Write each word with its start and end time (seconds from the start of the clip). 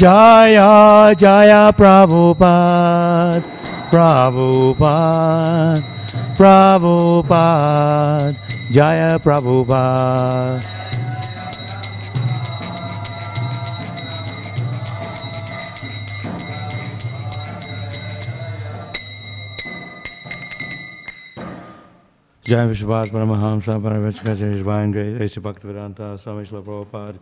Jaya 0.00 1.14
Jaya 1.16 1.72
Prabhupada 1.72 3.40
Prabhupada 3.90 5.80
Prabhupada 6.36 7.56
Jaya 8.72 9.18
Prabhupada 9.18 10.60
जय 22.46 22.66
विश्वपाद 22.66 23.08
परमहंस 23.10 23.68
परमेश्वर 23.84 24.34
जय 24.34 24.50
हिजबाइन 24.50 24.92
गए 24.92 25.24
ऐसे 25.24 25.40
भक्त 25.42 25.64
वेदांता 25.66 26.14
स्वामी 26.16 26.44
शिल 26.46 26.60
प्रभुपाद 26.60 27.14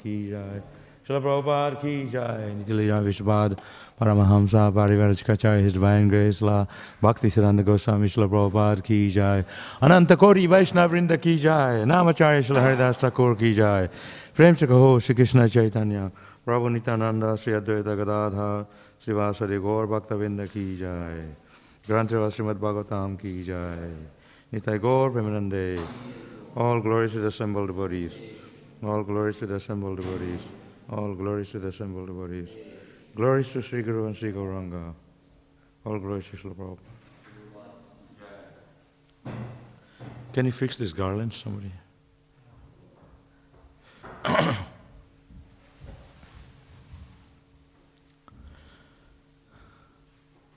की 1.08 1.08
जय 1.08 1.08
शिल 1.08 1.20
प्रभुपाद 1.20 1.74
की 1.74 2.10
जय 2.10 2.52
नितिल 2.56 2.86
जय 2.86 3.00
विश्वपाद 3.00 3.56
Paramhans 4.00 4.54
पारिवारिकाचार्य 4.54 5.62
his 5.62 5.76
divine 5.76 6.08
grace 6.08 6.40
la 6.42 6.66
bhakti 7.02 7.30
siddhanta 7.30 7.66
goswami 7.68 8.08
शिल 8.08 8.26
प्रभुपाद 8.26 8.80
की 8.80 9.10
जय 9.10 9.44
अनंत 9.82 10.12
कोटि 10.12 10.46
वैष्णव 10.46 10.90
वृंद 10.90 11.16
की 11.16 11.36
जय 11.36 11.84
नामाचार्य 11.86 12.42
शिल 12.42 12.56
हरिदास 12.56 13.00
ठाकुर 13.00 13.34
की 13.34 13.52
जय 13.54 13.88
प्रेम 14.36 14.54
से 14.54 14.66
कहो 14.66 14.98
श्री 14.98 15.14
कृष्ण 15.14 15.46
चैतन्य 15.48 16.10
प्रभु 16.44 16.68
नित्यानंद 16.68 17.34
श्री 17.34 17.52
अद्वैत 17.52 17.86
गदाधर 17.86 18.66
श्रीवासरि 19.04 19.58
गौर 19.58 19.86
भक्तविंद 19.86 20.46
की 20.46 20.76
जय 20.76 21.32
ग्रंथ 21.88 22.28
श्रीमद 22.30 22.56
भागवतम 22.56 23.16
की 23.22 23.42
जय 23.42 23.96
Nitai 24.54 24.80
Gaur 24.80 25.10
Premanande. 25.10 25.84
All 26.54 26.80
glories 26.80 27.12
to 27.12 27.18
the 27.18 27.26
assembled 27.26 27.66
devotees. 27.66 28.12
All 28.84 29.02
glories 29.02 29.38
to 29.40 29.46
the 29.46 29.56
assembled 29.56 29.96
devotees. 29.96 30.40
All 30.91 31.13
glories 31.13 31.51
to 31.51 31.59
the 31.59 31.67
assembled 31.67 32.07
devotees. 32.07 32.49
Glories 33.15 33.51
to 33.53 33.61
Sri 33.61 33.81
Guru 33.81 34.07
and 34.07 34.15
Sri 34.15 34.31
Gauranga. 34.31 34.93
All 35.85 35.99
glories 35.99 36.27
to 36.29 36.37
Srila 36.37 36.55
Prabhupada. 36.55 36.79
Can 40.33 40.45
you 40.45 40.51
fix 40.51 40.77
this 40.77 40.93
garland, 40.93 41.33
somebody? 41.33 41.71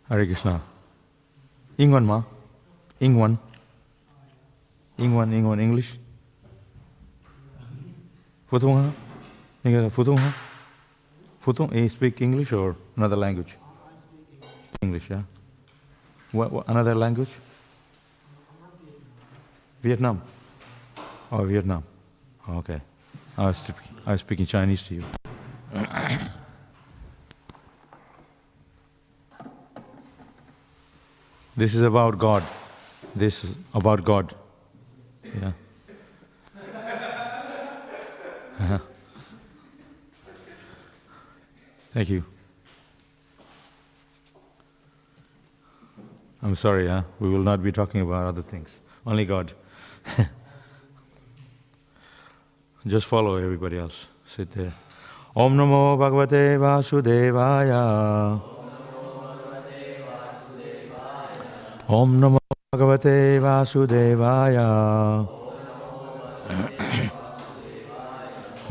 Hare 0.08 0.27
Krishna. 0.27 0.61
Ingwan 1.78 2.05
ma. 2.05 2.22
Ingwan. 3.00 3.39
Ingwan, 4.98 5.33
Ingwan, 5.33 5.61
English. 5.61 5.98
普 8.52 8.58
you 9.64 9.80
got 9.80 9.92
Futung? 9.92 10.18
Futung, 11.41 11.72
you 11.72 11.88
speak 11.88 12.20
English 12.20 12.52
or 12.52 12.74
another 12.96 13.14
language? 13.14 13.56
English, 14.82 15.08
yeah. 15.08 15.22
What, 16.32 16.64
another 16.66 16.96
language? 16.96 17.28
Vietnam. 19.80 20.20
Oh, 21.30 21.44
Vietnam. 21.44 21.84
Okay. 22.48 22.80
I 23.38 23.46
was, 23.46 23.56
speaking, 23.56 23.96
I 24.05 24.12
was 24.12 24.20
speaking 24.20 24.46
Chinese 24.46 24.83
to 24.83 24.94
you. 24.96 25.05
this 31.56 31.74
is 31.74 31.83
about 31.83 32.18
God. 32.18 32.42
This 33.14 33.44
is 33.44 33.55
about 33.72 34.05
God. 34.05 34.34
Yeah. 35.40 35.52
Thank 41.92 42.08
you. 42.08 42.25
I'm 46.42 46.57
sorry, 46.57 46.89
huh? 46.89 47.03
We 47.20 47.29
will 47.29 47.42
not 47.42 47.63
be 47.63 47.70
talking 47.70 48.01
about 48.01 48.27
other 48.27 48.42
things. 48.42 48.80
Only 49.07 49.27
God. 49.27 49.53
Just 52.86 53.07
follow 53.07 53.36
everybody 53.36 53.79
else. 53.79 54.07
Sit 54.27 54.51
there. 54.53 54.73
Om 55.36 55.57
Namo 55.57 55.98
Bhagavate 55.98 56.58
Vasudevaya. 56.58 58.41
Om 61.89 62.20
Namo 62.20 62.39
Bhagavate 62.74 63.39
Vasudevaya. 63.39 65.42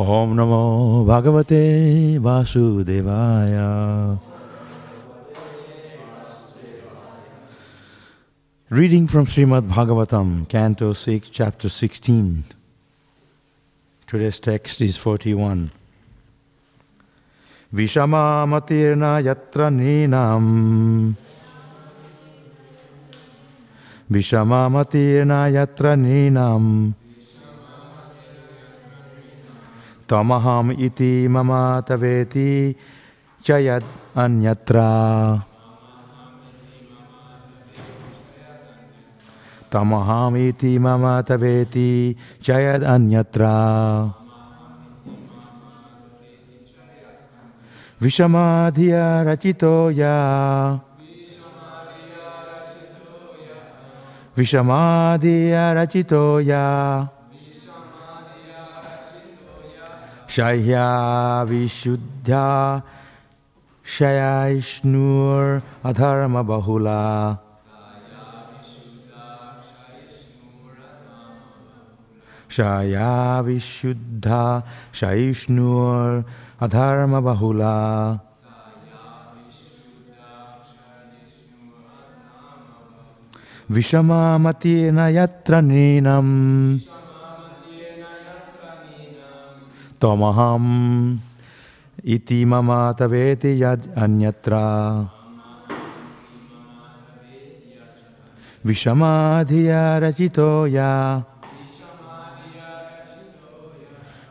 ओम 0.01 0.34
नमो 0.34 1.06
भगवते 1.06 1.62
वासुदेवाय। 2.25 3.53
Reading 8.72 9.07
from 9.07 9.25
Shrimad 9.25 9.67
Bhagavatam 9.69 10.29
canto 10.51 10.91
six 10.94 11.31
chapter 11.38 11.69
sixteen 11.69 12.28
today's 14.07 14.41
text 14.45 14.81
is 14.81 14.97
forty 15.00 15.34
one 15.34 15.69
विषमामतीर्ण 17.72 19.03
यत्र 19.28 19.69
नीनाम 19.69 20.45
यत्र 25.57 25.95
नीनाम 25.95 26.63
Tamaham 30.11 30.75
iti 30.75 31.23
mama 31.31 31.79
taveti 31.88 32.75
chayad 33.39 33.79
anyatra 34.11 35.39
Tamaham 39.72 40.35
iti 40.35 40.75
mama 40.75 41.23
taveti 41.23 42.19
chayad 42.44 42.83
anyatra 42.83 44.11
Vishamadhiya 48.03 49.23
rachito 49.23 49.95
ya 49.95 50.75
Vishamadhiya 54.35 55.72
rachito 55.72 56.43
ya 56.43 56.67
Shaya 57.07 57.21
vishuddha 61.50 62.84
Shayaishnur 63.84 65.62
adharma 65.84 66.44
bahula 66.46 67.40
Shaya 72.47 73.44
vishuddha 73.44 74.64
Shaishnur 74.94 76.24
adharma 76.62 77.20
bahula 77.22 78.22
Vishamamatena 90.01 90.09
yatra 90.09 90.09
ninam 90.09 90.09
Tamaham 90.09 91.19
iti 92.03 92.45
mama 92.45 92.94
taveti 92.97 93.59
yad 93.59 93.81
anyatra 93.95 95.09
Vishamadhiya 98.66 100.01
rachito 100.01 100.67
ya 100.67 101.22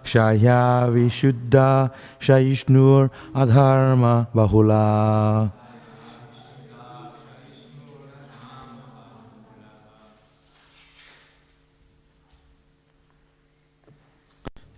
Shaya 0.04 0.90
vishuddha 0.90 1.90
shaishnur 2.18 3.10
adharma 3.34 4.26
bahula 4.34 5.52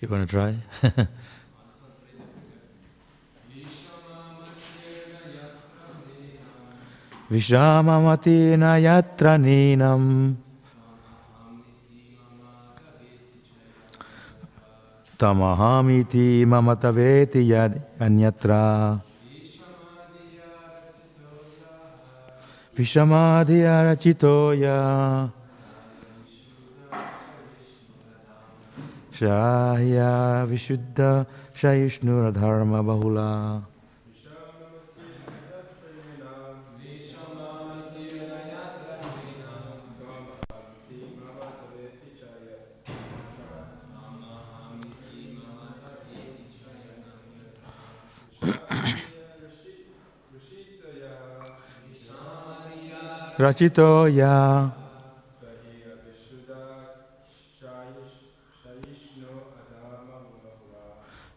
You 0.02 0.08
want 0.08 0.28
to 0.28 0.34
try? 0.34 0.58
Vishamamatena 7.30 8.82
yatra 8.82 9.38
ninam 9.38 10.34
Tamahamiti 15.16 16.44
mamataveti 16.46 17.46
yad 17.46 17.80
anyatra. 18.00 18.98
Vishamadhiya 22.74 23.86
rachitoya 23.86 25.30
Shahya 29.22 30.44
Vishuddha 30.50 31.24
Shaishnur 31.54 32.32
Dharma 32.34 32.82
Bahula. 32.82 33.62
Rachito 53.38 54.08
ya 54.08 54.81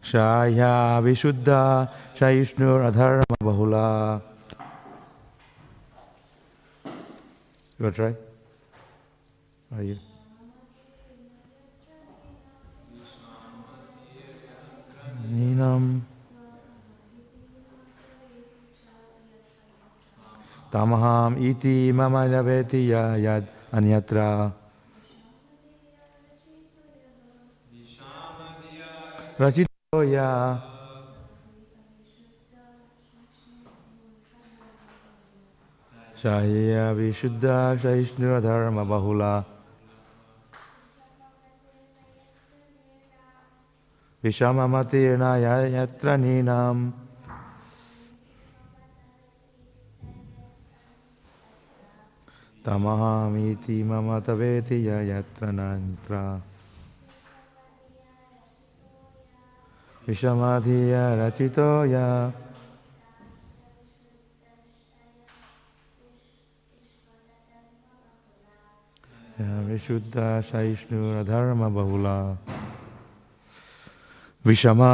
Shaya 0.06 1.02
Vishuddha 1.02 1.90
Shaishnu 2.14 2.78
Adharma 2.86 3.24
Bahula. 3.42 4.22
You 7.76 7.82
want 7.82 7.96
to 7.96 8.02
try? 8.02 8.14
Are 9.76 9.82
you? 9.82 9.98
Ninam. 15.26 16.02
Tamaham 20.70 21.34
iti 21.42 21.90
mama 21.90 22.30
javeti 22.30 22.90
ya 22.94 23.18
yad 23.18 23.42
anyatra. 23.74 24.54
Rachito 29.92 30.12
ya. 30.12 30.58
Shahya 36.16 36.94
Vishuddha 36.94 37.78
Shaishnu 37.78 38.42
Dharma 38.42 38.84
Bahula. 38.84 39.44
Vishamamatirna 44.24 45.38
yatra 45.70 46.18
ninam. 46.18 46.92
Tamahamiti 52.64 53.84
mama 53.84 54.20
taveti 54.20 54.82
yatra 54.82 55.52
nantra. 55.54 56.42
विषमाधिया 60.08 61.26
रचित 61.26 61.58
विशुद्धा 69.38 69.60
विशुद्ध 69.66 70.14
सहिष्णु 70.42 71.24
धर्म 71.24 71.74
बहुला। 71.74 72.16
विषमा। 74.44 74.92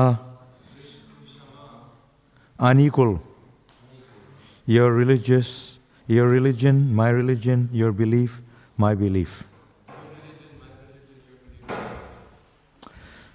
Anikul. 2.58 3.18
Your 4.68 4.98
religious 4.98 5.48
your 6.08 6.28
religion 6.28 6.76
my 6.94 7.12
religion 7.12 7.68
your 7.72 7.92
belief 7.92 8.40
my 8.80 8.96
belief 8.96 9.42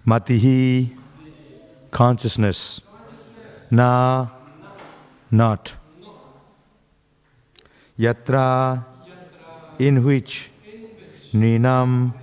मति 0.07 0.39
ही 0.39 0.57
consciousness. 1.97 2.79
Na, 3.71 4.27
not. 5.31 5.73
Yatra, 7.97 8.85
in 9.79 10.03
which 10.05 10.51
Ninam 11.33 12.13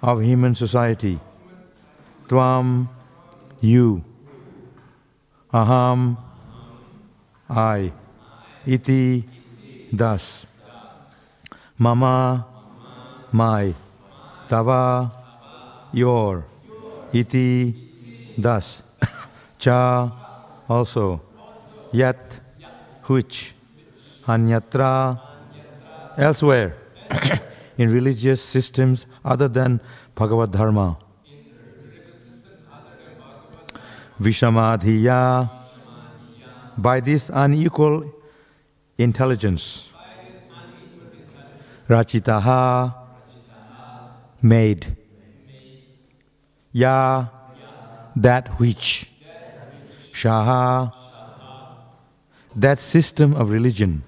of 0.00 0.22
human 0.22 0.54
society. 0.54 1.20
Tvam, 2.28 2.88
you. 3.60 4.02
Aham, 5.52 6.16
I. 7.50 7.92
Iti, 8.64 9.28
thus. 9.92 10.46
Mama, 11.76 12.46
my. 13.32 13.74
Tava, 14.48 15.12
your. 15.92 16.46
Iti, 17.12 17.87
thus. 18.38 18.82
Cha, 19.58 20.10
also. 20.68 21.20
yet, 21.92 22.40
which. 23.04 23.54
Anyatra, 24.26 25.18
elsewhere. 26.16 26.76
in 27.78 27.90
religious 27.90 28.42
systems 28.42 29.06
other 29.24 29.48
than 29.48 29.80
Bhagavad 30.14 30.50
Dharma. 30.52 30.98
Vishamadhiya, 34.20 35.48
by 36.76 37.00
this 37.00 37.30
unequal 37.32 38.12
intelligence, 38.98 39.88
Rachitaha, 41.88 42.92
made, 44.42 44.96
Ya, 46.72 47.26
that 48.22 48.48
which, 48.58 49.10
Shaha, 50.12 50.92
that 52.56 52.78
system 52.78 53.34
of 53.34 53.50
religion. 53.50 54.02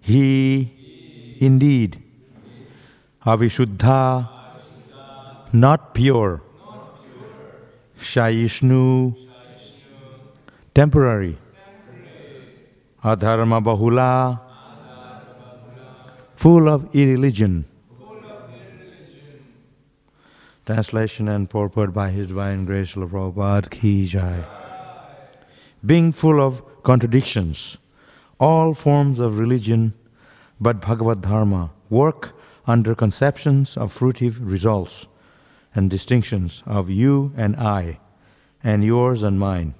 He 0.00 1.36
indeed 1.40 2.02
Avishuddha, 3.24 4.28
not 5.52 5.94
pure, 5.94 6.42
Shaishnu, 7.98 9.16
temporary, 10.74 11.38
Adharma 13.02 13.62
Bahula, 13.64 14.40
full 16.36 16.68
of 16.68 16.94
irreligion. 16.94 17.64
Translation 20.66 21.28
and 21.28 21.48
purport 21.48 21.94
by 21.94 22.10
His 22.10 22.26
Divine 22.26 22.64
Grace 22.64 22.96
Srila 22.96 23.08
Prabhupada 23.08 23.70
Ki 23.70 24.04
Jai. 24.04 24.44
Being 25.84 26.10
full 26.10 26.40
of 26.40 26.60
contradictions, 26.82 27.76
all 28.40 28.74
forms 28.74 29.20
of 29.20 29.38
religion 29.38 29.94
but 30.60 30.80
Bhagavad 30.80 31.22
Dharma 31.22 31.70
work 31.88 32.36
under 32.66 32.96
conceptions 32.96 33.76
of 33.76 33.96
fruitive 33.96 34.38
results 34.40 35.06
and 35.72 35.88
distinctions 35.88 36.64
of 36.66 36.90
you 36.90 37.32
and 37.36 37.54
I, 37.54 38.00
and 38.64 38.82
yours 38.82 39.22
and 39.22 39.38
mine. 39.38 39.74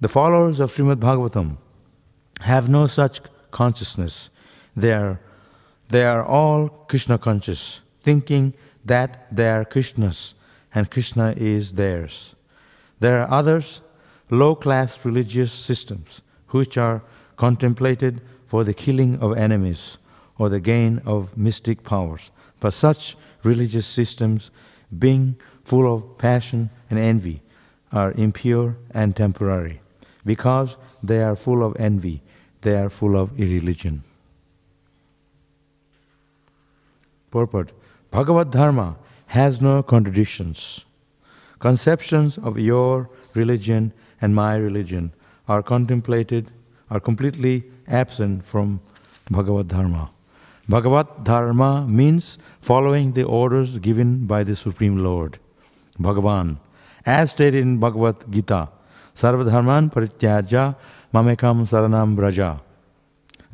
The 0.00 0.08
followers 0.08 0.58
of 0.58 0.72
Srimad 0.72 1.00
Bhagavatam 1.00 1.58
have 2.40 2.70
no 2.70 2.86
such 2.86 3.20
consciousness. 3.50 4.30
They 4.74 4.94
are, 4.94 5.20
they 5.90 6.06
are 6.06 6.24
all 6.24 6.70
Krishna 6.70 7.18
conscious, 7.18 7.82
thinking 8.00 8.54
that 8.86 9.26
they 9.34 9.48
are 9.48 9.64
Krishna's 9.64 10.34
and 10.74 10.90
Krishna 10.90 11.34
is 11.36 11.72
theirs. 11.72 12.34
There 13.00 13.20
are 13.20 13.30
others, 13.30 13.80
low 14.30 14.54
class 14.54 15.04
religious 15.04 15.52
systems, 15.52 16.22
which 16.50 16.76
are 16.76 17.02
contemplated 17.36 18.20
for 18.46 18.64
the 18.64 18.74
killing 18.74 19.18
of 19.20 19.36
enemies 19.36 19.98
or 20.38 20.48
the 20.48 20.60
gain 20.60 21.00
of 21.04 21.36
mystic 21.36 21.82
powers. 21.82 22.30
But 22.60 22.72
such 22.72 23.16
religious 23.42 23.86
systems, 23.86 24.50
being 24.96 25.36
full 25.64 25.92
of 25.92 26.18
passion 26.18 26.70
and 26.90 26.98
envy, 26.98 27.42
are 27.92 28.12
impure 28.12 28.76
and 28.90 29.16
temporary. 29.16 29.80
Because 30.24 30.76
they 31.02 31.22
are 31.22 31.36
full 31.36 31.64
of 31.64 31.76
envy, 31.78 32.22
they 32.62 32.76
are 32.76 32.90
full 32.90 33.16
of 33.16 33.38
irreligion. 33.38 34.02
Purport 37.30 37.72
Bhagavad 38.16 38.50
Dharma 38.50 38.96
has 39.26 39.60
no 39.60 39.82
contradictions. 39.82 40.86
Conceptions 41.58 42.38
of 42.38 42.58
your 42.58 43.10
religion 43.34 43.92
and 44.22 44.34
my 44.34 44.56
religion 44.56 45.12
are 45.46 45.62
contemplated, 45.62 46.50
are 46.88 46.98
completely 46.98 47.64
absent 47.86 48.46
from 48.46 48.80
Bhagavad 49.30 49.68
Dharma. 49.68 50.08
Bhagavad 50.66 51.24
Dharma 51.24 51.86
means 51.86 52.38
following 52.58 53.12
the 53.12 53.24
orders 53.24 53.76
given 53.80 54.26
by 54.26 54.42
the 54.44 54.56
Supreme 54.56 54.96
Lord, 55.04 55.38
Bhagavan, 56.00 56.56
as 57.04 57.32
stated 57.32 57.60
in 57.60 57.78
Bhagavad 57.78 58.32
Gita, 58.32 58.70
Sarvadharman 59.14 59.92
Parityaja 59.92 60.74
Mamekam 61.12 61.68
Saranam 61.68 62.16
Braja. 62.16 62.62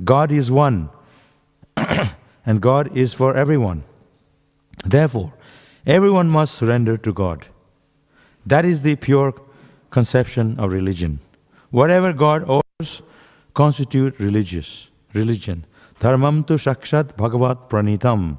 God 0.04 0.31
is 0.31 0.52
one, 0.52 0.88
and 2.47 2.61
God 2.61 2.97
is 2.97 3.12
for 3.12 3.37
everyone. 3.37 3.83
Therefore, 4.84 5.32
everyone 5.86 6.28
must 6.28 6.54
surrender 6.54 6.96
to 6.96 7.12
God. 7.12 7.46
That 8.44 8.64
is 8.64 8.82
the 8.82 8.96
pure 8.96 9.34
conception 9.90 10.58
of 10.58 10.72
religion. 10.72 11.20
Whatever 11.70 12.12
God 12.12 12.44
orders 12.44 13.02
constitute 13.54 14.18
religious 14.18 14.88
religion. 15.12 15.64
Dharmam 16.00 16.46
tu 16.46 16.54
shakshat 16.54 17.16
bhagavat 17.16 17.68
pranitam. 17.68 18.38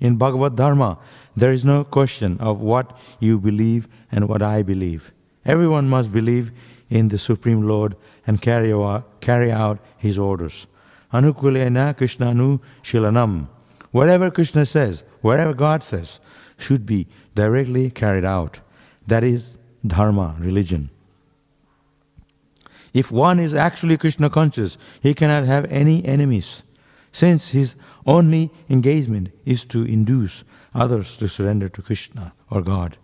In 0.00 0.16
Bhagavad 0.16 0.56
Dharma, 0.56 0.98
there 1.36 1.52
is 1.52 1.64
no 1.64 1.84
question 1.84 2.38
of 2.38 2.60
what 2.60 2.96
you 3.18 3.38
believe 3.38 3.88
and 4.12 4.28
what 4.28 4.42
I 4.42 4.62
believe. 4.62 5.12
Everyone 5.44 5.88
must 5.88 6.12
believe 6.12 6.52
in 6.90 7.08
the 7.08 7.18
Supreme 7.18 7.66
Lord 7.66 7.96
and 8.26 8.40
carry 8.40 8.72
out, 8.72 9.20
carry 9.20 9.50
out 9.50 9.78
His 9.96 10.18
orders. 10.18 10.66
anukulena 11.12 11.94
krishnanu 11.94 12.60
shilanam. 12.82 13.48
Whatever 13.90 14.30
Krishna 14.30 14.66
says, 14.66 15.02
whatever 15.20 15.54
God 15.54 15.82
says, 15.82 16.20
should 16.58 16.86
be 16.86 17.06
directly 17.34 17.90
carried 17.90 18.24
out. 18.24 18.60
That 19.06 19.24
is 19.24 19.58
dharma, 19.86 20.36
religion. 20.38 20.90
If 22.92 23.12
one 23.12 23.38
is 23.38 23.54
actually 23.54 23.98
Krishna 23.98 24.30
conscious, 24.30 24.78
he 25.00 25.12
cannot 25.12 25.44
have 25.44 25.66
any 25.66 26.04
enemies, 26.04 26.62
since 27.12 27.50
his 27.50 27.76
only 28.06 28.50
engagement 28.70 29.32
is 29.44 29.64
to 29.66 29.84
induce 29.84 30.44
others 30.74 31.16
to 31.18 31.28
surrender 31.28 31.68
to 31.68 31.82
Krishna 31.82 32.32
or 32.50 32.62
God. 32.62 32.96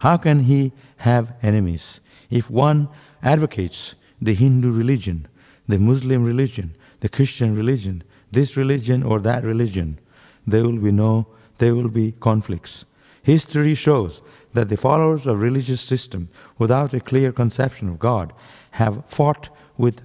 How 0.00 0.16
can 0.16 0.40
he 0.40 0.72
have 0.98 1.34
enemies? 1.42 2.00
If 2.30 2.50
one 2.50 2.88
advocates 3.22 3.94
the 4.20 4.34
Hindu 4.34 4.70
religion, 4.70 5.26
the 5.68 5.78
Muslim 5.78 6.24
religion, 6.24 6.74
the 7.00 7.08
Christian 7.08 7.56
religion, 7.56 8.02
this 8.30 8.56
religion 8.56 9.02
or 9.02 9.20
that 9.20 9.44
religion, 9.44 9.98
there 10.46 10.64
will 10.64 10.78
be 10.78 10.92
no, 10.92 11.26
there 11.60 11.74
will 11.74 11.88
be 11.88 12.12
conflicts. 12.20 12.84
History 13.22 13.74
shows 13.74 14.22
that 14.54 14.68
the 14.68 14.76
followers 14.76 15.26
of 15.26 15.42
religious 15.42 15.80
system 15.80 16.28
without 16.58 16.92
a 16.92 17.00
clear 17.00 17.30
conception 17.32 17.88
of 17.88 17.98
God 17.98 18.32
have 18.72 19.04
fought 19.06 19.50
with 19.78 20.00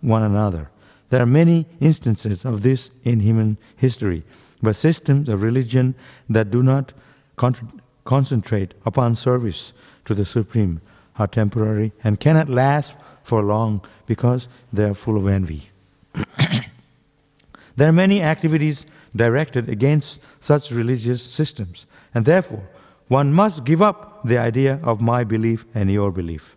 one 0.00 0.22
another. 0.22 0.70
There 1.10 1.20
are 1.20 1.26
many 1.26 1.66
instances 1.80 2.44
of 2.44 2.62
this 2.62 2.90
in 3.04 3.20
human 3.20 3.58
history, 3.76 4.22
but 4.62 4.76
systems 4.76 5.28
of 5.28 5.42
religion 5.42 5.94
that 6.28 6.50
do 6.50 6.62
not 6.62 6.92
con- 7.36 7.80
concentrate 8.04 8.74
upon 8.84 9.14
service 9.14 9.72
to 10.04 10.14
the 10.14 10.24
Supreme 10.24 10.80
are 11.18 11.26
temporary 11.26 11.92
and 12.04 12.20
cannot 12.20 12.48
last 12.48 12.96
for 13.22 13.42
long 13.42 13.82
because 14.06 14.48
they 14.72 14.84
are 14.84 14.94
full 14.94 15.16
of 15.16 15.26
envy. 15.26 15.70
there 17.76 17.88
are 17.88 17.92
many 17.92 18.22
activities 18.22 18.86
directed 19.14 19.68
against 19.68 20.18
such 20.40 20.70
religious 20.70 21.22
systems, 21.22 21.86
and 22.14 22.24
therefore 22.24 22.68
one 23.08 23.32
must 23.32 23.64
give 23.64 23.80
up 23.80 24.26
the 24.26 24.38
idea 24.38 24.80
of 24.82 25.00
my 25.00 25.22
belief 25.24 25.64
and 25.74 25.90
your 25.90 26.10
belief. 26.10 26.56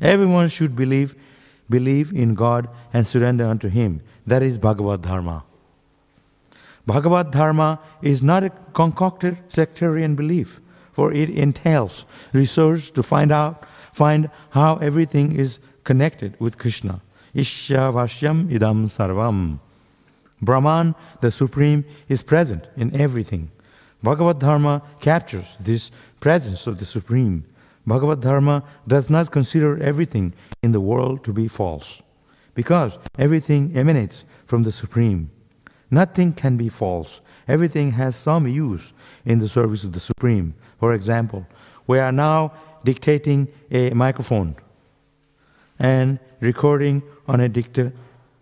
Everyone 0.00 0.48
should 0.48 0.74
believe, 0.74 1.14
believe 1.70 2.12
in 2.12 2.34
God 2.34 2.68
and 2.92 3.06
surrender 3.06 3.44
unto 3.44 3.68
Him. 3.68 4.00
That 4.26 4.42
is 4.42 4.58
Bhagavad 4.58 5.02
Dharma. 5.02 5.44
Bhagavad 6.86 7.30
Dharma 7.30 7.78
is 8.02 8.22
not 8.22 8.44
a 8.44 8.50
concocted 8.72 9.38
sectarian 9.48 10.14
belief, 10.14 10.60
for 10.92 11.12
it 11.12 11.30
entails 11.30 12.04
research 12.32 12.90
to 12.92 13.02
find 13.02 13.32
out, 13.32 13.64
find 13.92 14.30
how 14.50 14.76
everything 14.76 15.32
is 15.32 15.60
connected 15.84 16.34
with 16.38 16.58
Krishna. 16.58 17.00
Ishavasyam 17.34 18.50
idam 18.50 18.86
sarvam. 18.86 19.60
Brahman, 20.44 20.94
the 21.20 21.30
Supreme, 21.30 21.84
is 22.08 22.22
present 22.22 22.66
in 22.76 22.94
everything. 22.94 23.50
Bhagavad 24.02 24.38
Dharma 24.38 24.82
captures 25.00 25.56
this 25.58 25.90
presence 26.20 26.66
of 26.66 26.78
the 26.78 26.84
Supreme. 26.84 27.44
Bhagavad 27.86 28.20
Dharma 28.20 28.62
does 28.86 29.08
not 29.08 29.30
consider 29.30 29.82
everything 29.82 30.34
in 30.62 30.72
the 30.72 30.80
world 30.80 31.24
to 31.24 31.32
be 31.32 31.48
false, 31.48 32.02
because 32.54 32.98
everything 33.18 33.76
emanates 33.76 34.24
from 34.46 34.62
the 34.62 34.72
Supreme. 34.72 35.30
Nothing 35.90 36.32
can 36.32 36.56
be 36.56 36.68
false. 36.68 37.20
Everything 37.46 37.92
has 37.92 38.16
some 38.16 38.46
use 38.46 38.92
in 39.24 39.38
the 39.38 39.48
service 39.48 39.84
of 39.84 39.92
the 39.92 40.00
Supreme. 40.00 40.54
For 40.78 40.94
example, 40.94 41.46
we 41.86 41.98
are 41.98 42.12
now 42.12 42.52
dictating 42.84 43.48
a 43.70 43.90
microphone 43.90 44.56
and 45.78 46.18
recording 46.40 47.02
on 47.26 47.40
a 47.40 47.48
dicta- 47.48 47.92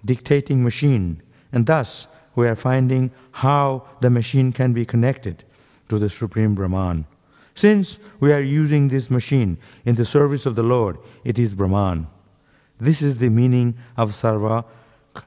dictating 0.04 0.62
machine, 0.62 1.22
and 1.52 1.66
thus 1.66 2.08
we 2.34 2.48
are 2.48 2.56
finding 2.56 3.10
how 3.32 3.86
the 4.00 4.10
machine 4.10 4.52
can 4.52 4.72
be 4.72 4.84
connected 4.84 5.44
to 5.88 5.98
the 5.98 6.08
Supreme 6.08 6.54
Brahman. 6.54 7.04
Since 7.54 7.98
we 8.18 8.32
are 8.32 8.40
using 8.40 8.88
this 8.88 9.10
machine 9.10 9.58
in 9.84 9.96
the 9.96 10.04
service 10.04 10.46
of 10.46 10.54
the 10.54 10.62
Lord, 10.62 10.98
it 11.24 11.38
is 11.38 11.54
Brahman. 11.54 12.06
This 12.78 13.02
is 13.02 13.18
the 13.18 13.28
meaning 13.28 13.76
of 13.96 14.10
Sarva, 14.10 14.64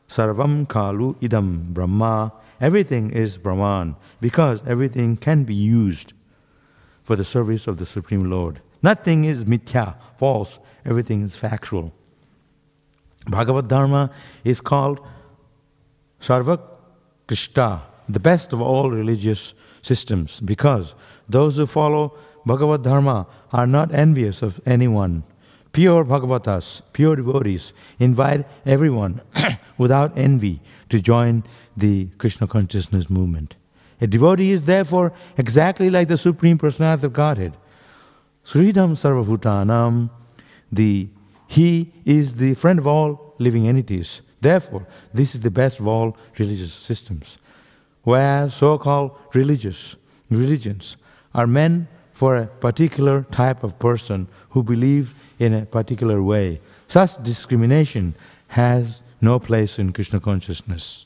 Sarvam 0.10 0.65
Khalu 0.65 1.15
Idam 1.17 1.74
Brahma. 1.74 2.34
Everything 2.60 3.12
is 3.12 3.38
Brahman 3.38 3.96
because 4.20 4.62
everything 4.65 5.17
can 5.17 5.44
be 5.44 5.53
used 5.53 6.13
for 7.03 7.15
the 7.15 7.24
service 7.24 7.67
of 7.67 7.77
the 7.77 7.86
Supreme 7.86 8.29
Lord. 8.29 8.62
Nothing 8.82 9.25
is 9.25 9.46
mithya, 9.46 9.96
false, 10.17 10.58
everything 10.84 11.22
is 11.22 11.36
factual. 11.36 11.94
Bhagavad 13.27 13.67
Dharma 13.67 14.10
is 14.44 14.62
called 14.62 15.00
Sarva 16.25 16.60
Krishta, 17.27 17.82
the 18.10 18.20
best 18.20 18.51
of 18.51 18.60
all 18.60 18.89
religious 18.89 19.53
systems 19.84 20.39
because 20.39 20.96
those 21.29 21.58
who 21.58 21.67
follow 21.67 22.17
Bhagavad 22.48 22.82
Dharma 22.82 23.27
are 23.53 23.67
not 23.67 23.94
envious 23.94 24.41
of 24.41 24.60
anyone. 24.65 25.24
Pure 25.72 26.05
Bhagavatas, 26.05 26.82
pure 26.94 27.15
devotees, 27.15 27.74
invite 28.00 28.48
everyone 28.65 29.22
without 29.77 30.17
envy 30.17 30.62
to 30.89 31.00
join 31.00 31.44
the 31.77 32.08
Krishna 32.17 32.48
consciousness 32.48 33.08
movement. 33.08 33.55
A 34.01 34.08
devotee 34.08 34.51
is 34.51 34.65
therefore 34.65 35.13
exactly 35.38 35.91
like 35.91 36.08
the 36.08 36.17
Supreme 36.17 36.58
Personality 36.58 37.05
of 37.05 37.13
Godhead. 37.13 37.53
Suhridam 38.44 38.98
Sarvabhutanam, 38.98 40.10
the 40.72 41.08
He 41.48 41.94
is 42.03 42.36
the 42.38 42.55
friend 42.55 42.79
of 42.79 42.88
all 42.88 43.36
living 43.38 43.67
entities. 43.67 44.24
Therefore, 44.42 44.86
this 45.13 45.34
is 45.34 45.42
the 45.42 45.51
best 45.51 45.80
of 45.80 45.88
all 45.88 46.18
religious 46.38 46.74
systems 46.74 47.38
where 48.04 48.50
so-called 48.50 49.12
religious 49.34 49.96
religions 50.30 50.98
are 51.34 51.48
meant 51.48 51.88
for 52.13 52.38
a 52.38 52.48
particular 52.48 53.24
type 53.32 53.63
of 53.63 53.77
person 53.80 54.27
who 54.50 54.63
believes 54.63 55.12
in 55.39 55.54
a 55.54 55.65
particular 55.65 56.22
way. 56.22 56.62
Such 56.88 57.22
discrimination 57.24 58.13
has 58.48 59.01
no 59.22 59.39
place 59.39 59.80
in 59.80 59.92
Krishna 59.92 60.20
consciousness 60.20 61.06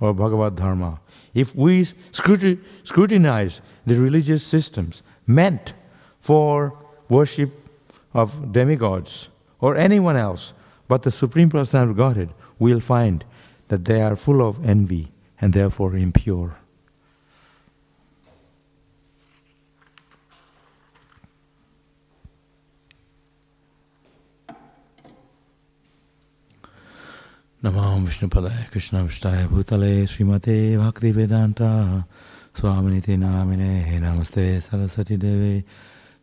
or 0.00 0.14
Bhagavad 0.14 0.56
Dharma. 0.56 1.00
If 1.34 1.54
we 1.54 1.84
scrutinize 1.84 3.60
the 3.86 3.96
religious 3.96 4.46
systems 4.46 5.02
meant 5.26 5.74
for 6.20 6.72
worship 7.08 7.50
of 8.14 8.52
demigods 8.52 9.28
or 9.60 9.76
anyone 9.76 10.16
else 10.16 10.52
but 10.88 11.02
the 11.02 11.10
Supreme 11.10 11.50
Personality 11.50 11.90
of 11.90 11.96
Godhead, 11.96 12.34
we'll 12.58 12.80
find 12.80 13.24
that 13.68 13.84
they 13.84 14.02
are 14.02 14.16
full 14.16 14.46
of 14.46 14.64
envy 14.64 15.12
and 15.40 15.52
therefore 15.52 15.96
impure. 15.96 16.56
Vishtaya 29.04 29.48
Bhutale 29.48 30.04
Srimate 30.06 30.76
Bhakti 30.78 31.10
Vedanta 31.10 32.06
Swaminiti 32.54 33.16
Namine 33.16 34.00
Namaste 34.00 34.62
Saraswati 34.62 35.16
Deve 35.16 35.64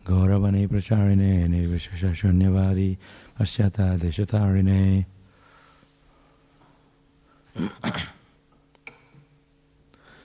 Gauravane 0.05 0.69
Pracharine 0.69 1.47
Nirvishesha 1.47 2.15
Shunyavadi 2.15 2.97
Asyata 3.39 3.97
Deshatarine 3.97 5.05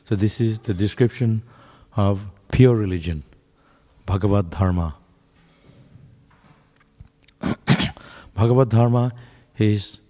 So 0.08 0.14
this 0.14 0.40
is 0.40 0.60
the 0.60 0.72
description 0.72 1.42
of 1.96 2.20
pure 2.52 2.76
religion, 2.76 3.24
Bhagavad 4.06 4.50
Dharma. 4.50 4.94
Bhagavad 8.34 8.68
Dharma 8.68 9.12
is, 9.58 10.00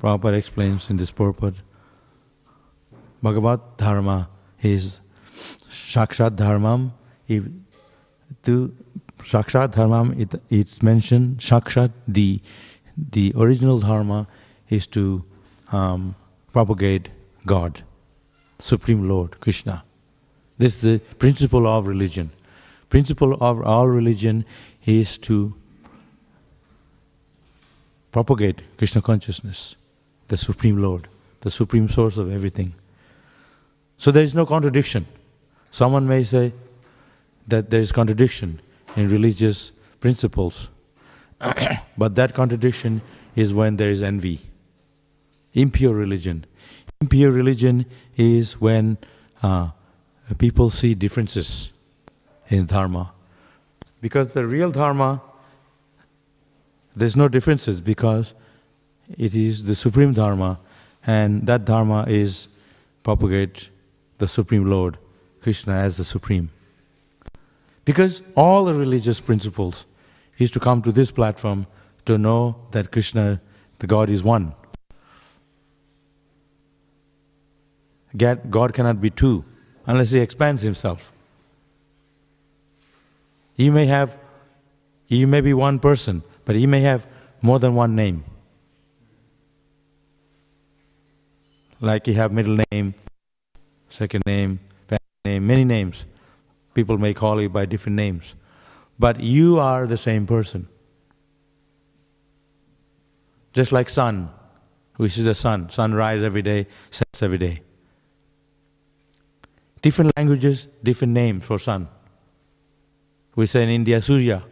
Prabhupada 0.00 0.36
explains 0.36 0.90
in 0.90 0.96
this 0.96 1.12
purport, 1.12 1.54
Bhagavad 3.22 3.60
Dharma 3.76 4.28
is 4.62 5.00
Shakshat 5.70 6.30
Dharmam. 6.30 6.90
If 7.28 7.44
to 8.42 8.74
Shakshat 9.26 9.72
Dharmam, 9.72 10.16
it, 10.20 10.40
it's 10.50 10.84
mentioned, 10.84 11.38
Shakshat, 11.38 11.90
the, 12.06 12.40
the 12.96 13.32
original 13.36 13.80
Dharma 13.80 14.28
is 14.70 14.86
to 14.88 15.24
um, 15.72 16.14
propagate 16.52 17.08
God. 17.44 17.82
Supreme 18.60 19.08
Lord, 19.08 19.40
Krishna. 19.40 19.82
This 20.58 20.76
is 20.76 20.82
the 20.82 20.98
principle 21.16 21.66
of 21.66 21.88
religion. 21.88 22.30
Principle 22.88 23.34
of 23.40 23.60
all 23.62 23.88
religion 23.88 24.44
is 24.84 25.18
to 25.18 25.56
propagate 28.12 28.62
Krishna 28.78 29.02
consciousness, 29.02 29.74
the 30.28 30.36
Supreme 30.36 30.80
Lord, 30.80 31.08
the 31.40 31.50
supreme 31.50 31.88
source 31.88 32.16
of 32.16 32.32
everything. 32.32 32.74
So 33.98 34.12
there 34.12 34.22
is 34.22 34.36
no 34.36 34.46
contradiction. 34.46 35.06
Someone 35.72 36.06
may 36.06 36.22
say 36.22 36.52
that 37.48 37.70
there 37.70 37.80
is 37.80 37.90
contradiction 37.90 38.60
in 38.96 39.08
religious 39.08 39.72
principles, 40.00 40.70
but 41.98 42.14
that 42.14 42.34
contradiction 42.34 43.02
is 43.34 43.52
when 43.52 43.76
there 43.76 43.90
is 43.90 44.02
envy. 44.02 44.40
impure 45.56 45.94
religion. 45.94 46.44
Impure 47.00 47.30
religion 47.30 47.86
is 48.16 48.60
when 48.60 48.98
uh, 49.42 49.70
people 50.38 50.70
see 50.70 50.94
differences 50.94 51.72
in 52.48 52.66
dharma. 52.66 53.12
Because 54.00 54.28
the 54.28 54.46
real 54.46 54.70
dharma, 54.70 55.22
there's 56.94 57.16
no 57.16 57.28
differences 57.28 57.80
because 57.80 58.34
it 59.16 59.34
is 59.34 59.64
the 59.64 59.74
supreme 59.74 60.12
dharma, 60.12 60.58
and 61.06 61.46
that 61.46 61.64
dharma 61.64 62.04
is 62.06 62.48
propagate 63.02 63.70
the 64.18 64.28
supreme 64.28 64.68
Lord, 64.68 64.98
Krishna 65.40 65.74
as 65.74 65.96
the 65.96 66.04
supreme. 66.04 66.50
Because 67.86 68.20
all 68.34 68.64
the 68.64 68.74
religious 68.74 69.20
principles 69.20 69.86
is 70.38 70.50
to 70.50 70.60
come 70.60 70.82
to 70.82 70.92
this 70.92 71.10
platform 71.10 71.68
to 72.04 72.18
know 72.18 72.56
that 72.72 72.90
Krishna, 72.90 73.40
the 73.78 73.86
God, 73.86 74.10
is 74.10 74.22
one. 74.24 74.54
God 78.16 78.74
cannot 78.74 79.00
be 79.00 79.08
two 79.08 79.44
unless 79.86 80.10
he 80.10 80.18
expands 80.18 80.62
himself. 80.62 81.12
He 83.54 83.70
may 83.70 83.86
have, 83.86 84.18
he 85.06 85.24
may 85.24 85.40
be 85.40 85.54
one 85.54 85.78
person, 85.78 86.24
but 86.44 86.56
he 86.56 86.66
may 86.66 86.80
have 86.80 87.06
more 87.40 87.60
than 87.60 87.76
one 87.76 87.94
name. 87.94 88.24
Like 91.80 92.08
you 92.08 92.14
have 92.14 92.32
middle 92.32 92.58
name, 92.72 92.94
second 93.90 94.24
name, 94.26 94.58
family 94.88 94.98
name, 95.24 95.46
many 95.46 95.64
names. 95.64 96.04
People 96.76 96.98
may 96.98 97.14
call 97.14 97.40
you 97.40 97.48
by 97.48 97.64
different 97.64 97.96
names. 97.96 98.34
But 98.98 99.20
you 99.20 99.58
are 99.58 99.86
the 99.86 99.96
same 99.96 100.26
person. 100.26 100.68
Just 103.54 103.72
like 103.72 103.88
sun, 103.88 104.28
which 104.96 105.16
is 105.16 105.24
the 105.24 105.34
sun. 105.34 105.70
Sun 105.70 105.94
rise 105.94 106.22
every 106.22 106.42
day, 106.42 106.66
sets 106.90 107.22
every 107.22 107.38
day. 107.38 107.62
Different 109.80 110.12
languages, 110.18 110.68
different 110.82 111.14
names 111.14 111.46
for 111.46 111.58
sun. 111.58 111.88
We 113.34 113.46
say 113.46 113.62
in 113.62 113.70
India, 113.70 114.02
Surya. 114.02 114.42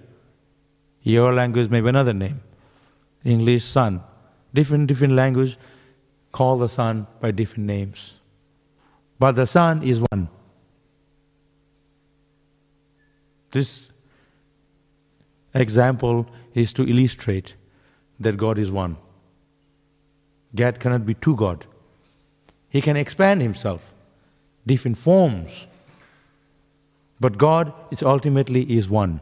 Your 1.03 1.35
language 1.35 1.69
may 1.69 1.83
be 1.83 1.91
another 1.91 2.15
name. 2.15 2.41
English, 3.23 3.65
sun. 3.65 4.03
Different, 4.55 4.87
different 4.87 5.13
language 5.13 5.59
call 6.33 6.57
the 6.57 6.71
sun 6.71 7.07
by 7.21 7.33
different 7.33 7.67
names. 7.67 8.15
But 9.19 9.37
the 9.37 9.47
sun 9.47 9.83
is 9.83 10.01
one. 10.11 10.31
This 13.55 13.91
example 15.55 16.27
is 16.55 16.73
to 16.73 16.85
illustrate 16.85 17.55
that 18.19 18.37
God 18.37 18.59
is 18.59 18.73
one. 18.73 18.97
God 20.57 20.81
cannot 20.81 21.07
be 21.07 21.15
two 21.15 21.37
God. 21.37 21.65
He 22.69 22.81
can 22.81 22.97
expand 22.97 23.43
himself 23.43 23.95
different 24.67 24.99
forms. 24.99 25.69
But 27.21 27.39
God 27.39 27.73
is 27.93 28.03
ultimately 28.03 28.63
is 28.77 28.89
one. 28.89 29.21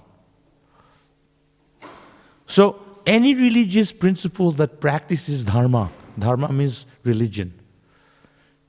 So 2.47 2.81
any 3.05 3.35
religious 3.35 3.93
principle 3.93 4.51
that 4.53 4.81
practices 4.81 5.45
dharma, 5.45 5.91
dharma 6.19 6.51
means 6.51 6.87
religion, 7.05 7.53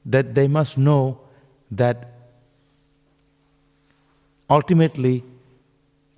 that 0.06 0.36
they 0.36 0.50
must 0.50 0.78
know 0.78 1.22
that 1.72 2.10
ultimately 4.50 5.24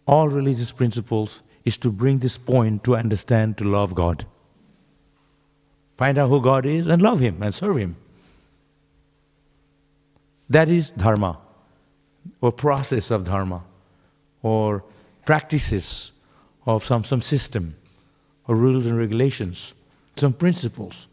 all 0.05 0.29
religious 0.29 0.71
principles 0.71 1.41
is 1.63 1.77
to 1.77 1.91
bring 1.91 2.19
this 2.19 2.37
point 2.37 2.83
to 2.83 2.95
understand 2.95 3.57
to 3.57 3.63
love 3.63 3.95
God. 3.95 4.25
Find 5.97 6.17
out 6.17 6.29
who 6.29 6.41
God 6.41 6.65
is 6.65 6.87
and 6.87 7.01
love 7.01 7.19
Him 7.19 7.41
and 7.41 7.53
serve 7.53 7.77
Him. 7.77 7.95
That 10.49 10.69
is 10.69 10.91
dharma, 10.91 11.39
or 12.39 12.51
process 12.51 13.09
of 13.09 13.23
dharma, 13.23 13.63
or 14.43 14.83
practices 15.25 16.11
of 16.67 16.83
some, 16.83 17.03
some 17.03 17.21
system, 17.21 17.75
or 18.47 18.55
rules 18.55 18.85
and 18.85 18.97
regulations, 18.97 19.73
some 20.17 20.33
principles. 20.33 21.07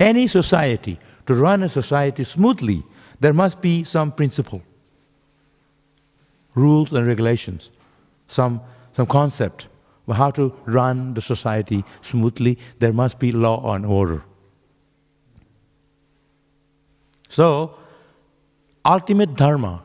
Any 0.00 0.26
society, 0.26 0.98
to 1.26 1.34
run 1.34 1.62
a 1.62 1.68
society 1.68 2.24
smoothly, 2.24 2.82
there 3.20 3.32
must 3.32 3.60
be 3.60 3.84
some 3.84 4.10
principle, 4.10 4.62
rules 6.54 6.92
and 6.92 7.06
regulations, 7.06 7.70
some, 8.28 8.60
some 8.94 9.06
concept 9.06 9.66
of 10.06 10.16
how 10.16 10.30
to 10.30 10.54
run 10.64 11.14
the 11.14 11.20
society 11.20 11.84
smoothly. 12.00 12.58
There 12.78 12.92
must 12.92 13.18
be 13.18 13.32
law 13.32 13.74
and 13.74 13.84
order. 13.84 14.22
So, 17.28 17.74
ultimate 18.84 19.34
dharma. 19.34 19.82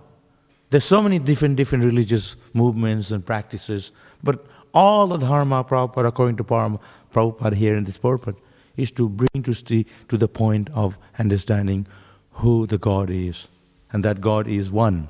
There's 0.70 0.86
so 0.86 1.02
many 1.02 1.20
different 1.20 1.56
different 1.56 1.84
religious 1.84 2.36
movements 2.54 3.12
and 3.12 3.26
practices, 3.26 3.92
but 4.24 4.46
all 4.74 5.08
the 5.08 5.18
dharma 5.18 5.64
Prabhupada, 5.64 6.08
according 6.08 6.38
to 6.38 6.44
Prabhupada 6.44 7.54
here 7.54 7.76
in 7.76 7.84
this 7.84 7.98
purport, 7.98 8.38
is 8.76 8.90
to 8.92 9.08
bring 9.08 9.44
to, 9.44 9.54
the, 9.54 9.86
to 10.08 10.18
the 10.18 10.28
point 10.28 10.70
of 10.74 10.98
understanding 11.20 11.86
who 12.32 12.66
the 12.66 12.80
God 12.80 13.10
is, 13.10 13.50
and 13.92 14.04
that 14.04 14.20
God 14.20 14.48
is 14.48 14.72
one, 14.72 15.10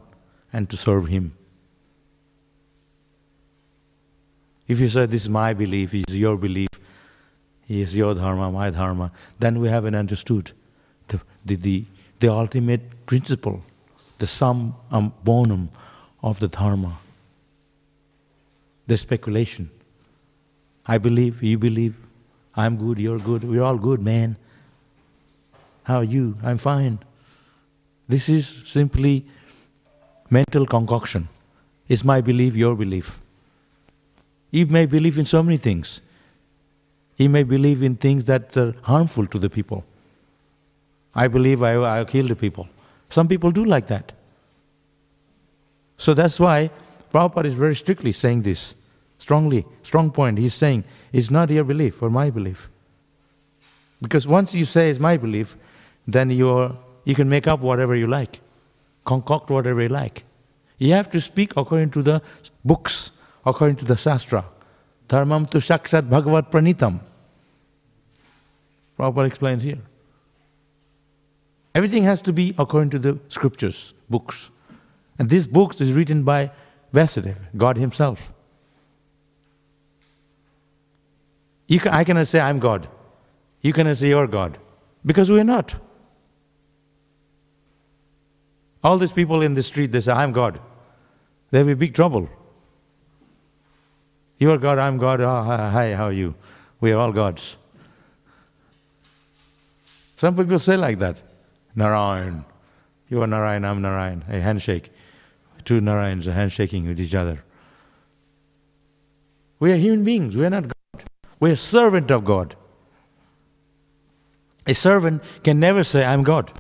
and 0.52 0.70
to 0.70 0.76
serve 0.76 1.08
Him. 1.08 1.38
If 4.68 4.80
you 4.80 4.90
say, 4.90 5.06
This 5.06 5.24
is 5.24 5.30
my 5.30 5.54
belief, 5.54 5.94
is 5.94 6.16
your 6.16 6.38
belief, 6.38 6.70
is 7.68 7.96
your 7.96 8.14
dharma, 8.16 8.52
my 8.52 8.70
dharma, 8.70 9.12
then 9.40 9.60
we 9.60 9.68
haven't 9.70 9.96
understood 9.96 10.52
the, 11.08 11.20
the, 11.46 11.56
the, 11.56 11.86
the 12.20 12.28
ultimate 12.32 13.06
principle 13.06 13.62
the 14.24 14.28
sum 14.28 14.76
um, 14.90 15.14
bonum 15.24 15.70
of 16.22 16.40
the 16.40 16.48
dharma. 16.48 16.98
The 18.88 18.96
speculation. 18.96 19.70
I 20.86 20.98
believe, 20.98 21.44
you 21.44 21.58
believe, 21.58 21.96
I'm 22.56 22.78
good, 22.78 23.00
you're 23.00 23.20
good, 23.20 23.44
we're 23.44 23.64
all 23.64 23.78
good, 23.78 24.02
man. 24.02 24.38
How 25.84 25.98
are 25.98 26.04
you? 26.04 26.38
I'm 26.42 26.58
fine. 26.58 27.00
This 28.08 28.30
is 28.30 28.48
simply 28.48 29.26
mental 30.30 30.66
concoction. 30.66 31.28
It's 31.90 32.04
my 32.04 32.22
belief, 32.22 32.56
your 32.56 32.76
belief. 32.76 33.20
You 34.54 34.68
may 34.68 34.86
believe 34.86 35.18
in 35.18 35.26
so 35.26 35.42
many 35.42 35.58
things. 35.58 36.00
He 37.16 37.28
may 37.28 37.42
believe 37.42 37.82
in 37.82 37.96
things 37.96 38.26
that 38.26 38.56
are 38.56 38.76
harmful 38.84 39.26
to 39.28 39.40
the 39.40 39.50
people. 39.50 39.84
I 41.16 41.28
believe 41.28 41.64
I, 41.64 41.74
I'll 41.74 42.06
kill 42.06 42.28
the 42.28 42.36
people. 42.36 42.68
Some 43.10 43.28
people 43.28 43.50
do 43.50 43.66
like 43.66 43.88
that. 43.88 44.14
So 45.98 46.14
that's 46.14 46.40
why 46.40 46.70
Prabhupada 47.12 47.46
is 47.46 47.56
very 47.56 47.76
strictly 47.76 48.12
saying 48.12 48.44
this, 48.44 48.76
strongly, 49.18 49.66
strong 49.82 50.12
point. 50.12 50.38
He's 50.38 50.54
saying, 50.54 50.84
it's 51.12 51.32
not 51.32 51.50
your 51.50 51.64
belief 51.64 52.04
or 52.04 52.12
my 52.12 52.30
belief. 52.30 52.70
Because 54.04 54.28
once 54.28 54.54
you 54.54 54.66
say 54.66 54.92
it's 54.92 55.00
my 55.00 55.18
belief, 55.18 55.58
then 56.08 56.30
you're, 56.30 56.78
you 57.06 57.16
can 57.16 57.28
make 57.28 57.48
up 57.48 57.60
whatever 57.60 57.96
you 57.96 58.06
like, 58.06 58.40
concoct 59.04 59.50
whatever 59.50 59.82
you 59.82 59.90
like. 59.90 60.26
You 60.78 60.94
have 60.94 61.10
to 61.12 61.22
speak 61.22 61.54
according 61.58 61.90
to 61.92 62.04
the 62.04 62.22
books, 62.64 63.10
according 63.46 63.78
to 63.78 63.86
the 63.86 63.96
Shastra. 63.96 64.46
Dharmam 65.08 65.50
tu 65.50 65.60
Shakshat 65.60 66.10
bhagavat 66.10 66.52
pranitam. 66.52 67.00
Prabhupada 68.98 69.28
explains 69.28 69.64
here. 69.64 69.80
Everything 71.76 72.04
has 72.04 72.22
to 72.22 72.34
be 72.34 72.54
according 72.58 72.92
to 72.92 73.00
the 73.00 73.20
scriptures, 73.30 73.94
books. 74.10 74.50
And 75.18 75.30
these 75.30 75.48
books 75.48 75.82
is 75.82 75.94
written 75.94 76.24
by 76.24 76.52
Vasudev, 76.94 77.38
God 77.58 77.78
Himself. 77.78 78.32
Can, 81.68 81.92
I 81.92 82.04
cannot 82.04 82.28
say 82.28 82.40
I'm 82.40 82.60
God. 82.60 82.88
You 83.62 83.74
cannot 83.74 83.98
say 83.98 84.10
you're 84.10 84.28
God. 84.28 84.58
Because 85.06 85.32
we're 85.32 85.44
not. 85.44 85.76
All 88.84 88.98
these 88.98 89.12
people 89.12 89.42
in 89.42 89.54
the 89.54 89.64
street, 89.64 89.92
they 89.92 90.02
say, 90.02 90.12
I'm 90.12 90.34
God. 90.34 90.60
They 91.52 91.60
have 91.60 91.70
a 91.70 91.76
big 91.76 91.94
trouble. 91.94 92.30
You 94.38 94.52
are 94.52 94.58
God, 94.58 94.78
I'm 94.80 94.98
God. 94.98 95.22
Oh, 95.22 95.44
hi, 95.44 95.94
how 95.94 96.06
are 96.06 96.12
you? 96.12 96.36
We 96.82 96.92
are 96.92 96.98
all 96.98 97.12
gods. 97.12 97.56
Some 100.18 100.36
people 100.36 100.60
say 100.60 100.78
like 100.78 101.00
that. 101.00 101.22
Narayan. 101.76 102.46
You 103.10 103.22
are 103.22 103.28
Narayan, 103.28 103.66
I'm 103.66 103.82
Narayan. 103.82 104.24
A 104.30 104.40
handshake. 104.40 104.92
Two 105.66 105.80
Narayans 105.80 106.28
are 106.28 106.34
handshaking 106.34 106.88
with 106.88 107.00
each 107.00 107.16
other. 107.16 107.44
We 109.60 109.72
are 109.72 109.78
human 109.78 110.04
beings, 110.04 110.36
we 110.36 110.46
are 110.46 110.50
not 110.50 110.64
God. 110.64 111.04
We 111.40 111.52
are 111.52 111.56
servant 111.56 112.12
of 112.12 112.26
God. 112.26 112.56
A 114.68 114.74
servant 114.74 115.24
can 115.44 115.60
never 115.60 115.84
say, 115.84 116.06
I'm 116.06 116.24
God. 116.24 116.52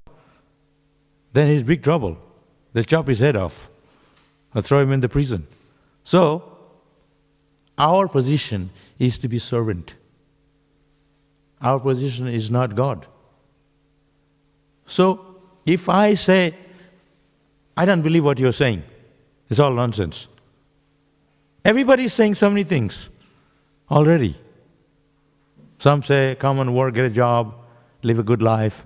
Then 1.34 1.48
he's 1.48 1.64
big 1.64 1.84
trouble. 1.84 2.18
They'll 2.74 2.84
chop 2.84 3.08
his 3.08 3.20
head 3.20 3.36
off 3.36 3.70
or 4.56 4.62
throw 4.62 4.82
him 4.82 4.92
in 4.92 5.00
the 5.00 5.10
prison. 5.10 5.48
So, 6.04 6.53
our 7.78 8.08
position 8.08 8.70
is 9.00 9.18
to 9.20 9.28
be 9.28 9.40
servant. 9.40 9.96
Our 11.62 11.80
position 11.80 12.28
is 12.28 12.52
not 12.52 12.76
God. 12.76 13.06
So 14.86 15.38
if 15.66 15.90
I 15.90 16.14
say, 16.16 16.56
I 17.76 17.86
don't 17.86 18.02
believe 18.02 18.26
what 18.26 18.38
you're 18.40 18.52
saying, 18.52 18.84
it's 19.50 19.60
all 19.60 19.74
nonsense. 19.74 20.28
Everybody 21.66 22.06
is 22.06 22.14
saying 22.14 22.36
so 22.36 22.50
many 22.50 22.64
things 22.64 23.10
already. 23.90 24.36
Some 25.80 26.04
say, 26.04 26.36
come 26.40 26.60
and 26.60 26.76
work, 26.76 26.94
get 26.94 27.06
a 27.06 27.10
job, 27.10 27.56
live 28.04 28.20
a 28.20 28.24
good 28.24 28.42
life. 28.42 28.86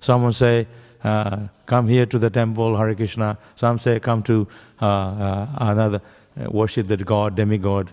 Someone 0.00 0.32
say, 0.32 0.66
uh, 1.02 1.48
come 1.66 1.88
here 1.88 2.06
to 2.06 2.18
the 2.18 2.30
temple, 2.30 2.76
Hare 2.76 2.94
Krishna. 2.94 3.38
Some 3.56 3.78
say, 3.78 4.00
come 4.00 4.22
to 4.24 4.46
uh, 4.80 4.86
uh, 4.86 5.48
another, 5.58 6.00
Uh, 6.38 6.50
worship 6.50 6.88
the 6.88 6.96
God, 6.96 7.36
demigod. 7.36 7.92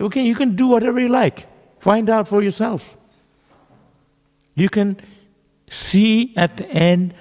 Okay, 0.00 0.22
you 0.22 0.34
can 0.34 0.56
do 0.56 0.66
whatever 0.66 0.98
you 1.00 1.08
like. 1.08 1.46
Find 1.80 2.08
out 2.08 2.28
for 2.28 2.42
yourself. 2.42 2.96
You 4.54 4.68
can 4.68 5.00
see 5.68 6.32
at 6.36 6.56
the 6.56 6.66
end 6.70 7.14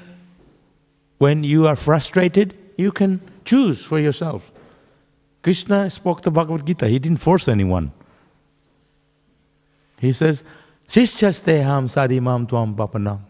when 1.17 1.43
you 1.43 1.67
are 1.67 1.75
frustrated, 1.75 2.57
you 2.77 2.91
can 2.91 3.21
choose 3.45 3.83
for 3.83 3.99
yourself. 3.99 4.51
Krishna 5.41 5.89
spoke 5.89 6.21
the 6.21 6.31
Bhagavad 6.31 6.65
Gita, 6.65 6.87
he 6.87 6.99
didn't 6.99 7.19
force 7.19 7.47
anyone. 7.47 7.91
He 9.99 10.11
says, 10.11 10.43
Shishchasteham 10.87 11.89
sadimam 11.89 12.47
tuam 12.47 12.75
papanam. 12.75 13.21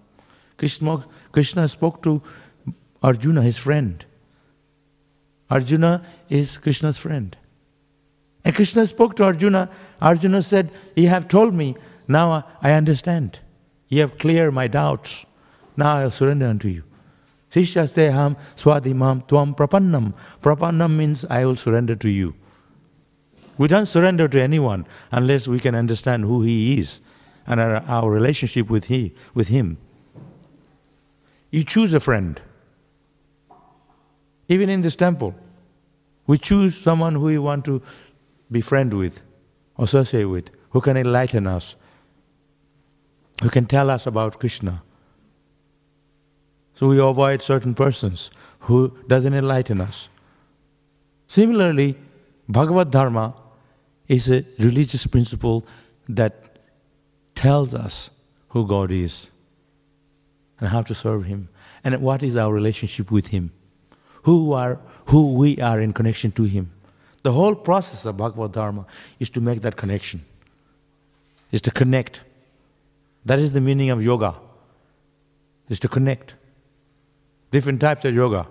Krishna, 0.57 1.05
Krishna 1.31 1.67
spoke 1.67 2.03
to 2.03 2.21
Arjuna, 3.01 3.41
his 3.41 3.57
friend. 3.57 4.03
Arjuna 5.49 6.05
is 6.29 6.57
Krishna's 6.57 6.97
friend. 6.97 7.37
And 8.43 8.55
Krishna 8.55 8.85
spoke 8.87 9.15
to 9.17 9.23
Arjuna. 9.23 9.69
Arjuna 10.01 10.41
said, 10.41 10.71
You 10.95 11.09
have 11.09 11.27
told 11.27 11.53
me, 11.53 11.75
now 12.07 12.45
I 12.61 12.71
understand. 12.71 13.39
You 13.89 14.01
have 14.01 14.17
cleared 14.17 14.53
my 14.53 14.67
doubts. 14.67 15.25
Now 15.75 15.97
I 15.97 16.09
surrender 16.09 16.47
unto 16.47 16.67
you. 16.67 16.83
Sishasteham 17.51 18.37
swadhimam 18.57 19.27
tuam 19.27 19.55
prapannam. 19.55 20.13
Prapannam 20.41 20.95
means 20.95 21.25
I 21.25 21.45
will 21.45 21.55
surrender 21.55 21.95
to 21.95 22.09
you. 22.09 22.35
We 23.57 23.67
don't 23.67 23.85
surrender 23.85 24.27
to 24.27 24.41
anyone 24.41 24.85
unless 25.11 25.47
we 25.47 25.59
can 25.59 25.73
understand 25.73 26.25
who 26.25 26.41
he 26.43 26.77
is 26.77 27.01
and 27.47 27.59
our, 27.59 27.77
our 27.87 28.11
relationship 28.11 28.69
with, 28.69 28.85
he, 28.85 29.13
with 29.33 29.47
him. 29.47 29.77
You 31.49 31.63
choose 31.63 31.93
a 31.93 31.99
friend. 31.99 32.39
Even 34.49 34.69
in 34.69 34.81
this 34.81 34.95
temple, 34.95 35.35
we 36.25 36.37
choose 36.37 36.77
someone 36.77 37.15
who 37.15 37.21
we 37.21 37.37
want 37.37 37.65
to 37.65 37.81
befriend 38.51 38.93
with, 38.93 39.21
associate 39.77 40.25
with, 40.25 40.49
who 40.71 40.81
can 40.81 40.97
enlighten 40.97 41.47
us, 41.47 41.75
who 43.41 43.49
can 43.49 43.65
tell 43.65 43.89
us 43.89 44.05
about 44.05 44.39
Krishna. 44.39 44.81
So 46.73 46.87
we 46.87 46.99
avoid 46.99 47.41
certain 47.41 47.73
persons 47.73 48.29
who 48.61 48.97
doesn't 49.07 49.33
enlighten 49.33 49.81
us. 49.81 50.09
Similarly, 51.27 51.97
Bhagavad 52.47 52.91
Dharma 52.91 53.33
is 54.07 54.29
a 54.29 54.45
religious 54.59 55.05
principle 55.07 55.65
that 56.07 56.59
tells 57.35 57.73
us 57.73 58.09
who 58.49 58.65
God 58.65 58.91
is 58.91 59.27
and 60.59 60.69
how 60.69 60.81
to 60.83 60.95
serve 60.95 61.25
Him 61.25 61.49
and 61.83 62.01
what 62.01 62.23
is 62.23 62.35
our 62.35 62.51
relationship 62.51 63.11
with 63.11 63.27
Him, 63.27 63.51
who, 64.23 64.53
are, 64.53 64.79
who 65.07 65.33
we 65.33 65.59
are 65.59 65.81
in 65.81 65.93
connection 65.93 66.31
to 66.33 66.43
Him. 66.43 66.71
The 67.23 67.31
whole 67.31 67.55
process 67.55 68.05
of 68.05 68.17
Bhagavad 68.17 68.53
Dharma 68.53 68.85
is 69.19 69.29
to 69.31 69.41
make 69.41 69.61
that 69.61 69.75
connection, 69.75 70.23
is 71.51 71.61
to 71.61 71.71
connect. 71.71 72.21
That 73.25 73.39
is 73.39 73.51
the 73.51 73.61
meaning 73.61 73.89
of 73.89 74.03
yoga, 74.03 74.35
is 75.69 75.79
to 75.79 75.89
connect. 75.89 76.35
Different 77.51 77.81
types 77.81 78.05
of 78.05 78.15
yoga. 78.15 78.47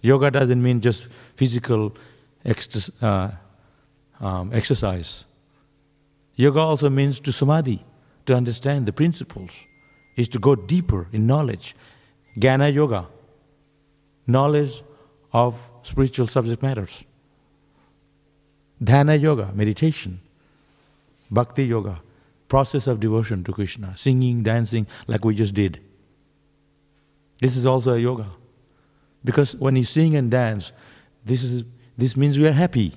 Yoga 0.00 0.30
doesn't 0.30 0.62
mean 0.62 0.80
just 0.80 1.06
physical 1.34 1.96
uh, 3.02 3.30
um, 4.20 4.50
exercise. 4.52 5.24
Yoga 6.36 6.60
also 6.60 6.90
means 6.90 7.20
to 7.20 7.32
samadhi, 7.32 7.84
to 8.26 8.34
understand 8.34 8.86
the 8.86 8.92
principles, 8.92 9.50
is 10.16 10.28
to 10.28 10.38
go 10.38 10.54
deeper 10.54 11.08
in 11.12 11.26
knowledge. 11.26 11.74
Gana 12.38 12.68
yoga, 12.68 13.06
knowledge 14.26 14.82
of 15.34 15.68
spiritual 15.82 16.28
subject 16.28 16.62
matters. 16.62 17.02
Dhyana 18.82 19.20
yoga, 19.20 19.50
meditation. 19.52 20.20
Bhakti 21.30 21.64
yoga, 21.64 22.00
process 22.48 22.86
of 22.86 23.00
devotion 23.00 23.42
to 23.44 23.52
Krishna, 23.52 23.96
singing, 23.96 24.44
dancing 24.44 24.86
like 25.08 25.24
we 25.24 25.34
just 25.34 25.52
did. 25.52 25.80
This 27.40 27.56
is 27.56 27.66
also 27.66 27.94
a 27.94 27.98
yoga. 27.98 28.30
Because 29.24 29.56
when 29.56 29.74
you 29.74 29.84
sing 29.84 30.14
and 30.14 30.30
dance, 30.30 30.72
this, 31.24 31.42
is, 31.42 31.64
this 31.98 32.16
means 32.16 32.38
we 32.38 32.46
are 32.46 32.52
happy. 32.52 32.92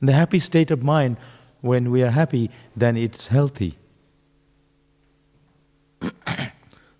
In 0.00 0.06
the 0.06 0.12
happy 0.12 0.38
state 0.38 0.70
of 0.70 0.82
mind, 0.82 1.16
when 1.60 1.90
we 1.90 2.02
are 2.02 2.10
happy, 2.10 2.50
then 2.76 2.96
it's 2.96 3.28
healthy. 3.28 3.78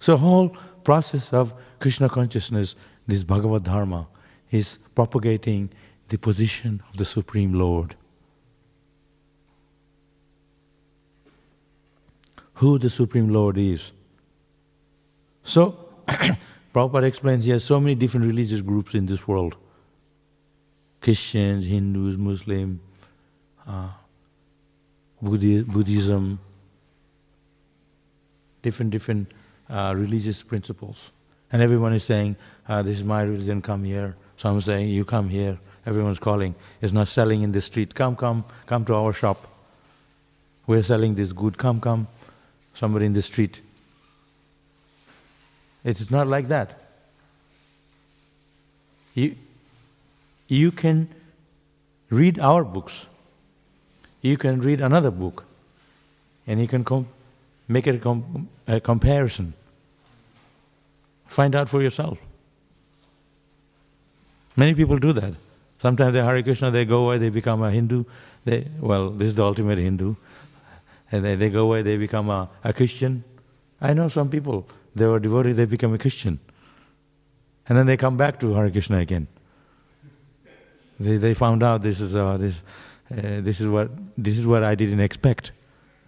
so 0.00 0.16
whole 0.16 0.57
process 0.83 1.33
of 1.33 1.54
Krishna 1.78 2.09
consciousness, 2.09 2.74
this 3.06 3.24
Bhagavad 3.24 3.64
Dharma, 3.64 4.06
is 4.50 4.78
propagating 4.94 5.70
the 6.08 6.18
position 6.18 6.82
of 6.88 6.96
the 6.96 7.04
Supreme 7.04 7.54
Lord. 7.54 7.96
Who 12.54 12.78
the 12.78 12.90
Supreme 12.90 13.30
Lord 13.30 13.58
is. 13.58 13.90
So, 15.42 15.88
Prabhupada 16.74 17.04
explains 17.04 17.44
he 17.44 17.50
has 17.50 17.64
so 17.64 17.80
many 17.80 17.94
different 17.94 18.26
religious 18.26 18.60
groups 18.60 18.94
in 18.94 19.06
this 19.06 19.26
world 19.28 19.56
Christians, 21.00 21.66
Hindus, 21.66 22.16
Muslim, 22.16 22.80
uh, 23.66 23.90
Buddhism, 25.20 26.38
different, 28.62 28.90
different 28.90 29.32
uh, 29.68 29.92
religious 29.94 30.42
principles. 30.42 31.12
And 31.54 31.62
everyone 31.62 31.92
is 31.92 32.02
saying, 32.02 32.34
uh, 32.68 32.82
This 32.82 32.96
is 32.96 33.04
my 33.04 33.22
religion, 33.22 33.62
come 33.62 33.84
here. 33.84 34.16
Some 34.36 34.60
saying, 34.60 34.88
You 34.88 35.04
come 35.04 35.28
here. 35.28 35.56
Everyone's 35.86 36.18
calling. 36.18 36.56
It's 36.82 36.92
not 36.92 37.06
selling 37.06 37.42
in 37.42 37.52
the 37.52 37.60
street. 37.60 37.94
Come, 37.94 38.16
come, 38.16 38.44
come 38.66 38.84
to 38.86 38.94
our 38.94 39.12
shop. 39.12 39.46
We're 40.66 40.82
selling 40.82 41.14
this 41.14 41.30
good. 41.30 41.56
Come, 41.56 41.80
come. 41.80 42.08
Somebody 42.74 43.06
in 43.06 43.12
the 43.12 43.22
street. 43.22 43.60
It's 45.84 46.10
not 46.10 46.26
like 46.26 46.48
that. 46.48 46.76
You, 49.14 49.36
you 50.48 50.72
can 50.72 51.08
read 52.10 52.40
our 52.40 52.64
books. 52.64 53.06
You 54.22 54.36
can 54.38 54.60
read 54.60 54.80
another 54.80 55.12
book. 55.12 55.44
And 56.48 56.60
you 56.60 56.66
can 56.66 56.82
com- 56.82 57.06
make 57.68 57.86
a, 57.86 57.96
com- 57.98 58.48
a 58.66 58.80
comparison. 58.80 59.54
Find 61.26 61.54
out 61.54 61.68
for 61.68 61.82
yourself. 61.82 62.18
Many 64.56 64.74
people 64.74 64.98
do 64.98 65.12
that. 65.12 65.34
Sometimes 65.78 66.14
they 66.14 66.22
Hare 66.22 66.42
Krishna, 66.42 66.70
they 66.70 66.84
go 66.84 67.04
away, 67.04 67.18
they 67.18 67.28
become 67.28 67.62
a 67.62 67.70
Hindu. 67.70 68.04
They, 68.44 68.66
well, 68.80 69.10
this 69.10 69.28
is 69.28 69.34
the 69.34 69.44
ultimate 69.44 69.78
Hindu. 69.78 70.14
And 71.10 71.24
they, 71.24 71.34
they 71.34 71.50
go 71.50 71.64
away, 71.64 71.82
they 71.82 71.96
become 71.96 72.30
a, 72.30 72.48
a 72.62 72.72
Christian. 72.72 73.24
I 73.80 73.92
know 73.92 74.08
some 74.08 74.30
people, 74.30 74.66
they 74.94 75.06
were 75.06 75.18
devoted, 75.18 75.56
they 75.56 75.64
become 75.64 75.92
a 75.92 75.98
Christian. 75.98 76.38
And 77.68 77.76
then 77.76 77.87
they 77.87 77.96
come 77.96 78.16
back 78.16 78.40
to 78.40 78.54
Hare 78.54 78.70
Krishna 78.70 78.98
again. 78.98 79.26
They, 81.00 81.16
they 81.16 81.34
found 81.34 81.62
out 81.62 81.82
this 81.82 82.00
is, 82.00 82.14
uh, 82.14 82.37
this, 82.37 82.62
uh, 83.10 83.40
this, 83.40 83.60
is 83.60 83.66
what, 83.66 83.90
this 84.16 84.38
is 84.38 84.46
what 84.46 84.62
I 84.62 84.74
didn't 84.74 85.00
expect. 85.00 85.52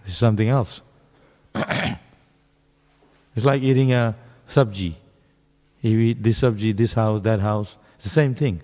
This 0.05 0.15
is 0.15 0.19
something 0.19 0.49
else. 0.49 0.81
it's 1.55 3.45
like 3.45 3.63
eating 3.63 3.93
a 3.93 4.15
sabji. 4.49 4.95
You 5.87 6.01
eat 6.01 6.23
this 6.23 6.41
sabji, 6.41 6.77
this 6.77 6.95
house, 6.95 7.21
that 7.23 7.41
house. 7.41 7.77
It's 7.97 8.05
the 8.05 8.11
same 8.11 8.35
thing. 8.35 8.61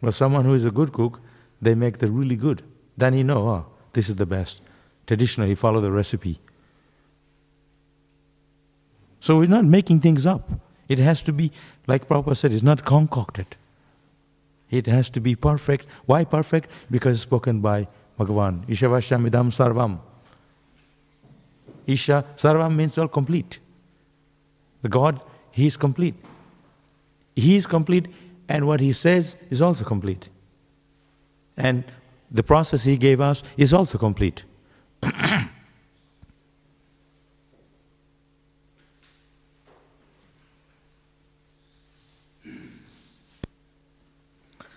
But 0.00 0.14
someone 0.14 0.44
who 0.44 0.54
is 0.54 0.64
a 0.64 0.70
good 0.70 0.92
cook, 0.92 1.20
they 1.60 1.74
make 1.74 1.98
the 1.98 2.10
really 2.10 2.36
good. 2.36 2.62
Then 2.96 3.12
he 3.12 3.22
know, 3.22 3.48
oh, 3.48 3.66
this 3.92 4.08
is 4.08 4.16
the 4.16 4.26
best. 4.26 4.60
Traditionally, 5.06 5.50
he 5.50 5.54
follow 5.54 5.80
the 5.80 5.90
recipe. 5.90 6.40
So 9.20 9.36
we're 9.36 9.48
not 9.48 9.64
making 9.64 10.00
things 10.00 10.24
up. 10.24 10.48
It 10.88 10.98
has 10.98 11.20
to 11.22 11.32
be, 11.32 11.52
like 11.86 12.08
Prabhupada 12.08 12.36
said, 12.36 12.52
it's 12.52 12.62
not 12.62 12.84
concocted. 12.84 13.56
It 14.70 14.86
has 14.86 15.10
to 15.10 15.20
be 15.20 15.34
perfect. 15.34 15.86
Why 16.06 16.24
perfect? 16.24 16.70
Because 16.90 17.20
spoken 17.20 17.60
by 17.60 17.88
Bhagavan. 18.18 18.66
Ishavashamidam 18.66 19.52
sarvam. 19.52 19.98
Isha, 21.86 22.24
sarvam 22.36 22.74
means 22.74 22.96
all 22.96 23.08
complete. 23.08 23.58
The 24.82 24.88
God, 24.88 25.20
He 25.50 25.66
is 25.66 25.76
complete. 25.76 26.14
He 27.34 27.56
is 27.56 27.66
complete, 27.66 28.06
and 28.48 28.66
what 28.66 28.80
He 28.80 28.92
says 28.92 29.36
is 29.50 29.60
also 29.62 29.84
complete. 29.84 30.28
And 31.56 31.84
the 32.30 32.42
process 32.42 32.82
He 32.84 32.96
gave 32.96 33.20
us 33.20 33.42
is 33.56 33.72
also 33.72 33.98
complete. 33.98 34.44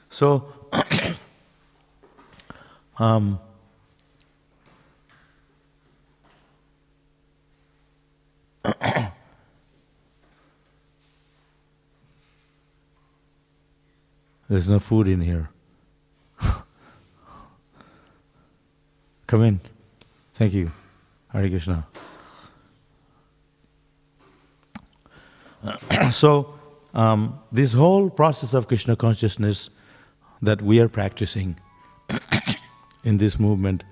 so, 0.10 0.52
um, 3.00 3.40
there's 14.52 14.68
no 14.68 14.80
food 14.80 15.08
in 15.08 15.22
here. 15.22 15.50
Come 19.28 19.44
in. 19.44 19.62
Thank 20.34 20.52
you. 20.52 20.74
Hare 21.30 21.48
Krishna. 21.48 21.88
so, 26.12 26.54
um, 26.94 27.40
this 27.50 27.72
whole 27.72 28.10
process 28.10 28.54
of 28.54 28.68
Krishna 28.68 28.98
consciousness 28.98 29.70
that 30.42 30.62
we 30.62 30.82
are 30.82 30.90
practicing 30.90 31.56
in 33.06 33.20
this 33.20 33.40
movement, 33.40 33.86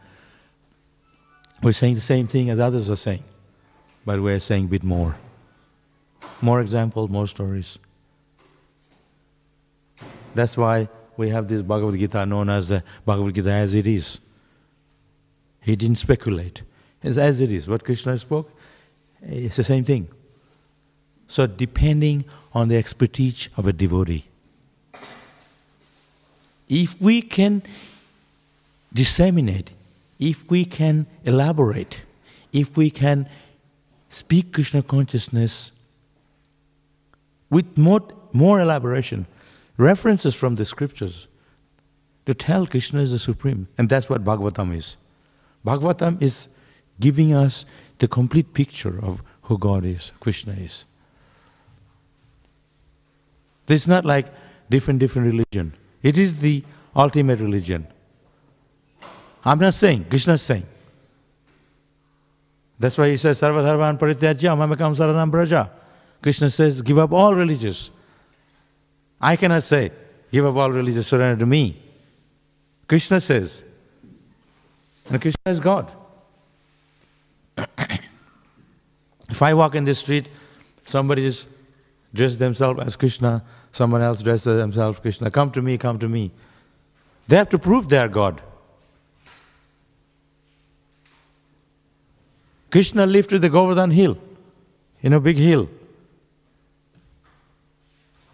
we're 1.64 1.72
saying 1.72 1.96
the 1.96 2.02
same 2.02 2.28
thing 2.28 2.50
as 2.50 2.60
others 2.60 2.90
are 2.90 2.98
saying, 2.98 3.24
but 4.06 4.22
we're 4.22 4.42
saying 4.42 4.66
a 4.66 4.68
bit 4.68 4.84
more. 4.84 5.16
More 6.42 6.60
examples, 6.60 7.10
more 7.10 7.28
stories. 7.28 7.78
That's 10.36 10.58
why 10.58 10.90
we 11.18 11.30
have 11.30 11.48
this 11.48 11.62
Bhagavad 11.62 12.00
Gita 12.00 12.26
known 12.26 12.50
as 12.50 12.70
the 12.70 12.84
Bhagavad 13.06 13.36
Gita 13.36 13.52
as 13.52 13.74
it 13.74 13.88
is. 13.88 14.20
He 15.62 15.76
didn't 15.76 15.98
speculate. 15.98 16.64
It's 17.04 17.18
as 17.18 17.40
it 17.42 17.52
is. 17.52 17.68
What 17.68 17.84
Krishna 17.84 18.18
spoke, 18.18 18.52
it's 19.22 19.58
the 19.58 19.64
same 19.64 19.84
thing. 19.84 20.08
So, 21.28 21.46
depending 21.46 22.26
on 22.54 22.70
the 22.70 22.78
expertise 22.78 23.50
of 23.56 23.68
a 23.68 23.74
devotee, 23.74 24.26
if 26.68 27.00
we 27.02 27.22
can 27.22 27.62
disseminate, 28.94 29.72
if 30.20 30.50
we 30.50 30.66
can 30.66 31.06
elaborate, 31.24 32.02
if 32.52 32.76
we 32.78 32.90
can 32.90 33.28
speak 34.10 34.54
Krishna 34.54 34.82
consciousness 34.82 35.72
with 37.50 37.78
more, 37.78 38.02
more 38.34 38.60
elaboration, 38.60 39.28
references 39.80 40.36
from 40.36 40.58
the 40.58 40.66
scriptures 40.66 41.28
to 42.26 42.34
tell 42.34 42.68
Krishna 42.68 43.02
is 43.02 43.12
the 43.12 43.18
supreme. 43.18 43.68
And 43.78 43.90
that's 43.90 44.10
what 44.10 44.24
Bhagavatam 44.24 44.76
is. 44.76 44.98
Bhagavatam 45.66 46.22
is 46.22 46.48
giving 47.00 47.34
us 47.34 47.66
the 47.98 48.08
complete 48.08 48.54
picture 48.54 49.00
of 49.02 49.24
who 49.44 49.58
God 49.58 49.86
is, 49.86 50.12
Krishna 50.20 50.54
is. 50.54 50.86
Is 53.68 53.88
not 53.88 54.04
like 54.04 54.28
different 54.70 55.00
different 55.00 55.28
religion. 55.28 55.74
It 56.02 56.18
is 56.18 56.40
the 56.40 56.64
ultimate 56.96 57.40
religion. 57.40 57.88
I'm 59.46 59.60
not 59.60 59.76
saying, 59.76 60.06
Krishna 60.10 60.34
is 60.34 60.42
saying. 60.42 60.66
That's 62.80 62.98
why 62.98 63.10
he 63.10 63.18
says, 63.18 63.40
Sarva 63.40 63.64
Dharman 63.64 63.98
Parityajya 63.98 64.58
Mamakam 64.58 64.96
Saranam 64.96 65.30
Braja. 65.30 65.70
Krishna 66.22 66.50
says, 66.50 66.82
give 66.82 66.98
up 66.98 67.12
all 67.12 67.36
religions. 67.36 67.92
I 69.22 69.36
cannot 69.36 69.64
say, 69.64 69.92
give 70.32 70.46
up 70.46 70.56
all 70.56 70.72
religious 70.72 71.08
surrender 71.08 71.40
to 71.40 71.46
me. 71.46 71.82
Krishna 72.88 73.20
says, 73.20 73.64
and 75.10 75.22
Krishna 75.22 75.52
is 75.52 75.60
God. 75.60 75.92
if 79.30 79.42
I 79.42 79.54
walk 79.54 79.76
in 79.76 79.84
this 79.84 80.00
street, 80.00 80.30
somebody 80.88 81.24
just 81.24 81.48
dressed 82.14 82.40
themselves 82.40 82.80
as 82.82 82.96
Krishna, 82.96 83.44
someone 83.72 84.02
else 84.02 84.22
dresses 84.22 84.56
themselves 84.58 85.00
Krishna. 85.00 85.30
Come 85.30 85.52
to 85.52 85.62
me, 85.62 85.78
come 85.78 86.00
to 86.00 86.08
me. 86.08 86.32
They 87.28 87.36
have 87.36 87.50
to 87.50 87.60
prove 87.60 87.90
they 87.90 87.98
are 87.98 88.08
God. 88.08 88.42
Krishna 92.72 93.06
lived 93.06 93.30
to 93.32 93.40
the 93.40 93.50
Govardhan 93.50 93.92
hill, 93.92 94.18
in 95.02 95.14
a 95.14 95.20
big 95.20 95.38
hill. 95.38 95.70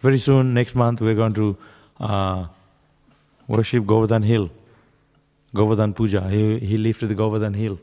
Very 0.05 0.19
soon, 0.19 0.53
next 0.53 0.75
month, 0.75 1.01
we're 1.01 1.15
going 1.15 1.33
to 1.33 1.57
uh, 1.99 2.45
worship 3.47 3.87
Govardhan 3.87 4.21
hill, 4.21 4.51
Govardhan 5.51 5.95
Puja. 5.95 6.29
He, 6.29 6.59
he 6.59 6.77
lifted 6.77 7.07
the 7.07 7.15
Govardhan 7.15 7.55
hill. 7.55 7.79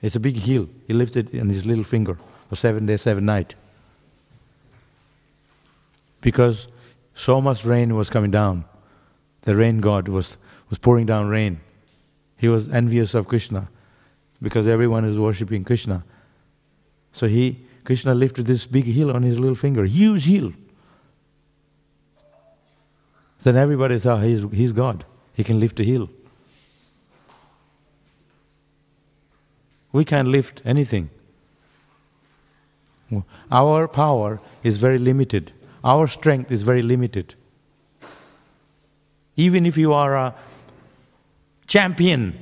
It's 0.00 0.16
a 0.16 0.20
big 0.20 0.36
hill. 0.36 0.70
He 0.86 0.94
lifted 0.94 1.34
it 1.34 1.40
on 1.40 1.50
his 1.50 1.66
little 1.66 1.84
finger 1.84 2.16
for 2.48 2.56
seven 2.56 2.86
days, 2.86 3.02
seven 3.02 3.26
nights. 3.26 3.54
Because 6.22 6.68
so 7.14 7.42
much 7.42 7.66
rain 7.66 7.94
was 7.94 8.08
coming 8.08 8.30
down. 8.30 8.64
The 9.42 9.54
rain 9.54 9.80
god 9.80 10.08
was, 10.08 10.38
was 10.70 10.78
pouring 10.78 11.04
down 11.04 11.28
rain. 11.28 11.60
He 12.38 12.48
was 12.48 12.70
envious 12.70 13.12
of 13.12 13.28
Krishna 13.28 13.68
because 14.40 14.66
everyone 14.66 15.04
is 15.04 15.18
worshipping 15.18 15.64
Krishna. 15.64 16.02
So 17.12 17.28
he, 17.28 17.66
Krishna 17.84 18.14
lifted 18.14 18.46
this 18.46 18.64
big 18.64 18.86
hill 18.86 19.14
on 19.14 19.22
his 19.22 19.38
little 19.38 19.54
finger, 19.54 19.84
huge 19.84 20.24
hill. 20.24 20.54
Then 23.42 23.56
everybody 23.56 23.98
thought 23.98 24.20
oh, 24.20 24.22
he's, 24.22 24.42
he's 24.52 24.72
God. 24.72 25.04
He 25.34 25.42
can 25.42 25.58
lift 25.58 25.80
a 25.80 25.84
hill. 25.84 26.08
We 29.90 30.04
can't 30.04 30.28
lift 30.28 30.62
anything. 30.64 31.10
Our 33.50 33.88
power 33.88 34.40
is 34.62 34.78
very 34.78 34.98
limited. 34.98 35.52
Our 35.84 36.06
strength 36.06 36.50
is 36.50 36.62
very 36.62 36.82
limited. 36.82 37.34
Even 39.36 39.66
if 39.66 39.76
you 39.76 39.92
are 39.92 40.16
a 40.16 40.34
champion, 41.66 42.38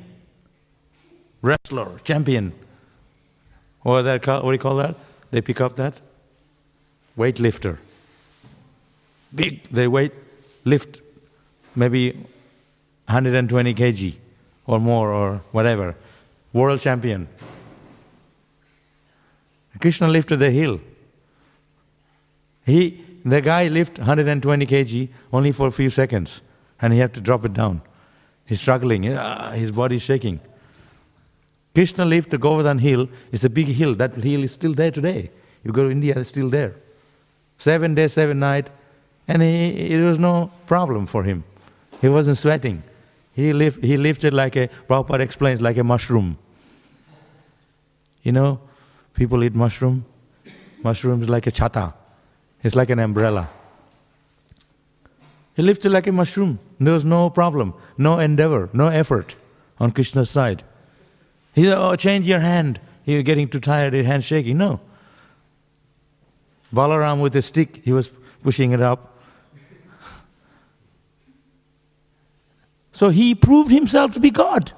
wrestler, 1.42 1.98
champion, 2.04 2.52
what, 3.82 4.02
that, 4.02 4.26
what 4.26 4.42
do 4.42 4.52
you 4.52 4.58
call 4.58 4.76
that? 4.76 4.96
They 5.30 5.40
pick 5.40 5.60
up 5.60 5.76
that? 5.76 5.94
Weightlifter. 7.16 7.78
Big, 9.34 9.64
they 9.70 9.88
weight, 9.88 10.12
lift 10.64 11.00
maybe 11.74 12.12
120 13.06 13.74
kg 13.74 14.14
or 14.66 14.78
more 14.78 15.12
or 15.12 15.40
whatever. 15.52 15.96
World 16.52 16.80
champion. 16.80 17.28
Krishna 19.80 20.08
lifted 20.08 20.38
the 20.38 20.50
hill. 20.50 20.80
He, 22.66 23.02
the 23.24 23.40
guy 23.40 23.68
lifted 23.68 23.98
120 23.98 24.66
kg 24.66 25.08
only 25.32 25.52
for 25.52 25.66
a 25.68 25.72
few 25.72 25.90
seconds 25.90 26.42
and 26.80 26.92
he 26.92 26.98
had 26.98 27.14
to 27.14 27.20
drop 27.20 27.44
it 27.44 27.52
down. 27.52 27.82
He's 28.46 28.60
struggling, 28.60 29.04
his 29.04 29.70
body 29.70 29.96
is 29.96 30.02
shaking. 30.02 30.40
Krishna 31.74 32.04
lifted 32.04 32.32
the 32.32 32.38
Govardhan 32.38 32.78
hill. 32.78 33.08
It's 33.30 33.44
a 33.44 33.50
big 33.50 33.66
hill. 33.68 33.94
That 33.94 34.14
hill 34.14 34.42
is 34.42 34.52
still 34.52 34.74
there 34.74 34.90
today. 34.90 35.30
You 35.62 35.72
go 35.72 35.84
to 35.84 35.90
India, 35.90 36.18
it's 36.18 36.30
still 36.30 36.48
there. 36.48 36.74
Seven 37.58 37.94
days, 37.94 38.14
seven 38.14 38.40
nights, 38.40 38.70
and 39.30 39.42
he, 39.42 39.92
it 39.94 40.02
was 40.02 40.18
no 40.18 40.50
problem 40.66 41.06
for 41.06 41.22
him. 41.22 41.44
He 42.00 42.08
wasn't 42.08 42.36
sweating. 42.36 42.82
He, 43.32 43.52
lift, 43.52 43.82
he 43.84 43.96
lifted 43.96 44.34
like 44.34 44.56
a, 44.56 44.68
Prabhupada 44.88 45.20
explains, 45.20 45.60
like 45.60 45.76
a 45.76 45.84
mushroom. 45.84 46.36
You 48.24 48.32
know, 48.32 48.58
people 49.14 49.44
eat 49.44 49.54
mushroom. 49.54 50.04
Mushroom 50.82 51.22
is 51.22 51.28
like 51.28 51.46
a 51.46 51.52
chata. 51.52 51.94
It's 52.64 52.74
like 52.74 52.90
an 52.90 52.98
umbrella. 52.98 53.48
He 55.54 55.62
lifted 55.62 55.92
like 55.92 56.08
a 56.08 56.12
mushroom. 56.12 56.58
There 56.80 56.92
was 56.92 57.04
no 57.04 57.30
problem, 57.30 57.74
no 57.96 58.18
endeavor, 58.18 58.68
no 58.72 58.88
effort 58.88 59.36
on 59.78 59.92
Krishna's 59.92 60.28
side. 60.28 60.64
He 61.54 61.66
said, 61.66 61.78
Oh, 61.78 61.94
change 61.94 62.26
your 62.26 62.40
hand. 62.40 62.80
You're 63.04 63.22
getting 63.22 63.48
too 63.48 63.60
tired, 63.60 63.94
your 63.94 64.04
hand 64.04 64.24
shaking. 64.24 64.58
No. 64.58 64.80
Balaram 66.74 67.20
with 67.22 67.36
a 67.36 67.42
stick, 67.42 67.80
he 67.84 67.92
was 67.92 68.10
pushing 68.42 68.72
it 68.72 68.80
up. 68.80 69.09
So 73.00 73.08
he 73.08 73.34
proved 73.34 73.70
himself 73.70 74.10
to 74.12 74.20
be 74.20 74.30
God. 74.30 74.72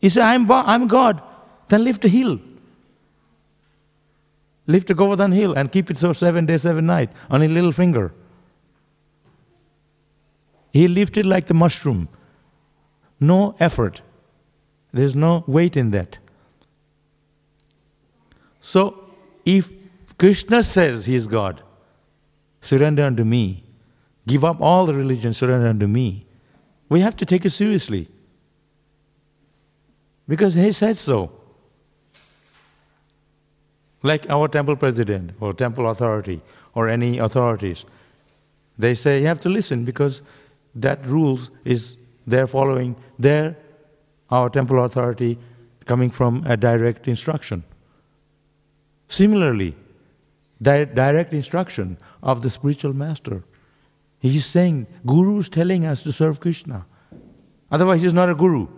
He 0.00 0.08
said, 0.08 0.22
I'm, 0.22 0.48
I'm 0.52 0.86
God. 0.86 1.20
Then 1.66 1.82
lift 1.82 2.04
a 2.04 2.08
hill. 2.08 2.38
Lift 4.68 4.88
a 4.88 4.94
Govardhan 4.94 5.32
hill 5.32 5.54
and 5.54 5.72
keep 5.72 5.90
it 5.90 5.98
so 5.98 6.12
seven 6.12 6.46
days, 6.46 6.62
seven 6.62 6.86
nights 6.86 7.12
on 7.28 7.40
his 7.40 7.50
little 7.50 7.72
finger. 7.72 8.12
He 10.72 10.86
lifted 10.86 11.26
like 11.26 11.48
the 11.48 11.54
mushroom. 11.54 12.08
No 13.18 13.56
effort. 13.58 14.02
There's 14.92 15.16
no 15.16 15.42
weight 15.48 15.76
in 15.76 15.90
that. 15.90 16.18
So, 18.60 19.10
if 19.44 19.72
Krishna 20.16 20.62
says 20.62 21.06
he 21.06 21.16
is 21.16 21.26
God, 21.26 21.64
surrender 22.60 23.02
unto 23.02 23.24
me, 23.24 23.64
give 24.28 24.44
up 24.44 24.60
all 24.60 24.86
the 24.86 24.94
religion, 24.94 25.34
surrender 25.34 25.66
unto 25.66 25.88
me, 25.88 26.28
we 26.90 27.00
have 27.00 27.16
to 27.16 27.24
take 27.24 27.46
it 27.46 27.50
seriously. 27.50 28.08
Because 30.28 30.54
he 30.54 30.72
said 30.72 30.98
so. 30.98 31.32
Like 34.02 34.28
our 34.28 34.48
temple 34.48 34.76
president 34.76 35.32
or 35.40 35.52
temple 35.52 35.88
authority 35.88 36.42
or 36.74 36.88
any 36.88 37.18
authorities, 37.18 37.84
they 38.78 38.94
say 38.94 39.20
you 39.20 39.26
have 39.26 39.40
to 39.40 39.48
listen 39.48 39.84
because 39.84 40.22
that 40.74 41.04
rules 41.06 41.50
is 41.64 41.96
they're 42.26 42.46
following 42.46 42.96
their 43.18 43.56
our 44.30 44.48
temple 44.48 44.84
authority 44.84 45.38
coming 45.84 46.10
from 46.10 46.44
a 46.46 46.56
direct 46.56 47.08
instruction. 47.08 47.64
Similarly, 49.08 49.74
di- 50.62 50.84
direct 50.84 51.32
instruction 51.34 51.98
of 52.22 52.42
the 52.42 52.50
spiritual 52.50 52.94
master. 52.94 53.42
He's 54.20 54.46
saying, 54.46 54.86
Guru 55.06 55.38
is 55.38 55.48
telling 55.48 55.86
us 55.86 56.02
to 56.02 56.12
serve 56.12 56.40
Krishna. 56.40 56.84
Otherwise, 57.70 58.02
he's 58.02 58.12
not 58.12 58.28
a 58.28 58.34
guru. 58.34 58.68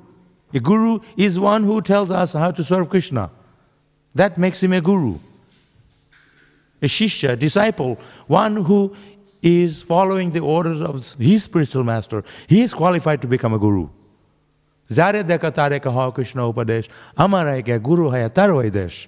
A 0.54 0.60
guru 0.60 1.00
is 1.16 1.38
one 1.38 1.64
who 1.64 1.80
tells 1.82 2.10
us 2.10 2.34
how 2.34 2.50
to 2.52 2.62
serve 2.62 2.88
Krishna. 2.88 3.30
That 4.14 4.38
makes 4.38 4.62
him 4.62 4.72
a 4.72 4.80
guru. 4.80 5.18
A 6.80 6.86
shishya, 6.86 7.38
disciple, 7.38 7.98
one 8.26 8.56
who 8.56 8.94
is 9.42 9.82
following 9.82 10.30
the 10.30 10.40
orders 10.40 10.80
of 10.80 11.14
his 11.14 11.44
spiritual 11.44 11.82
master. 11.82 12.22
He 12.46 12.62
is 12.62 12.72
qualified 12.72 13.20
to 13.22 13.28
become 13.28 13.54
a 13.54 13.58
guru. 13.58 13.88
Zare 14.90 15.24
deka 15.24 15.52
tare 15.52 15.80
kaha 15.80 16.14
Krishna 16.14 16.42
upadesh, 16.42 16.88
amara 17.16 17.60
guru 17.62 18.10
haya 18.10 18.30
tarvaidesh. 18.30 19.06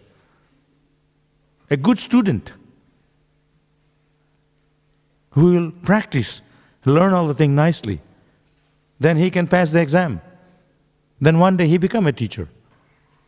A 1.71 1.77
good 1.77 1.99
student 1.99 2.53
who 5.35 5.53
will 5.53 5.71
practice, 5.71 6.43
learn 6.85 7.13
all 7.13 7.27
the 7.27 7.35
things 7.35 7.55
nicely. 7.55 8.01
Then 9.01 9.17
he 9.17 9.31
can 9.31 9.47
pass 9.47 9.73
the 9.73 9.81
exam. 9.81 10.21
Then 11.21 11.39
one 11.39 11.57
day 11.57 11.67
he 11.67 11.77
become 11.77 12.07
a 12.07 12.13
teacher. 12.13 12.49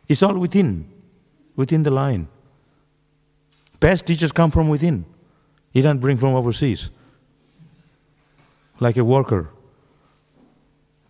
It's 0.07 0.23
all 0.23 0.37
within, 0.37 0.89
within 1.55 1.83
the 1.83 1.91
line. 1.91 2.29
Best 3.79 4.07
teachers 4.07 4.31
come 4.31 4.51
from 4.51 4.69
within. 4.69 5.05
He 5.71 5.81
don't 5.81 5.99
bring 5.99 6.17
from 6.17 6.33
overseas. 6.33 6.89
Like 8.79 8.97
a 8.97 9.03
worker. 9.03 9.49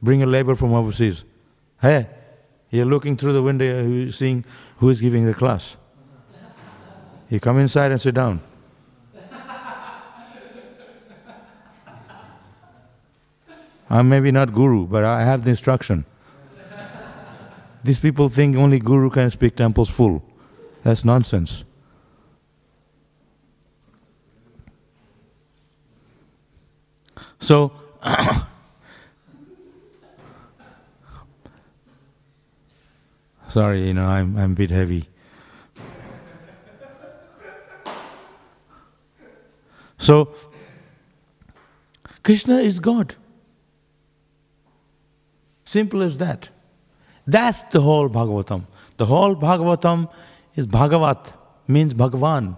Bring 0.02 0.24
a 0.24 0.26
labor 0.26 0.56
from 0.56 0.74
overseas. 0.74 1.24
Hey, 1.80 2.08
you're 2.72 2.86
looking 2.86 3.16
through 3.16 3.34
the 3.34 3.44
window, 3.44 4.10
seeing 4.10 4.46
who 4.78 4.90
is 4.90 5.00
giving 5.00 5.26
the 5.26 5.34
class. 5.34 5.78
You 7.30 7.40
come 7.40 7.60
inside 7.60 7.92
and 7.92 8.02
sit 8.02 8.16
down. 8.16 8.42
I'm 13.89 14.10
maybe 14.10 14.32
not 14.32 14.54
guru, 14.54 14.86
but 14.86 15.04
I 15.04 15.23
have 15.23 15.43
the 15.43 15.52
instruction. 15.52 16.06
These 17.84 18.00
people 18.00 18.28
think 18.30 18.56
only 18.56 18.80
guru 18.80 19.10
can 19.10 19.30
speak 19.32 19.56
temples 19.56 19.89
full. 19.89 20.23
That's 20.84 21.06
nonsense. 21.06 21.63
So, 27.39 27.71
sorry, 33.47 33.88
you 33.88 33.93
know, 33.93 34.06
I'm, 34.06 34.38
I'm 34.38 34.52
a 34.52 34.56
bit 34.56 34.69
heavy. 34.69 35.08
So, 39.97 40.34
Krishna 42.23 42.58
is 42.58 42.80
God. 42.80 43.15
Simple 45.67 46.01
as 46.01 46.17
that. 46.17 46.47
That's 47.25 47.63
the 47.63 47.82
whole 47.82 48.10
Bhagavatam. 48.10 48.63
The 48.95 49.06
whole 49.06 49.36
Bhagavatam 49.36 50.10
is 50.56 50.65
Bhagavat, 50.65 51.34
means 51.67 51.93
Bhagavan. 51.93 52.56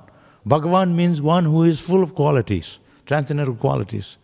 Bhagavan 0.47 0.93
means 0.93 1.21
one 1.21 1.45
who 1.45 1.63
is 1.63 1.79
full 1.79 2.03
of 2.03 2.13
qualities, 2.13 2.77
transcendental 3.07 3.55
qualities. 3.55 4.17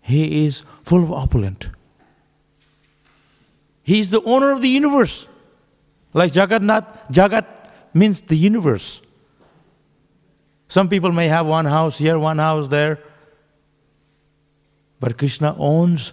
He 0.00 0.46
is 0.46 0.62
full 0.84 1.02
of 1.02 1.10
opulent. 1.10 1.68
He 3.82 3.98
is 3.98 4.10
the 4.10 4.22
owner 4.22 4.52
of 4.52 4.62
the 4.62 4.68
universe. 4.68 5.26
Like 6.14 6.36
Jagannath, 6.36 6.86
Jagat 7.10 7.46
means 7.92 8.20
the 8.20 8.36
universe. 8.36 9.00
Some 10.68 10.88
people 10.88 11.10
may 11.10 11.26
have 11.26 11.46
one 11.46 11.64
house 11.64 11.98
here, 11.98 12.16
one 12.18 12.38
house 12.38 12.68
there. 12.68 13.00
But 15.00 15.18
Krishna 15.18 15.56
owns 15.58 16.12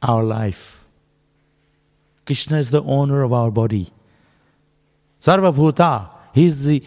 our 0.00 0.22
life. 0.22 0.81
Krishna 2.26 2.58
is 2.58 2.70
the 2.70 2.82
owner 2.82 3.22
of 3.22 3.32
our 3.32 3.50
body. 3.50 3.88
Sarva 5.20 5.54
Bhuta, 5.54 6.08
he 6.32 6.46
is 6.46 6.64
the 6.64 6.82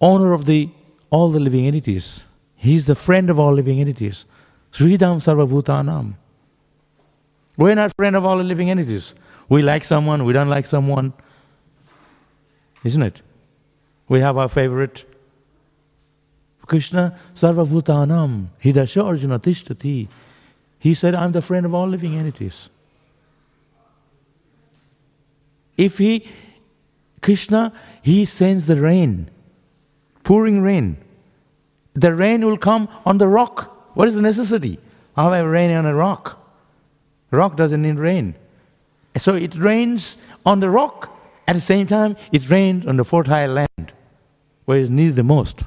owner 0.00 0.32
of 0.32 0.46
the 0.46 0.70
all 1.10 1.30
the 1.30 1.40
living 1.40 1.66
entities. 1.66 2.24
He 2.54 2.74
is 2.74 2.84
the 2.84 2.94
friend 2.94 3.30
of 3.30 3.38
all 3.38 3.52
living 3.52 3.80
entities. 3.80 4.26
Suhridam 4.72 5.20
Sarva 5.20 5.48
Bhutanam. 5.48 6.14
We're 7.56 7.74
not 7.74 7.94
friend 7.96 8.16
of 8.16 8.24
all 8.24 8.38
the 8.38 8.44
living 8.44 8.70
entities. 8.70 9.14
We 9.48 9.62
like 9.62 9.84
someone, 9.84 10.24
we 10.24 10.32
don't 10.32 10.48
like 10.48 10.66
someone. 10.66 11.12
Isn't 12.84 13.02
it? 13.02 13.22
We 14.08 14.20
have 14.20 14.36
our 14.36 14.48
favorite. 14.48 15.04
Krishna 16.66 17.18
Sarva 17.34 17.66
Bhutanam. 17.66 18.48
Hidasha 18.62 19.04
Arjuna 19.04 19.38
Tishtati. 19.38 20.08
He 20.78 20.94
said, 20.94 21.14
I'm 21.14 21.32
the 21.32 21.42
friend 21.42 21.66
of 21.66 21.74
all 21.74 21.88
living 21.88 22.14
entities. 22.14 22.68
If 25.80 25.96
he, 25.96 26.28
Krishna, 27.22 27.72
he 28.02 28.26
sends 28.26 28.66
the 28.66 28.78
rain, 28.78 29.30
pouring 30.24 30.60
rain. 30.60 30.98
The 31.94 32.14
rain 32.14 32.44
will 32.44 32.58
come 32.58 32.86
on 33.06 33.16
the 33.16 33.26
rock. 33.26 33.94
What 33.96 34.06
is 34.06 34.14
the 34.14 34.20
necessity 34.20 34.78
of 35.16 35.32
having 35.32 35.48
rain 35.48 35.70
on 35.70 35.86
a 35.86 35.94
rock? 35.94 36.38
Rock 37.30 37.56
doesn't 37.56 37.80
need 37.80 37.98
rain. 37.98 38.34
So 39.16 39.34
it 39.34 39.54
rains 39.54 40.18
on 40.44 40.60
the 40.60 40.68
rock. 40.68 41.18
At 41.48 41.54
the 41.54 41.62
same 41.62 41.86
time, 41.86 42.14
it 42.30 42.50
rains 42.50 42.84
on 42.86 42.98
the 42.98 43.04
fertile 43.04 43.54
land 43.54 43.92
where 44.66 44.78
it's 44.78 44.90
needed 44.90 45.16
the 45.16 45.24
most. 45.24 45.62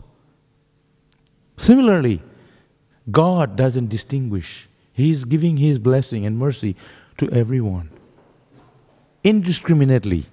Similarly, 1.57 2.21
God 3.09 3.55
doesn't 3.55 3.89
distinguish. 3.89 4.69
He 4.93 5.09
is 5.09 5.25
giving 5.25 5.57
His 5.57 5.79
blessing 5.79 6.23
and 6.23 6.37
mercy 6.37 6.75
to 7.17 7.27
everyone 7.31 7.89
indiscriminately. 9.23 10.25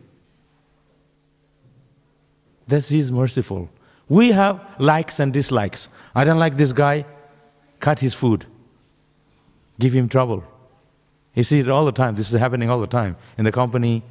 That 2.68 2.85
He's 2.85 3.11
merciful. 3.11 3.68
We 4.09 4.33
have 4.33 4.61
likes 4.79 5.20
and 5.20 5.33
dislikes. 5.33 5.88
I 6.14 6.24
don't 6.24 6.38
like 6.38 6.57
this 6.57 6.72
guy, 6.72 7.05
cut 7.79 8.00
his 8.00 8.12
food, 8.12 8.46
give 9.79 9.92
him 9.92 10.09
trouble. 10.09 10.42
You 11.35 11.44
see 11.44 11.61
it 11.61 11.68
all 11.68 11.85
the 11.85 11.92
time. 11.92 12.16
This 12.16 12.33
is 12.33 12.38
happening 12.40 12.68
all 12.68 12.81
the 12.81 12.88
time. 12.88 13.16
In 13.38 13.44
the 13.44 13.53
company, 13.53 14.02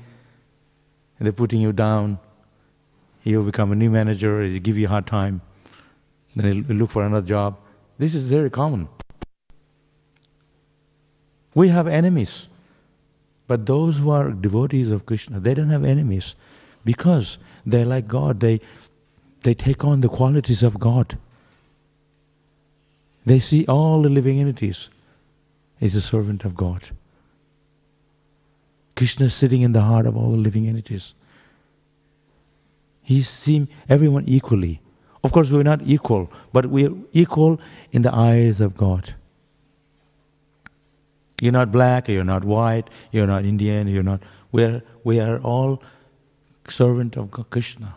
they're 1.20 1.34
putting 1.34 1.60
you 1.60 1.74
down. 1.74 2.18
You 3.24 3.44
become 3.44 3.74
a 3.74 3.76
new 3.76 3.90
manager, 3.90 4.50
they 4.50 4.60
give 4.60 4.78
you 4.78 4.88
a 4.88 4.90
hard 4.90 5.06
time. 5.06 5.42
Then 6.36 6.64
they 6.66 6.74
look 6.74 6.92
for 6.92 7.04
another 7.04 7.28
job. 7.28 7.58
This 7.98 8.16
is 8.16 8.30
very 8.30 8.50
common. 8.50 8.88
We 11.54 11.68
have 11.68 11.88
enemies. 11.88 12.48
But 13.50 13.66
those 13.66 13.98
who 13.98 14.12
are 14.12 14.30
devotees 14.30 14.92
of 14.92 15.08
Krishna, 15.08 15.40
they 15.40 15.56
don't 15.56 15.70
have 15.70 15.84
enemies 15.84 16.36
because 16.86 17.40
they're 17.66 17.84
like 17.84 18.08
God. 18.08 18.42
They, 18.42 18.62
they 19.42 19.56
take 19.56 19.84
on 19.84 20.02
the 20.02 20.08
qualities 20.08 20.62
of 20.62 20.80
God. 20.80 21.18
They 23.26 23.40
see 23.40 23.66
all 23.66 24.04
the 24.04 24.10
living 24.10 24.40
entities 24.40 24.90
as 25.82 25.96
a 25.96 26.02
servant 26.02 26.46
of 26.46 26.56
God. 26.56 26.92
Krishna 28.96 29.26
is 29.26 29.34
sitting 29.34 29.64
in 29.64 29.72
the 29.72 29.82
heart 29.82 30.06
of 30.06 30.16
all 30.16 30.30
the 30.30 30.38
living 30.38 30.68
entities. 30.68 31.16
He 33.02 33.24
sees 33.24 33.68
everyone 33.90 34.26
equally. 34.28 34.80
Of 35.24 35.32
course, 35.32 35.50
we're 35.50 35.64
not 35.64 35.82
equal, 35.82 36.32
but 36.54 36.68
we're 36.68 36.94
equal 37.14 37.60
in 37.92 38.04
the 38.04 38.14
eyes 38.14 38.62
of 38.62 38.78
God. 38.78 39.16
You're 41.42 41.54
not 41.54 41.72
black, 41.72 42.08
you're 42.08 42.24
not 42.24 42.44
white, 42.44 42.90
you're 43.12 43.28
not 43.28 43.46
Indian, 43.46 43.88
you're 43.88 44.04
not. 44.04 44.22
We're, 44.52 44.82
we 45.04 45.20
are 45.20 45.40
all 45.40 45.82
servant 46.68 47.16
of 47.18 47.32
Krishna. 47.50 47.96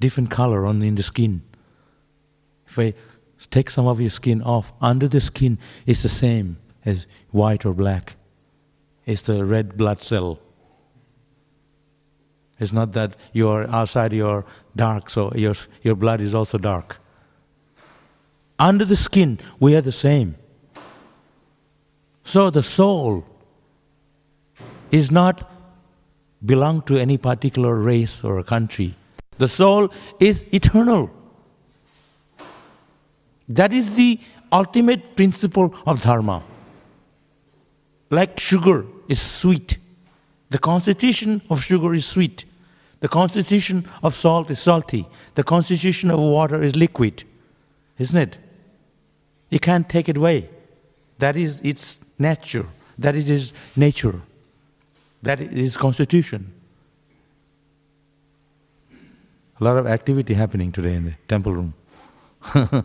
Different 0.00 0.30
color 0.30 0.66
on 0.66 0.82
in 0.82 0.94
the 0.94 1.02
skin. 1.02 1.42
If 2.66 2.78
I 2.78 2.94
take 3.50 3.70
some 3.70 3.86
of 3.86 4.00
your 4.00 4.10
skin 4.10 4.42
off, 4.42 4.72
under 4.80 5.08
the 5.08 5.20
skin 5.20 5.58
it's 5.86 6.02
the 6.02 6.08
same 6.08 6.58
as 6.84 7.06
white 7.30 7.64
or 7.64 7.72
black. 7.72 8.16
It's 9.06 9.22
the 9.22 9.44
red 9.44 9.76
blood 9.76 10.00
cell. 10.00 10.38
It's 12.58 12.72
not 12.72 12.92
that 12.92 13.16
you're 13.32 13.68
outside 13.68 14.12
you're 14.12 14.44
dark, 14.76 15.10
so 15.10 15.32
your, 15.34 15.54
your 15.82 15.96
blood 15.96 16.20
is 16.20 16.34
also 16.34 16.58
dark. 16.58 16.98
Under 18.58 18.84
the 18.84 18.96
skin, 18.96 19.40
we 19.58 19.74
are 19.74 19.80
the 19.80 19.90
same. 19.92 20.36
So 22.24 22.50
the 22.50 22.62
soul 22.62 23.24
is 24.90 25.10
not 25.10 25.50
belong 26.44 26.82
to 26.82 26.98
any 26.98 27.18
particular 27.18 27.74
race 27.76 28.22
or 28.24 28.42
country. 28.42 28.94
The 29.38 29.48
soul 29.48 29.92
is 30.20 30.44
eternal. 30.52 31.10
That 33.48 33.72
is 33.72 33.90
the 33.90 34.20
ultimate 34.52 35.16
principle 35.16 35.74
of 35.86 36.02
dharma. 36.02 36.42
Like 38.10 38.38
sugar 38.38 38.86
is 39.08 39.20
sweet. 39.20 39.78
The 40.50 40.58
constitution 40.58 41.42
of 41.48 41.62
sugar 41.62 41.94
is 41.94 42.04
sweet. 42.06 42.44
The 43.00 43.08
constitution 43.08 43.88
of 44.02 44.14
salt 44.14 44.50
is 44.50 44.60
salty. 44.60 45.06
The 45.34 45.42
constitution 45.42 46.10
of 46.10 46.20
water 46.20 46.62
is 46.62 46.76
liquid. 46.76 47.24
Isn't 47.98 48.18
it? 48.18 48.38
You 49.50 49.58
can't 49.58 49.88
take 49.88 50.08
it 50.08 50.18
away. 50.18 50.50
That 51.18 51.36
is 51.36 51.60
its 51.62 52.00
nature. 52.22 52.66
That 52.98 53.16
is 53.16 53.26
his 53.26 53.52
nature. 53.76 54.20
That 55.22 55.40
is 55.40 55.50
his 55.50 55.76
constitution. 55.76 56.52
A 59.60 59.64
lot 59.64 59.76
of 59.76 59.86
activity 59.86 60.34
happening 60.34 60.72
today 60.72 60.94
in 60.94 61.04
the 61.04 61.14
temple 61.28 61.52
room. 61.54 61.74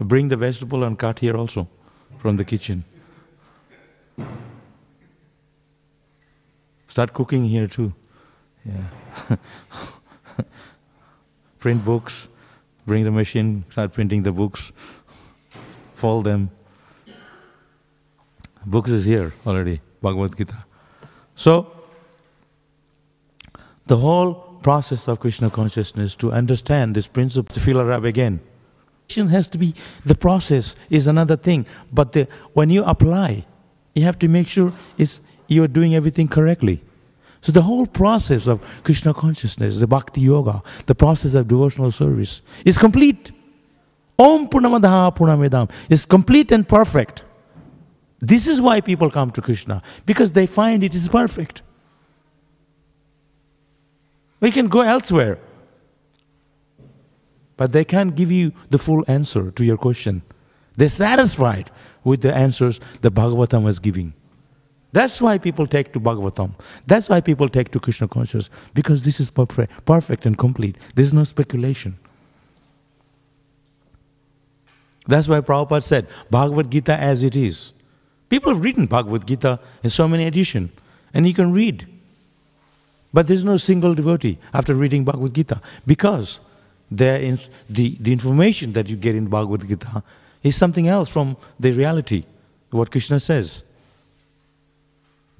Bring 0.00 0.28
the 0.28 0.36
vegetable 0.36 0.84
and 0.84 0.98
cut 0.98 1.18
here 1.20 1.36
also 1.36 1.68
from 2.18 2.36
the 2.36 2.44
kitchen. 2.44 2.84
Start 6.86 7.12
cooking 7.14 7.44
here 7.44 7.66
too. 7.66 7.92
Yeah. 8.64 8.84
Print 11.58 11.84
books, 11.84 12.28
bring 12.88 13.04
the 13.04 13.12
machine, 13.12 13.64
start 13.70 13.92
printing 13.92 14.24
the 14.24 14.32
books, 14.32 14.72
fold 15.94 16.24
them. 16.24 16.50
Books 18.66 18.90
is 18.90 19.04
here 19.04 19.32
already, 19.46 19.80
Bhagavad 20.02 20.36
Gita. 20.36 20.64
So, 21.36 21.70
the 23.86 23.98
whole 23.98 24.34
process 24.62 25.06
of 25.06 25.20
Krishna 25.20 25.50
consciousness 25.50 26.16
to 26.16 26.32
understand 26.32 26.96
this 26.96 27.06
principle, 27.06 27.54
to 27.54 27.60
feel 27.60 27.78
Arab 27.78 28.04
again. 28.04 28.40
Has 29.14 29.48
to 29.48 29.58
be 29.58 29.74
the 30.04 30.14
process 30.14 30.76
is 30.90 31.06
another 31.06 31.36
thing, 31.36 31.64
but 31.90 32.12
the, 32.12 32.28
when 32.52 32.68
you 32.68 32.84
apply, 32.84 33.46
you 33.94 34.02
have 34.02 34.18
to 34.18 34.28
make 34.28 34.46
sure 34.46 34.72
it's, 34.98 35.20
you're 35.46 35.68
doing 35.68 35.94
everything 35.94 36.28
correctly. 36.28 36.82
So 37.40 37.52
the 37.52 37.62
whole 37.62 37.86
process 37.86 38.46
of 38.46 38.64
Krishna 38.82 39.14
consciousness, 39.14 39.80
the 39.80 39.86
bhakti 39.86 40.22
yoga, 40.22 40.62
the 40.86 40.94
process 40.94 41.34
of 41.34 41.48
devotional 41.48 41.92
service 41.92 42.42
is 42.64 42.78
complete. 42.78 43.32
Om 44.18 44.48
Purnamadaha 44.48 45.16
Purnamidam 45.16 45.70
is 45.88 46.04
complete 46.04 46.50
and 46.50 46.68
perfect. 46.68 47.22
This 48.20 48.48
is 48.48 48.60
why 48.60 48.80
people 48.80 49.10
come 49.10 49.30
to 49.30 49.40
Krishna, 49.40 49.82
because 50.04 50.32
they 50.32 50.46
find 50.46 50.82
it 50.82 50.94
is 50.94 51.08
perfect. 51.08 51.62
We 54.40 54.50
can 54.50 54.66
go 54.68 54.80
elsewhere. 54.80 55.38
But 57.56 57.72
they 57.72 57.84
can't 57.84 58.14
give 58.14 58.30
you 58.30 58.52
the 58.70 58.78
full 58.78 59.04
answer 59.08 59.50
to 59.52 59.64
your 59.64 59.76
question. 59.76 60.22
They're 60.76 60.88
satisfied 60.88 61.70
with 62.04 62.22
the 62.22 62.34
answers 62.34 62.80
the 63.00 63.10
Bhagavatam 63.10 63.64
was 63.64 63.78
giving. 63.78 64.14
That's 64.92 65.20
why 65.20 65.36
people 65.38 65.66
take 65.66 65.92
to 65.92 66.00
Bhagavatam. 66.00 66.52
That's 66.86 67.08
why 67.08 67.20
people 67.20 67.48
take 67.48 67.70
to 67.72 67.80
Krishna 67.80 68.08
consciousness, 68.08 68.48
because 68.72 69.02
this 69.02 69.20
is 69.20 69.28
perfect, 69.28 69.84
perfect 69.84 70.24
and 70.24 70.36
complete. 70.36 70.76
There's 70.94 71.12
no 71.12 71.24
speculation. 71.24 71.98
That's 75.06 75.28
why 75.28 75.40
Prabhupada 75.40 75.82
said, 75.82 76.06
Bhagavad 76.30 76.70
Gita 76.70 76.98
as 76.98 77.22
it 77.22 77.36
is. 77.36 77.72
People 78.28 78.52
have 78.52 78.62
written 78.62 78.86
Bhagavad 78.86 79.26
Gita 79.26 79.58
in 79.82 79.90
so 79.90 80.06
many 80.06 80.26
editions, 80.26 80.70
and 81.14 81.26
you 81.26 81.34
can 81.34 81.52
read. 81.52 81.86
But 83.12 83.26
there's 83.26 83.44
no 83.44 83.56
single 83.56 83.94
devotee 83.94 84.38
after 84.52 84.74
reading 84.74 85.04
Bhagavad 85.04 85.32
Gita 85.34 85.62
because 85.86 86.40
the, 86.90 87.38
the, 87.68 87.96
the 88.00 88.12
information 88.12 88.74
that 88.74 88.88
you 88.88 88.96
get 88.96 89.14
in 89.14 89.28
Bhagavad 89.28 89.66
Gita 89.66 90.02
is 90.42 90.56
something 90.56 90.88
else 90.88 91.08
from 91.08 91.36
the 91.58 91.72
reality, 91.72 92.24
what 92.70 92.90
Krishna 92.90 93.18
says. 93.18 93.64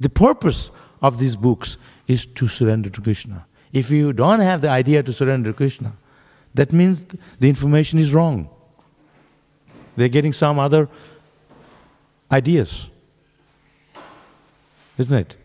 The 0.01 0.09
purpose 0.09 0.71
of 1.03 1.19
these 1.19 1.37
books 1.37 1.77
is 2.07 2.27
to 2.27 2.49
surrender 2.49 2.91
to 2.91 3.01
Krishna. 3.01 3.47
If 3.73 3.91
you 3.91 4.13
don't 4.13 4.41
have 4.41 4.61
the 4.61 4.71
idea 4.71 5.03
to 5.03 5.13
surrender 5.13 5.51
to 5.51 5.57
Krishna, 5.57 5.93
that 6.55 6.73
means 6.73 7.05
the 7.39 7.49
information 7.49 7.99
is 7.99 8.13
wrong. 8.13 8.49
They're 9.97 10.09
getting 10.09 10.33
some 10.33 10.59
other 10.59 10.89
ideas. 12.31 12.89
Isn't 14.97 15.15
it? 15.15 15.37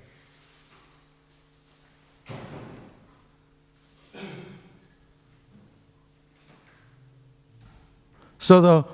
So 8.40 8.60
the 8.62 8.86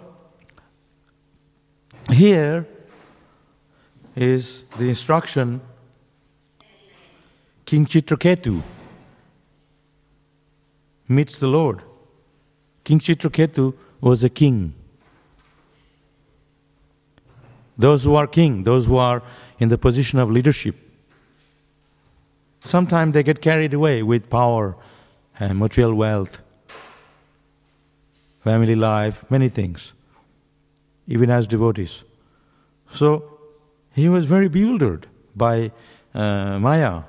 here 2.14 2.68
is 4.20 4.66
the 4.78 4.90
instruction 4.90 5.62
King 7.66 7.86
Chitraketu 7.86 8.62
meets 11.08 11.40
the 11.40 11.48
Lord. 11.48 11.82
King 12.84 13.00
Chitraketu 13.00 13.74
was 14.02 14.24
a 14.24 14.30
king. 14.30 14.74
Those 17.78 18.04
who 18.04 18.16
are 18.16 18.28
king, 18.28 18.66
those 18.66 18.88
who 18.88 18.98
are 18.98 19.24
in 19.58 19.70
the 19.70 19.78
position 19.78 20.20
of 20.20 20.30
leadership, 20.30 20.76
sometimes 22.66 23.14
they 23.14 23.24
get 23.24 23.42
carried 23.42 23.74
away 23.74 24.04
with 24.04 24.30
power 24.30 24.76
and 25.40 25.58
material 25.58 25.94
wealth 25.94 26.42
family 28.44 28.76
life, 28.76 29.24
many 29.30 29.48
things, 29.48 29.94
even 31.08 31.30
as 31.30 31.46
devotees. 31.46 32.04
So 32.94 33.39
he 34.00 34.10
was 34.10 34.26
very 34.26 34.48
bewildered 34.48 35.08
by 35.36 35.72
uh, 36.14 36.60
Maya. 36.60 37.04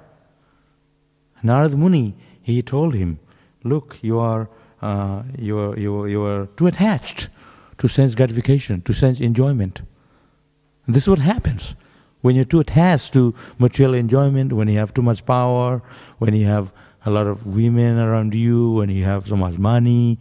Narad 1.43 1.75
Muni, 1.75 2.15
he 2.43 2.63
told 2.63 2.95
him, 2.95 3.19
Look, 3.65 3.99
you 4.03 4.19
are, 4.19 4.49
uh, 4.83 5.23
you, 5.39 5.59
are, 5.59 5.79
you, 5.79 6.01
are, 6.01 6.09
you 6.09 6.25
are 6.25 6.47
too 6.57 6.67
attached 6.67 7.29
to 7.79 7.89
sense 7.89 8.15
gratification, 8.15 8.83
to 8.83 8.93
sense 8.93 9.21
enjoyment. 9.21 9.83
And 10.87 10.95
this 10.95 11.05
is 11.05 11.09
what 11.09 11.19
happens. 11.19 11.75
When 12.21 12.37
you're 12.37 12.45
too 12.45 12.61
attached 12.61 13.13
to 13.15 13.35
material 13.59 13.95
enjoyment, 13.95 14.53
when 14.53 14.69
you 14.69 14.79
have 14.79 14.93
too 14.93 15.03
much 15.03 15.25
power, 15.25 15.83
when 16.19 16.35
you 16.35 16.47
have 16.47 16.73
a 17.07 17.11
lot 17.11 17.27
of 17.27 17.47
women 17.47 17.99
around 17.99 18.35
you, 18.35 18.73
when 18.73 18.91
you 18.91 19.05
have 19.05 19.27
so 19.27 19.37
much 19.37 19.57
money, 19.57 20.19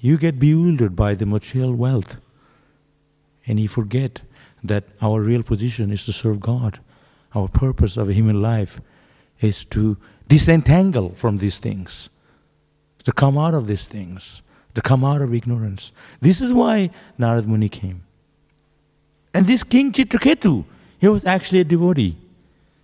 you 0.00 0.18
get 0.18 0.38
bewildered 0.38 0.94
by 0.94 1.14
the 1.14 1.26
material 1.26 1.74
wealth. 1.74 2.20
And 3.46 3.58
you 3.58 3.68
forget 3.68 4.22
that 4.62 4.84
our 5.00 5.20
real 5.20 5.42
position 5.42 5.90
is 5.90 6.04
to 6.06 6.12
serve 6.12 6.40
God. 6.40 6.78
Our 7.34 7.48
purpose 7.48 7.96
of 7.96 8.08
a 8.08 8.12
human 8.12 8.40
life 8.40 8.80
is 9.40 9.64
to 9.66 9.96
disentangle 10.28 11.10
from 11.10 11.38
these 11.38 11.58
things, 11.58 12.08
to 13.04 13.12
come 13.12 13.36
out 13.36 13.54
of 13.54 13.66
these 13.66 13.86
things, 13.86 14.42
to 14.74 14.80
come 14.80 15.04
out 15.04 15.20
of 15.20 15.34
ignorance. 15.34 15.92
This 16.20 16.40
is 16.40 16.52
why 16.52 16.90
Narad 17.18 17.46
Muni 17.46 17.68
came. 17.68 18.04
And 19.34 19.46
this 19.46 19.64
king 19.64 19.92
Chitraketu, 19.92 20.64
he 20.98 21.08
was 21.08 21.24
actually 21.24 21.60
a 21.60 21.64
devotee. 21.64 22.16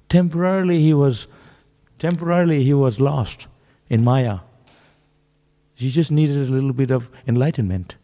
Temporarily 0.08 0.82
he 0.82 0.94
was 0.94 1.26
temporarily 1.98 2.64
he 2.64 2.74
was 2.74 3.00
lost 3.00 3.46
in 3.88 4.02
Maya. 4.04 4.40
She 5.74 5.90
just 5.90 6.10
needed 6.10 6.36
a 6.36 6.52
little 6.52 6.72
bit 6.72 6.90
of 6.90 7.08
enlightenment. 7.26 7.94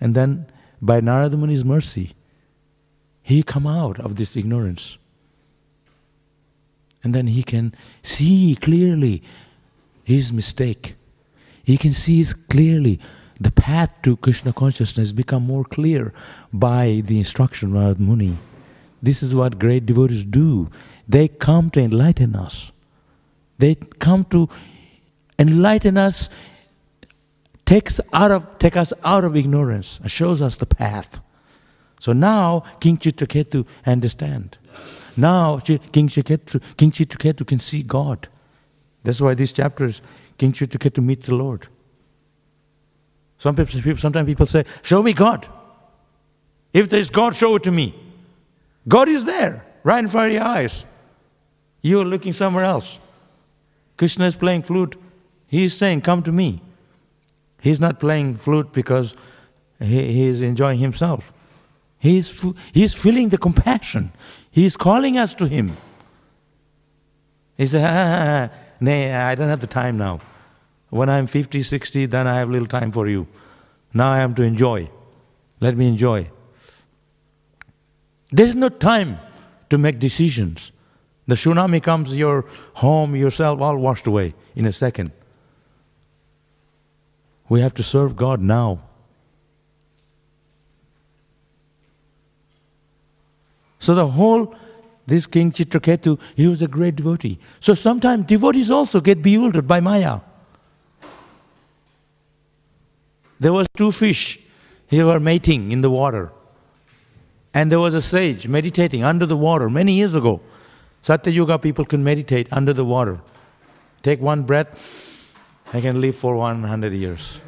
And 0.00 0.14
then, 0.14 0.46
by 0.80 1.00
Narada 1.00 1.36
Muni's 1.36 1.64
mercy, 1.64 2.14
he 3.24 3.42
come 3.42 3.66
out 3.66 3.98
of 3.98 4.16
this 4.16 4.36
ignorance. 4.36 4.98
And 7.02 7.14
then 7.14 7.26
he 7.28 7.42
can 7.42 7.74
see 8.02 8.54
clearly 8.60 9.22
his 10.04 10.30
mistake. 10.30 10.94
He 11.64 11.78
can 11.78 11.94
see 11.94 12.22
clearly 12.50 13.00
the 13.40 13.50
path 13.50 13.90
to 14.02 14.18
Krishna 14.18 14.52
consciousness 14.52 15.12
become 15.12 15.42
more 15.42 15.64
clear 15.64 16.12
by 16.52 17.02
the 17.02 17.18
instruction 17.18 17.74
of 17.74 17.98
Muni. 17.98 18.36
This 19.02 19.22
is 19.22 19.34
what 19.34 19.58
great 19.58 19.86
devotees 19.86 20.26
do. 20.26 20.70
They 21.08 21.28
come 21.28 21.70
to 21.70 21.80
enlighten 21.80 22.36
us. 22.36 22.72
They 23.56 23.76
come 23.76 24.26
to 24.26 24.50
enlighten 25.38 25.96
us 25.96 26.28
takes 27.64 28.02
out 28.12 28.30
of 28.30 28.58
take 28.58 28.76
us 28.76 28.92
out 29.02 29.24
of 29.24 29.34
ignorance 29.34 29.98
and 30.00 30.10
shows 30.10 30.42
us 30.42 30.56
the 30.56 30.66
path. 30.66 31.20
So 32.04 32.12
now 32.12 32.64
King 32.80 32.98
Chitraketu 32.98 33.66
understand. 33.86 34.58
Now 35.16 35.58
King 35.58 36.08
Chitraketu, 36.08 36.60
King 36.76 36.90
Chitraketu 36.90 37.46
can 37.46 37.58
see 37.58 37.82
God. 37.82 38.28
That's 39.04 39.22
why 39.22 39.32
these 39.32 39.54
chapters, 39.54 40.02
King 40.36 40.52
Chitraketu 40.52 41.02
meets 41.02 41.28
the 41.28 41.34
Lord. 41.34 41.66
Some 43.38 43.56
people, 43.56 43.96
sometimes 43.96 44.26
people 44.26 44.44
say, 44.44 44.66
"Show 44.82 45.02
me 45.02 45.14
God." 45.14 45.48
If 46.74 46.90
there's 46.90 47.08
God, 47.08 47.34
show 47.34 47.56
it 47.56 47.62
to 47.62 47.70
me. 47.70 47.94
God 48.86 49.08
is 49.08 49.24
there, 49.24 49.64
right 49.82 50.04
in 50.04 50.10
front 50.10 50.26
of 50.26 50.34
your 50.34 50.44
eyes. 50.44 50.84
You 51.80 52.02
are 52.02 52.04
looking 52.04 52.34
somewhere 52.34 52.64
else. 52.64 52.98
Krishna 53.96 54.26
is 54.26 54.36
playing 54.36 54.64
flute. 54.64 54.96
He 55.46 55.64
is 55.64 55.74
saying, 55.74 56.02
"Come 56.02 56.22
to 56.24 56.32
me." 56.32 56.60
He's 57.62 57.80
not 57.80 57.98
playing 57.98 58.36
flute 58.36 58.74
because 58.74 59.14
he, 59.80 60.12
he 60.12 60.26
is 60.26 60.42
enjoying 60.42 60.80
himself. 60.80 61.32
He's, 62.04 62.44
is 62.74 62.92
feeling 62.92 63.30
the 63.30 63.38
compassion. 63.38 64.12
He 64.50 64.66
is 64.66 64.76
calling 64.76 65.16
us 65.16 65.34
to 65.36 65.46
him. 65.48 65.74
He 67.56 67.66
said, 67.66 67.82
ah, 67.82 68.54
Nay, 68.80 69.14
I 69.14 69.34
don't 69.34 69.48
have 69.48 69.62
the 69.62 69.66
time 69.66 69.96
now. 69.96 70.20
When 70.90 71.08
I'm 71.08 71.26
50, 71.26 71.62
60, 71.62 72.04
then 72.04 72.26
I 72.26 72.40
have 72.40 72.50
little 72.50 72.68
time 72.68 72.92
for 72.92 73.08
you. 73.08 73.26
Now 73.94 74.12
I 74.12 74.18
am 74.18 74.34
to 74.34 74.42
enjoy. 74.42 74.90
Let 75.60 75.78
me 75.78 75.88
enjoy. 75.88 76.28
There's 78.30 78.54
no 78.54 78.68
time 78.68 79.18
to 79.70 79.78
make 79.78 79.98
decisions. 79.98 80.72
The 81.26 81.36
tsunami 81.36 81.82
comes, 81.82 82.14
your 82.14 82.44
home, 82.74 83.16
yourself, 83.16 83.62
all 83.62 83.78
washed 83.78 84.06
away 84.06 84.34
in 84.54 84.66
a 84.66 84.72
second. 84.72 85.10
We 87.48 87.62
have 87.62 87.72
to 87.74 87.82
serve 87.82 88.14
God 88.14 88.42
now. 88.42 88.82
So 93.84 93.94
the 93.94 94.06
whole, 94.06 94.54
this 95.06 95.26
King 95.26 95.52
Chitraketu, 95.52 96.18
he 96.34 96.48
was 96.48 96.62
a 96.62 96.66
great 96.66 96.96
devotee. 96.96 97.38
So 97.60 97.74
sometimes 97.74 98.24
devotees 98.24 98.70
also 98.70 98.98
get 99.02 99.20
bewildered 99.22 99.68
by 99.68 99.80
Maya. 99.80 100.20
There 103.38 103.52
was 103.52 103.66
two 103.76 103.92
fish, 103.92 104.40
they 104.88 105.02
were 105.02 105.20
mating 105.20 105.70
in 105.70 105.82
the 105.82 105.90
water. 105.90 106.32
And 107.52 107.70
there 107.70 107.78
was 107.78 107.92
a 107.92 108.00
sage 108.00 108.48
meditating 108.48 109.04
under 109.04 109.26
the 109.26 109.36
water 109.36 109.68
many 109.68 109.92
years 109.92 110.14
ago. 110.14 110.40
Satya 111.02 111.58
people 111.58 111.84
can 111.84 112.02
meditate 112.02 112.48
under 112.50 112.72
the 112.72 112.86
water. 112.86 113.20
Take 114.02 114.18
one 114.22 114.44
breath, 114.44 115.30
I 115.74 115.82
can 115.82 116.00
live 116.00 116.16
for 116.16 116.36
100 116.36 116.94
years. 116.94 117.38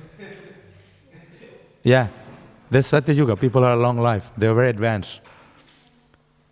Yeah, 1.82 2.08
that's 2.70 2.88
Satya 2.88 3.14
Yuga. 3.14 3.36
People 3.36 3.64
are 3.64 3.72
a 3.72 3.78
long 3.78 3.96
life. 3.96 4.30
They're 4.36 4.52
very 4.52 4.68
advanced. 4.68 5.20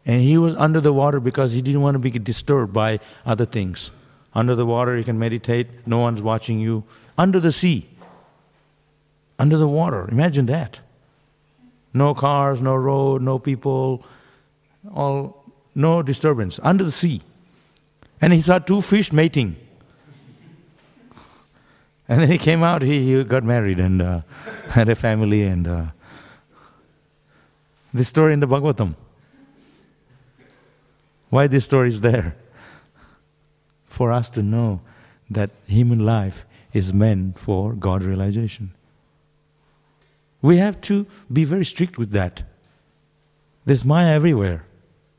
And 0.07 0.21
he 0.21 0.37
was 0.37 0.55
under 0.55 0.81
the 0.81 0.93
water 0.93 1.19
because 1.19 1.53
he 1.53 1.63
didn't 1.63 1.81
want 1.81 1.95
to 1.95 1.99
be 1.99 2.11
disturbed 2.11 2.73
by 2.73 3.01
other 3.25 3.47
things. 3.47 3.91
Under 4.35 4.55
the 4.55 4.67
water, 4.67 4.97
you 4.99 5.05
can 5.05 5.19
meditate, 5.19 5.87
no 5.87 5.99
one's 5.99 6.23
watching 6.23 6.59
you. 6.59 6.85
Under 7.17 7.41
the 7.41 7.53
sea, 7.53 7.89
under 9.39 9.57
the 9.57 9.69
water, 9.69 10.09
imagine 10.11 10.47
that. 10.47 10.81
No 11.93 12.15
cars, 12.15 12.61
no 12.61 12.75
road, 12.75 13.23
no 13.23 13.39
people, 13.39 14.05
all, 14.93 15.45
no 15.75 16.03
disturbance, 16.03 16.59
under 16.63 16.85
the 16.85 16.93
sea. 16.93 17.23
And 18.21 18.33
he 18.33 18.41
saw 18.41 18.59
two 18.59 18.81
fish 18.81 19.13
mating. 19.13 19.57
And 22.07 22.21
then 22.21 22.31
he 22.31 22.37
came 22.37 22.63
out, 22.63 22.83
he, 22.83 23.03
he 23.03 23.25
got 23.25 23.45
married 23.45 23.81
and 23.81 24.03
uh, 24.03 24.21
had 24.69 24.91
a 24.91 24.95
family. 24.95 25.43
And 25.45 25.67
uh, 25.67 25.87
this 27.95 28.09
story 28.09 28.35
in 28.35 28.41
the 28.41 28.47
Bhagavatam. 28.47 28.95
Why 31.35 31.49
this 31.49 31.65
story 31.65 31.89
is 31.89 32.01
there? 32.01 32.37
For 33.87 34.13
us 34.13 34.29
to 34.31 34.41
know 34.41 34.83
that 35.29 35.51
human 35.67 35.99
life 35.99 36.47
is 36.73 36.95
meant 36.95 37.41
for 37.41 37.73
God 37.73 38.05
realization. 38.05 38.73
We 40.41 40.59
have 40.59 40.81
to 40.83 41.09
be 41.33 41.43
very 41.43 41.65
strict 41.65 41.99
with 41.99 42.13
that. 42.13 42.45
There's 43.67 43.85
Maya 43.85 44.15
everywhere. 44.15 44.65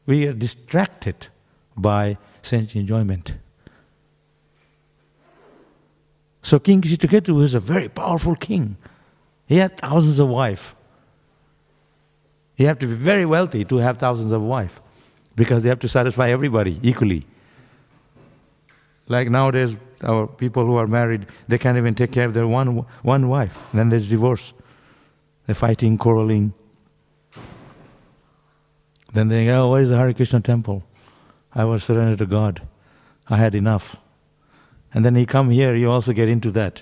We 0.05 0.25
are 0.25 0.31
distracted 0.31 1.27
by 1.75 2.17
sense 2.41 2.75
enjoyment. 2.75 3.35
So 6.41 6.59
King 6.59 6.79
Chitraketu 6.79 7.35
was 7.35 7.53
a 7.53 7.59
very 7.59 7.89
powerful 7.89 8.35
king. 8.35 8.77
He 9.47 9.57
had 9.57 9.75
thousands 9.75 10.19
of 10.19 10.29
wives. 10.29 10.71
You 12.55 12.67
have 12.67 12.79
to 12.79 12.87
be 12.87 12.93
very 12.93 13.25
wealthy 13.25 13.65
to 13.65 13.79
have 13.79 13.97
thousands 13.97 14.31
of 14.31 14.41
wives 14.41 14.79
because 15.35 15.63
they 15.63 15.69
have 15.69 15.79
to 15.79 15.87
satisfy 15.87 16.29
everybody 16.29 16.79
equally. 16.81 17.25
Like 19.07 19.29
nowadays, 19.29 19.77
our 20.03 20.27
people 20.27 20.65
who 20.65 20.75
are 20.75 20.87
married, 20.87 21.27
they 21.47 21.57
can't 21.57 21.77
even 21.77 21.93
take 21.93 22.11
care 22.11 22.25
of 22.25 22.33
their 22.33 22.47
one, 22.47 22.85
one 23.03 23.29
wife. 23.29 23.57
Then 23.73 23.89
there's 23.89 24.09
divorce. 24.09 24.53
They're 25.45 25.55
fighting, 25.55 25.97
quarreling. 25.97 26.53
Then 29.13 29.27
they 29.27 29.45
go, 29.45 29.65
oh, 29.65 29.71
where 29.71 29.81
is 29.81 29.89
the 29.89 29.97
Hare 29.97 30.13
Krishna 30.13 30.41
temple? 30.41 30.83
I 31.53 31.63
was 31.65 31.83
surrendered 31.83 32.17
to 32.19 32.25
God. 32.25 32.61
I 33.27 33.37
had 33.37 33.55
enough. 33.55 33.95
And 34.93 35.05
then 35.05 35.15
you 35.15 35.25
come 35.25 35.49
here, 35.49 35.75
you 35.75 35.91
also 35.91 36.13
get 36.13 36.27
into 36.27 36.51
that. 36.51 36.81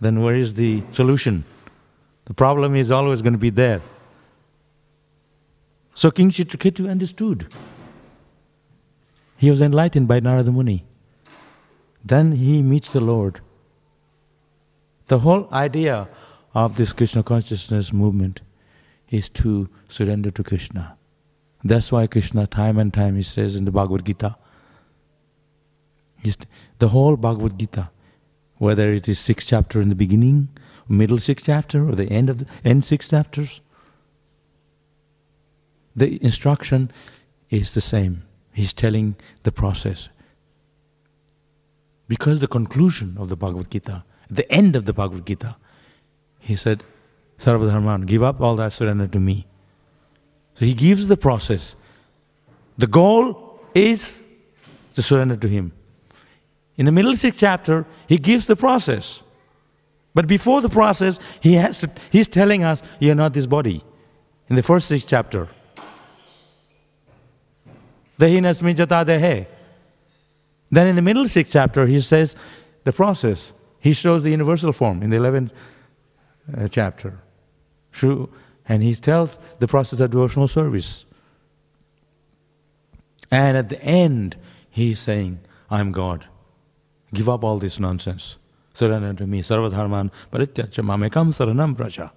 Then 0.00 0.22
where 0.22 0.34
is 0.34 0.54
the 0.54 0.82
solution? 0.90 1.44
The 2.26 2.34
problem 2.34 2.76
is 2.76 2.92
always 2.92 3.22
going 3.22 3.32
to 3.32 3.38
be 3.38 3.50
there. 3.50 3.80
So 5.94 6.10
King 6.10 6.30
Chitraketu 6.30 6.88
understood. 6.88 7.52
He 9.38 9.50
was 9.50 9.60
enlightened 9.60 10.08
by 10.08 10.18
Narada 10.20 10.50
Muni. 10.50 10.84
Then 12.04 12.32
he 12.32 12.60
meets 12.60 12.92
the 12.92 13.00
Lord. 13.00 13.40
The 15.06 15.20
whole 15.20 15.48
idea 15.52 16.08
of 16.54 16.76
this 16.76 16.92
Krishna 16.92 17.22
consciousness 17.22 17.92
movement 17.92 18.40
is 19.10 19.28
to 19.30 19.68
surrender 19.88 20.32
to 20.32 20.42
Krishna. 20.42 20.96
That's 21.62 21.92
why 21.92 22.06
Krishna, 22.08 22.46
time 22.46 22.78
and 22.78 22.92
time, 22.92 23.16
he 23.16 23.22
says 23.22 23.54
in 23.54 23.64
the 23.64 23.70
Bhagavad 23.70 24.04
Gita, 24.04 24.36
the 26.78 26.88
whole 26.88 27.16
Bhagavad 27.16 27.58
Gita, 27.58 27.90
whether 28.56 28.92
it 28.92 29.08
is 29.08 29.20
sixth 29.20 29.48
chapter 29.48 29.80
in 29.80 29.88
the 29.88 29.94
beginning, 29.94 30.48
middle 30.88 31.18
sixth 31.18 31.46
chapter, 31.46 31.88
or 31.88 31.94
the 31.94 32.10
end 32.10 32.28
of 32.28 32.38
the 32.38 32.46
end 32.64 32.84
six 32.84 33.08
chapters, 33.08 33.60
the 35.94 36.22
instruction 36.22 36.90
is 37.50 37.74
the 37.74 37.80
same. 37.80 38.24
He's 38.58 38.74
telling 38.74 39.14
the 39.44 39.52
process. 39.52 40.08
Because 42.08 42.40
the 42.40 42.48
conclusion 42.48 43.16
of 43.16 43.28
the 43.28 43.36
Bhagavad 43.36 43.70
Gita, 43.70 44.02
the 44.28 44.50
end 44.50 44.74
of 44.74 44.84
the 44.84 44.92
Bhagavad 44.92 45.24
Gita, 45.24 45.54
he 46.40 46.56
said, 46.56 46.82
Sarvadharman, 47.38 48.04
give 48.06 48.24
up 48.24 48.40
all 48.40 48.56
that, 48.56 48.72
surrender 48.72 49.06
to 49.06 49.20
me. 49.20 49.46
So 50.54 50.64
he 50.64 50.74
gives 50.74 51.06
the 51.06 51.16
process. 51.16 51.76
The 52.76 52.88
goal 52.88 53.60
is 53.76 54.24
to 54.94 55.02
surrender 55.02 55.36
to 55.36 55.48
him. 55.48 55.70
In 56.76 56.86
the 56.86 56.90
middle 56.90 57.14
sixth 57.14 57.38
chapter, 57.38 57.86
he 58.08 58.18
gives 58.18 58.46
the 58.46 58.56
process. 58.56 59.22
But 60.14 60.26
before 60.26 60.62
the 60.62 60.68
process, 60.68 61.20
he 61.38 61.54
has 61.54 61.78
to, 61.82 61.90
he's 62.10 62.26
telling 62.26 62.64
us, 62.64 62.82
you're 62.98 63.14
not 63.14 63.34
this 63.34 63.46
body. 63.46 63.84
In 64.48 64.56
the 64.56 64.64
first 64.64 64.88
sixth 64.88 65.06
chapter. 65.06 65.48
Dehinasmi 68.18 68.74
jata. 68.74 69.46
Then 70.70 70.86
in 70.86 70.96
the 70.96 71.02
middle 71.02 71.28
sixth 71.28 71.52
chapter, 71.52 71.86
he 71.86 72.00
says 72.00 72.36
the 72.84 72.92
process. 72.92 73.52
He 73.80 73.92
shows 73.92 74.22
the 74.22 74.30
universal 74.30 74.72
form 74.72 75.02
in 75.02 75.10
the 75.10 75.16
11th 75.16 75.50
uh, 76.56 76.68
chapter. 76.68 77.18
And 78.68 78.82
he 78.82 78.94
tells 78.94 79.38
the 79.60 79.68
process 79.68 80.00
of 80.00 80.10
devotional 80.10 80.48
service. 80.48 81.04
And 83.30 83.56
at 83.56 83.68
the 83.68 83.82
end, 83.82 84.36
he's 84.70 84.98
saying, 85.00 85.40
I'm 85.70 85.92
God. 85.92 86.26
Give 87.14 87.28
up 87.28 87.44
all 87.44 87.58
this 87.58 87.78
nonsense. 87.78 88.36
Surrender 88.74 89.14
to 89.14 89.26
me. 89.26 89.42
Sarvadharman 89.42 90.10
parityacha 90.30 90.84
mamekam 90.84 91.32
saranam 91.32 91.74
praja. 91.74 92.10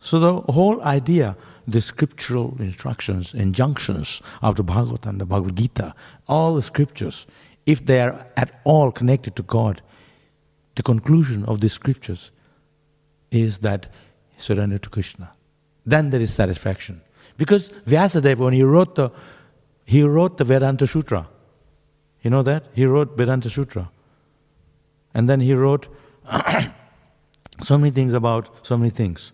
So 0.00 0.18
the 0.18 0.52
whole 0.52 0.82
idea 0.82 1.36
the 1.66 1.80
scriptural 1.80 2.56
instructions, 2.58 3.34
injunctions 3.34 4.20
of 4.42 4.56
the 4.56 4.64
Bhagavatam, 4.64 5.18
the 5.18 5.26
Bhagavad 5.26 5.56
Gita, 5.56 5.94
all 6.28 6.54
the 6.54 6.62
scriptures, 6.62 7.26
if 7.66 7.84
they 7.84 8.00
are 8.00 8.26
at 8.36 8.60
all 8.64 8.92
connected 8.92 9.34
to 9.36 9.42
God, 9.42 9.82
the 10.74 10.82
conclusion 10.82 11.44
of 11.44 11.60
these 11.60 11.72
scriptures 11.72 12.30
is 13.30 13.58
that 13.58 13.86
surrender 14.36 14.78
to 14.78 14.90
Krishna. 14.90 15.32
Then 15.86 16.10
there 16.10 16.20
is 16.20 16.32
satisfaction. 16.32 17.00
Because 17.36 17.70
Vyasadeva, 17.86 18.38
when 18.38 18.54
he 18.54 18.62
wrote 18.62 18.94
the 18.94 19.10
he 19.84 20.02
wrote 20.02 20.38
the 20.38 20.44
Vedanta 20.44 20.86
Sutra. 20.86 21.28
You 22.22 22.30
know 22.30 22.42
that? 22.42 22.64
He 22.74 22.86
wrote 22.86 23.16
Vedanta 23.16 23.50
Sutra. 23.50 23.90
And 25.12 25.28
then 25.28 25.40
he 25.40 25.54
wrote 25.54 25.88
so 27.62 27.78
many 27.78 27.90
things 27.90 28.14
about 28.14 28.48
so 28.66 28.76
many 28.76 28.90
things. 28.90 29.32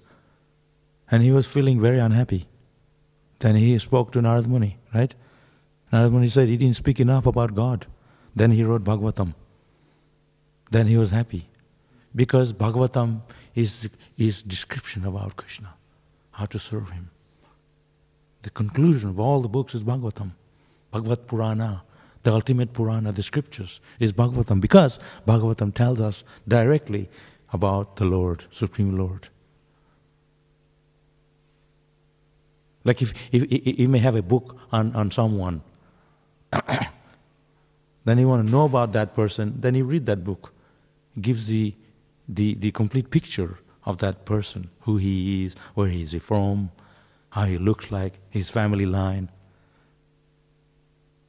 And 1.10 1.22
he 1.22 1.32
was 1.32 1.46
feeling 1.46 1.80
very 1.80 1.98
unhappy. 1.98 2.46
Then 3.40 3.56
he 3.56 3.78
spoke 3.78 4.12
to 4.12 4.20
Narad 4.20 4.46
Muni, 4.46 4.78
right? 4.94 5.14
Narad 5.92 6.12
Muni 6.12 6.28
said 6.28 6.48
he 6.48 6.56
didn't 6.56 6.76
speak 6.76 7.00
enough 7.00 7.26
about 7.26 7.54
God. 7.54 7.86
Then 8.36 8.52
he 8.52 8.62
wrote 8.62 8.84
Bhagavatam. 8.84 9.34
Then 10.70 10.86
he 10.86 10.96
was 10.96 11.10
happy. 11.10 11.48
Because 12.14 12.52
Bhagavatam 12.52 13.22
is, 13.54 13.88
is 14.16 14.42
description 14.42 15.04
about 15.04 15.36
Krishna, 15.36 15.74
how 16.32 16.46
to 16.46 16.58
serve 16.58 16.90
him. 16.90 17.10
The 18.42 18.50
conclusion 18.50 19.10
of 19.10 19.20
all 19.20 19.40
the 19.42 19.48
books 19.48 19.74
is 19.74 19.82
Bhagavatam. 19.82 20.32
Bhagavat 20.90 21.26
Purana, 21.26 21.82
the 22.22 22.32
ultimate 22.32 22.72
Purana, 22.72 23.12
the 23.12 23.22
scriptures, 23.22 23.80
is 23.98 24.12
Bhagavatam. 24.12 24.60
Because 24.60 24.98
Bhagavatam 25.26 25.74
tells 25.74 26.00
us 26.00 26.24
directly 26.46 27.08
about 27.52 27.96
the 27.96 28.04
Lord, 28.04 28.44
Supreme 28.52 28.96
Lord. 28.96 29.28
Like 32.84 33.02
if, 33.02 33.12
if, 33.32 33.42
if 33.44 33.78
you 33.78 33.88
may 33.88 33.98
have 33.98 34.16
a 34.16 34.22
book 34.22 34.56
on, 34.72 34.94
on 34.94 35.10
someone, 35.10 35.62
then 38.04 38.18
you 38.18 38.28
want 38.28 38.46
to 38.46 38.52
know 38.52 38.64
about 38.64 38.92
that 38.92 39.14
person, 39.14 39.60
then 39.60 39.74
you 39.74 39.84
read 39.84 40.06
that 40.06 40.24
book. 40.24 40.52
It 41.16 41.22
gives 41.22 41.46
the, 41.46 41.74
the, 42.28 42.54
the 42.54 42.70
complete 42.70 43.10
picture 43.10 43.58
of 43.84 43.98
that 43.98 44.24
person, 44.24 44.70
who 44.80 44.96
he 44.96 45.44
is, 45.44 45.54
where 45.74 45.88
he 45.88 46.02
is 46.02 46.14
from, 46.22 46.70
how 47.30 47.44
he 47.44 47.58
looks 47.58 47.90
like, 47.90 48.18
his 48.30 48.50
family 48.50 48.86
line. 48.86 49.30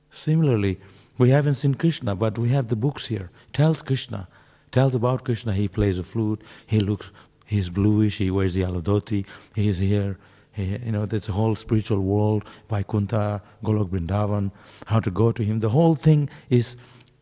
Similarly, 0.09 0.79
we 1.17 1.29
haven't 1.29 1.55
seen 1.55 1.75
Krishna, 1.75 2.15
but 2.15 2.37
we 2.37 2.49
have 2.49 2.67
the 2.67 2.75
books 2.75 3.07
here. 3.07 3.29
Tells 3.53 3.81
Krishna, 3.81 4.27
tells 4.71 4.95
about 4.95 5.23
Krishna. 5.23 5.53
He 5.53 5.67
plays 5.67 5.99
a 5.99 6.03
flute. 6.03 6.41
He 6.65 6.79
looks, 6.79 7.11
he's 7.45 7.69
bluish. 7.69 8.17
He 8.17 8.31
wears 8.31 8.53
the 8.53 8.61
yellow 8.61 8.81
dhoti. 8.81 9.25
He 9.55 9.69
is 9.69 9.77
here. 9.77 10.17
You 10.64 10.91
know, 10.91 11.05
there's 11.05 11.30
a 11.30 11.32
whole 11.32 11.55
spiritual 11.55 11.99
world, 12.01 12.43
Vaikuntha, 12.70 13.41
Golok 13.64 13.89
Vrindavan, 13.89 14.51
how 14.88 14.99
to 14.99 15.12
go 15.12 15.32
to 15.32 15.43
him. 15.43 15.59
The 15.59 15.70
whole 15.70 15.95
thing 15.95 16.30
is 16.49 16.76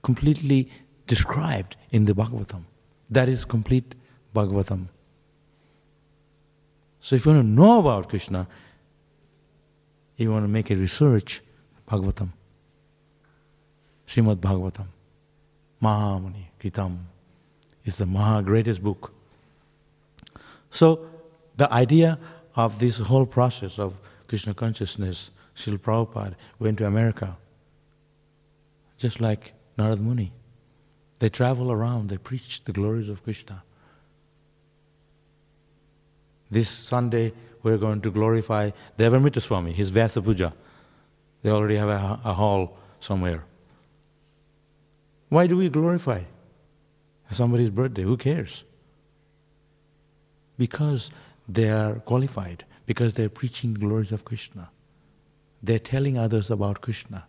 completely 0.04 0.70
described 1.08 1.76
in 1.92 2.06
the 2.06 2.14
Bhagavatam. 2.14 2.64
That 3.10 3.30
is 3.30 3.46
complete 3.46 3.96
Bhagavatam. 4.36 4.88
So 7.00 7.16
if 7.16 7.26
you 7.26 7.32
want 7.32 7.44
to 7.46 7.50
know 7.50 7.80
about 7.80 8.10
Krishna, 8.10 8.48
you 10.18 10.32
want 10.32 10.44
to 10.44 10.50
make 10.50 10.70
a 10.70 10.76
research, 10.76 11.42
Bhagavatam. 11.90 12.30
Srimad 14.08 14.38
Bhagavatam. 14.38 14.88
Mahamuni 15.82 16.46
Kritam 16.60 16.98
is 17.86 17.98
the 17.98 18.06
Maha 18.06 18.42
greatest 18.42 18.84
book. 18.84 19.14
So 20.70 21.08
the 21.56 21.72
idea 21.74 22.20
of 22.66 22.80
this 22.80 22.97
whole 22.99 23.26
process 23.26 23.80
of 23.80 23.93
Krishna 24.28 24.53
consciousness, 24.53 25.32
Srila 25.55 25.78
Prabhupada 25.78 26.36
went 26.60 26.78
to 26.80 26.86
America, 26.86 27.38
just 28.97 29.22
like 29.22 29.53
Narad 29.78 29.99
Muni. 29.99 30.32
They 31.20 31.30
travel 31.30 31.72
around, 31.72 32.10
they 32.10 32.18
preach 32.18 32.64
the 32.64 32.72
glories 32.72 33.10
of 33.10 33.24
Krishna. 33.24 33.64
This 36.51 36.70
Sunday, 36.70 37.34
we're 37.64 37.78
going 37.78 38.01
to 38.01 38.12
glorify 38.12 38.72
Devamrita 38.97 39.41
Swami, 39.41 39.72
his 39.74 39.89
Vyasa 39.89 40.22
Puja. 40.22 40.53
They 41.41 41.51
already 41.51 41.76
have 41.76 41.89
a, 41.89 42.20
a 42.24 42.34
hall 42.34 42.78
somewhere. 42.99 43.45
Why 45.30 45.47
do 45.47 45.55
we 45.57 45.70
glorify 45.70 46.24
somebody's 47.32 47.70
birthday? 47.70 48.03
Who 48.03 48.18
cares? 48.18 48.64
Because 50.57 51.12
they 51.50 51.70
are 51.70 51.95
qualified, 51.95 52.64
because 52.86 53.14
they're 53.14 53.30
preaching 53.30 53.74
the 53.74 53.80
glories 53.80 54.12
of 54.12 54.24
Krishna. 54.24 54.70
They're 55.62 55.80
telling 55.80 56.18
others 56.18 56.50
about 56.50 56.82
Krishna. 56.82 57.26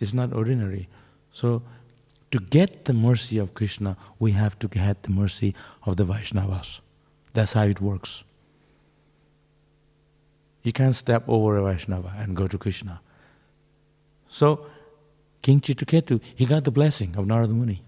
It's 0.00 0.14
not 0.14 0.32
ordinary. 0.32 0.88
So 1.32 1.62
to 2.30 2.38
get 2.38 2.86
the 2.86 2.92
mercy 2.92 3.38
of 3.38 3.54
Krishna, 3.54 3.96
we 4.18 4.32
have 4.32 4.58
to 4.60 4.68
get 4.68 5.02
the 5.02 5.10
mercy 5.10 5.54
of 5.84 5.96
the 5.96 6.04
Vaishnavas. 6.04 6.80
That's 7.32 7.52
how 7.52 7.64
it 7.64 7.80
works. 7.80 8.24
You 10.62 10.72
can't 10.72 10.96
step 10.96 11.24
over 11.28 11.56
a 11.56 11.62
Vaishnava 11.62 12.12
and 12.18 12.34
go 12.36 12.46
to 12.46 12.58
Krishna. 12.58 13.00
So, 14.28 14.66
King 15.42 15.60
Chitraketu, 15.60 16.20
he 16.34 16.44
got 16.44 16.64
the 16.64 16.72
blessing 16.72 17.14
of 17.16 17.26
Narada 17.26 17.52
Muni. 17.52 17.82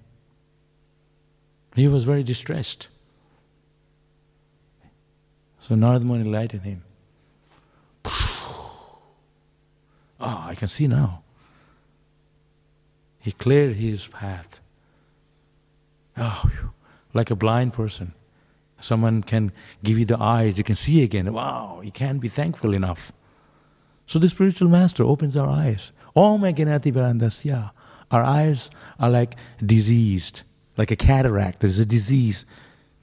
He 1.74 1.88
was 1.88 2.04
very 2.04 2.22
distressed. 2.22 2.88
So 5.68 5.74
Narada 5.74 6.06
Muni 6.06 6.22
enlightened 6.22 6.62
him. 6.62 6.82
Ah, 10.20 10.46
oh, 10.46 10.50
I 10.50 10.56
can 10.56 10.66
see 10.66 10.88
now. 10.88 11.22
He 13.20 13.30
cleared 13.30 13.76
his 13.76 14.08
path. 14.08 14.58
Oh, 16.16 16.50
like 17.14 17.30
a 17.30 17.36
blind 17.36 17.72
person. 17.72 18.14
Someone 18.80 19.22
can 19.22 19.52
give 19.84 19.96
you 19.96 20.04
the 20.04 20.20
eyes, 20.20 20.58
you 20.58 20.64
can 20.64 20.74
see 20.74 21.04
again. 21.04 21.32
Wow, 21.32 21.82
you 21.84 21.92
can't 21.92 22.20
be 22.20 22.28
thankful 22.28 22.74
enough. 22.74 23.12
So 24.08 24.18
the 24.18 24.28
spiritual 24.28 24.68
master 24.68 25.04
opens 25.04 25.36
our 25.36 25.48
eyes. 25.48 25.92
Om 26.16 26.40
Agnati 26.40 26.92
Barandasya. 26.92 27.70
Our 28.10 28.24
eyes 28.24 28.70
are 28.98 29.10
like 29.10 29.36
diseased, 29.64 30.42
like 30.76 30.90
a 30.90 30.96
cataract. 30.96 31.60
There's 31.60 31.78
a 31.78 31.86
disease. 31.86 32.44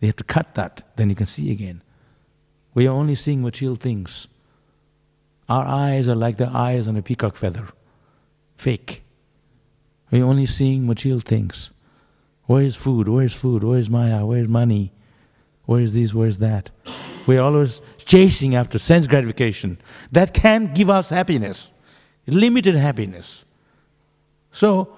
They 0.01 0.07
have 0.07 0.17
to 0.17 0.25
cut 0.25 0.55
that, 0.55 0.83
then 0.97 1.09
you 1.09 1.15
can 1.15 1.27
see 1.27 1.49
again. 1.49 1.81
We 2.75 2.85
are 2.87 2.93
only 2.93 3.15
seeing 3.15 3.41
material 3.41 3.75
things. 3.75 4.27
Our 5.49 5.65
eyes 5.65 6.07
are 6.07 6.15
like 6.15 6.37
the 6.37 6.49
eyes 6.49 6.87
on 6.87 6.95
a 6.97 7.01
peacock 7.01 7.35
feather, 7.35 7.69
fake. 8.55 9.03
We're 10.11 10.25
only 10.25 10.45
seeing 10.45 10.85
material 10.85 11.19
things. 11.19 11.71
Where 12.43 12.61
is 12.61 12.75
food? 12.75 13.07
Where 13.07 13.25
is 13.25 13.33
food? 13.33 13.63
Where 13.63 13.79
is 13.79 13.89
Maya? 13.89 14.25
Where 14.25 14.39
is 14.39 14.47
money? 14.47 14.91
Where 15.65 15.81
is 15.81 15.93
this? 15.93 16.13
Where 16.13 16.27
is 16.27 16.37
that? 16.39 16.69
We're 17.25 17.41
always 17.41 17.81
chasing 17.97 18.55
after 18.55 18.77
sense 18.77 19.07
gratification. 19.07 19.79
That 20.11 20.33
can't 20.33 20.75
give 20.75 20.89
us 20.89 21.09
happiness, 21.09 21.69
limited 22.27 22.75
happiness. 22.75 23.45
So, 24.51 24.95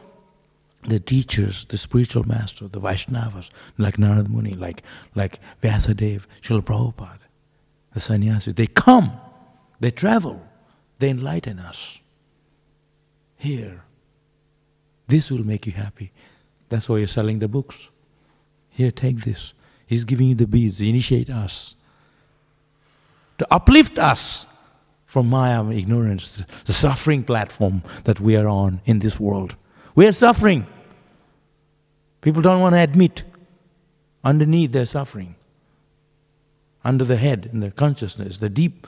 the 0.84 0.99
teachers, 0.99 1.65
the 1.65 1.78
spiritual 1.78 2.23
master, 2.23 2.67
the 2.67 2.80
Vaishnavas, 2.80 3.49
like 3.78 3.97
Narad 3.97 4.30
Muni, 4.30 4.55
like, 4.55 4.84
like 5.15 5.39
Vyasadeva, 5.63 6.25
Srila 6.41 6.61
Prabhupada, 6.61 7.26
the 7.97 8.01
sannyasis, 8.01 8.53
they 8.53 8.67
come, 8.67 9.19
they 9.79 9.89
travel, 9.89 10.39
they 10.99 11.09
enlighten 11.09 11.57
us. 11.57 11.99
Here, 13.37 13.83
this 15.07 15.31
will 15.31 15.43
make 15.43 15.65
you 15.65 15.71
happy. 15.71 16.11
That's 16.69 16.87
why 16.87 16.97
you're 16.97 17.07
selling 17.07 17.39
the 17.39 17.47
books. 17.47 17.89
Here, 18.69 18.91
take 18.91 19.21
this. 19.21 19.53
He's 19.87 20.05
giving 20.05 20.27
you 20.27 20.35
the 20.35 20.45
beads, 20.45 20.79
initiate 20.79 21.31
us, 21.31 21.75
to 23.39 23.47
uplift 23.51 23.97
us 23.97 24.45
from 25.05 25.27
Maya 25.29 25.67
ignorance, 25.71 26.43
the 26.65 26.73
suffering 26.73 27.23
platform 27.23 27.81
that 28.03 28.19
we 28.19 28.35
are 28.35 28.47
on 28.47 28.81
in 28.85 28.99
this 28.99 29.19
world. 29.19 29.55
We 29.95 30.05
are 30.05 30.11
suffering. 30.11 30.67
People 32.21 32.43
don't 32.43 32.61
want 32.61 32.73
to 32.73 32.79
admit. 32.79 33.23
Underneath, 34.23 34.71
they're 34.71 34.85
suffering. 34.85 35.35
Under 36.88 37.03
the 37.03 37.17
head, 37.17 37.49
in 37.51 37.59
the 37.59 37.69
consciousness, 37.69 38.38
the 38.38 38.47
deep, 38.47 38.88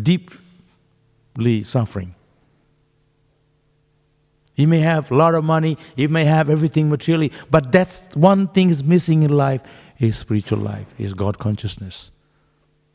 deeply 0.00 1.64
suffering. 1.64 2.14
He 4.54 4.64
may 4.64 4.78
have 4.78 5.10
a 5.10 5.14
lot 5.16 5.34
of 5.34 5.42
money, 5.42 5.76
he 5.96 6.06
may 6.06 6.24
have 6.24 6.48
everything 6.48 6.88
materially, 6.88 7.32
but 7.50 7.72
that's 7.72 8.00
one 8.14 8.46
thing 8.46 8.70
is 8.70 8.84
missing 8.84 9.24
in 9.24 9.36
life 9.36 9.60
is 9.98 10.16
spiritual 10.18 10.60
life, 10.60 10.86
is 10.98 11.14
God 11.14 11.38
consciousness. 11.38 12.12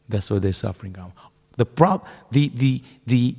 That's 0.07 0.31
where 0.31 0.39
they're 0.39 0.53
suffering 0.53 0.93
from. 0.93 1.11
The, 1.57 1.65
prob- 1.65 2.05
the, 2.31 2.47
the, 2.55 2.81
the 3.05 3.35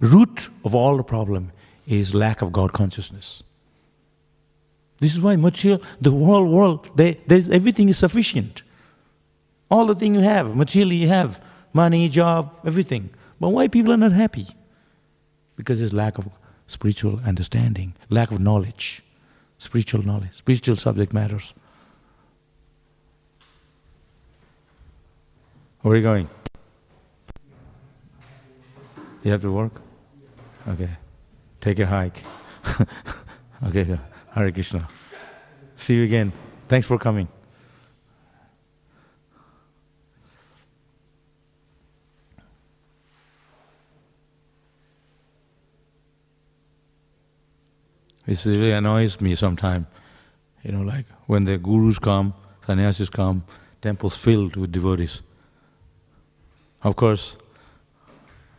root 0.00 0.48
of 0.64 0.74
all 0.74 0.96
the 0.96 1.04
problem 1.04 1.52
is 1.86 2.16
lack 2.16 2.42
of 2.42 2.52
God 2.52 2.72
consciousness. 2.72 3.44
This 4.98 5.14
is 5.14 5.20
why 5.20 5.36
material, 5.36 5.80
the 6.00 6.10
whole 6.10 6.46
world, 6.46 6.90
they, 6.96 7.16
everything 7.30 7.88
is 7.88 7.98
sufficient. 7.98 8.62
All 9.70 9.86
the 9.86 9.94
things 9.94 10.16
you 10.16 10.22
have, 10.22 10.54
materially 10.54 10.96
you 10.96 11.08
have, 11.08 11.40
money, 11.72 12.08
job, 12.08 12.54
everything. 12.64 13.10
But 13.40 13.50
why 13.50 13.68
people 13.68 13.92
are 13.92 13.98
not 13.98 14.12
happy? 14.12 14.48
Because 15.56 15.78
there's 15.78 15.92
lack 15.92 16.18
of 16.18 16.28
spiritual 16.66 17.20
understanding, 17.24 17.94
lack 18.08 18.30
of 18.30 18.40
knowledge, 18.40 19.02
spiritual 19.58 20.02
knowledge, 20.02 20.32
spiritual 20.32 20.76
subject 20.76 21.12
matters. 21.12 21.52
Where 25.82 25.94
are 25.94 25.96
you 25.96 26.02
going? 26.02 26.28
You 29.22 29.32
have 29.32 29.42
to 29.42 29.52
work? 29.52 29.80
Okay. 30.68 30.90
Take 31.60 31.78
a 31.78 31.86
hike. 31.86 32.22
okay, 33.66 33.98
Hare 34.32 34.52
Krishna. 34.52 34.86
See 35.76 35.94
you 35.94 36.04
again. 36.04 36.32
Thanks 36.68 36.86
for 36.86 36.98
coming. 36.98 37.28
It 48.28 48.44
really 48.44 48.72
annoys 48.72 49.22
me 49.22 49.34
sometimes. 49.34 49.86
You 50.62 50.72
know, 50.72 50.82
like 50.82 51.06
when 51.26 51.44
the 51.44 51.56
gurus 51.56 51.98
come, 51.98 52.34
sannyasis 52.66 53.08
come, 53.08 53.44
temples 53.80 54.18
filled 54.18 54.54
with 54.56 54.70
devotees. 54.70 55.22
Of 56.82 56.94
course, 56.94 57.38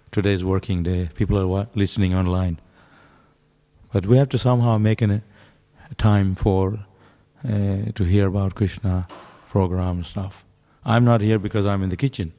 today 0.10 0.34
is 0.34 0.44
working 0.44 0.82
day. 0.82 1.10
People 1.14 1.38
are 1.38 1.68
listening 1.76 2.16
online. 2.16 2.60
But 3.94 4.08
we 4.08 4.18
have 4.18 4.30
to 4.30 4.40
somehow 4.40 4.80
make 4.80 5.04
a 5.04 5.22
time 5.98 6.34
for 6.34 6.80
uh, 7.46 7.92
to 7.94 8.04
hear 8.04 8.26
about 8.26 8.56
Krishna 8.56 9.08
program 9.50 10.04
stuff. 10.04 10.46
I'm 10.84 11.06
not 11.06 11.22
here 11.22 11.38
because 11.38 11.68
I'm 11.68 11.84
in 11.84 11.90
the 11.90 11.96
kitchen. 11.96 12.34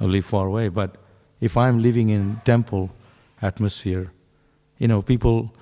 I 0.00 0.04
live 0.04 0.24
far 0.24 0.46
away, 0.46 0.68
but 0.68 0.96
if 1.38 1.54
I'm 1.58 1.82
living 1.82 2.08
in 2.08 2.40
temple 2.46 2.90
atmosphere, 3.42 4.10
you 4.78 4.88
know, 4.88 5.02
people. 5.02 5.54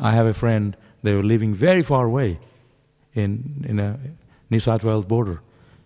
I 0.00 0.12
have 0.12 0.26
a 0.26 0.34
friend. 0.34 0.76
They 1.02 1.14
were 1.14 1.22
living 1.22 1.54
very 1.54 1.82
far 1.82 2.06
away, 2.06 2.38
in 3.14 3.64
in 3.68 3.78
a 3.78 3.98
New 4.50 4.60
South 4.60 4.82
Wales 4.84 5.04
border. 5.04 5.40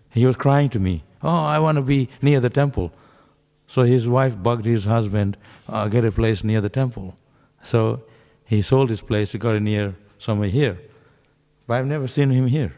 He 0.09 0.25
was 0.25 0.35
crying 0.37 0.69
to 0.69 0.79
me, 0.79 1.03
"Oh, 1.21 1.43
I 1.55 1.59
want 1.59 1.75
to 1.75 1.81
be 1.81 2.07
near 2.21 2.39
the 2.39 2.49
temple." 2.49 2.91
So 3.67 3.83
his 3.83 4.07
wife 4.07 4.35
bugged 4.41 4.65
his 4.65 4.85
husband, 4.85 5.37
uh, 5.67 5.87
"Get 5.89 6.05
a 6.05 6.11
place 6.11 6.43
near 6.43 6.61
the 6.61 6.69
temple." 6.69 7.17
So 7.61 8.03
he 8.45 8.61
sold 8.61 8.89
his 8.89 9.01
place. 9.01 9.31
He 9.33 9.37
got 9.37 9.55
it 9.55 9.61
near 9.61 9.95
somewhere 10.17 10.49
here, 10.49 10.77
but 11.67 11.73
I've 11.75 11.87
never 11.87 12.07
seen 12.07 12.31
him 12.31 12.47
here. 12.47 12.73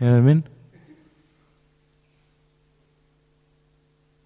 You 0.00 0.06
know 0.06 0.12
what 0.12 0.18
I 0.18 0.20
mean? 0.20 0.44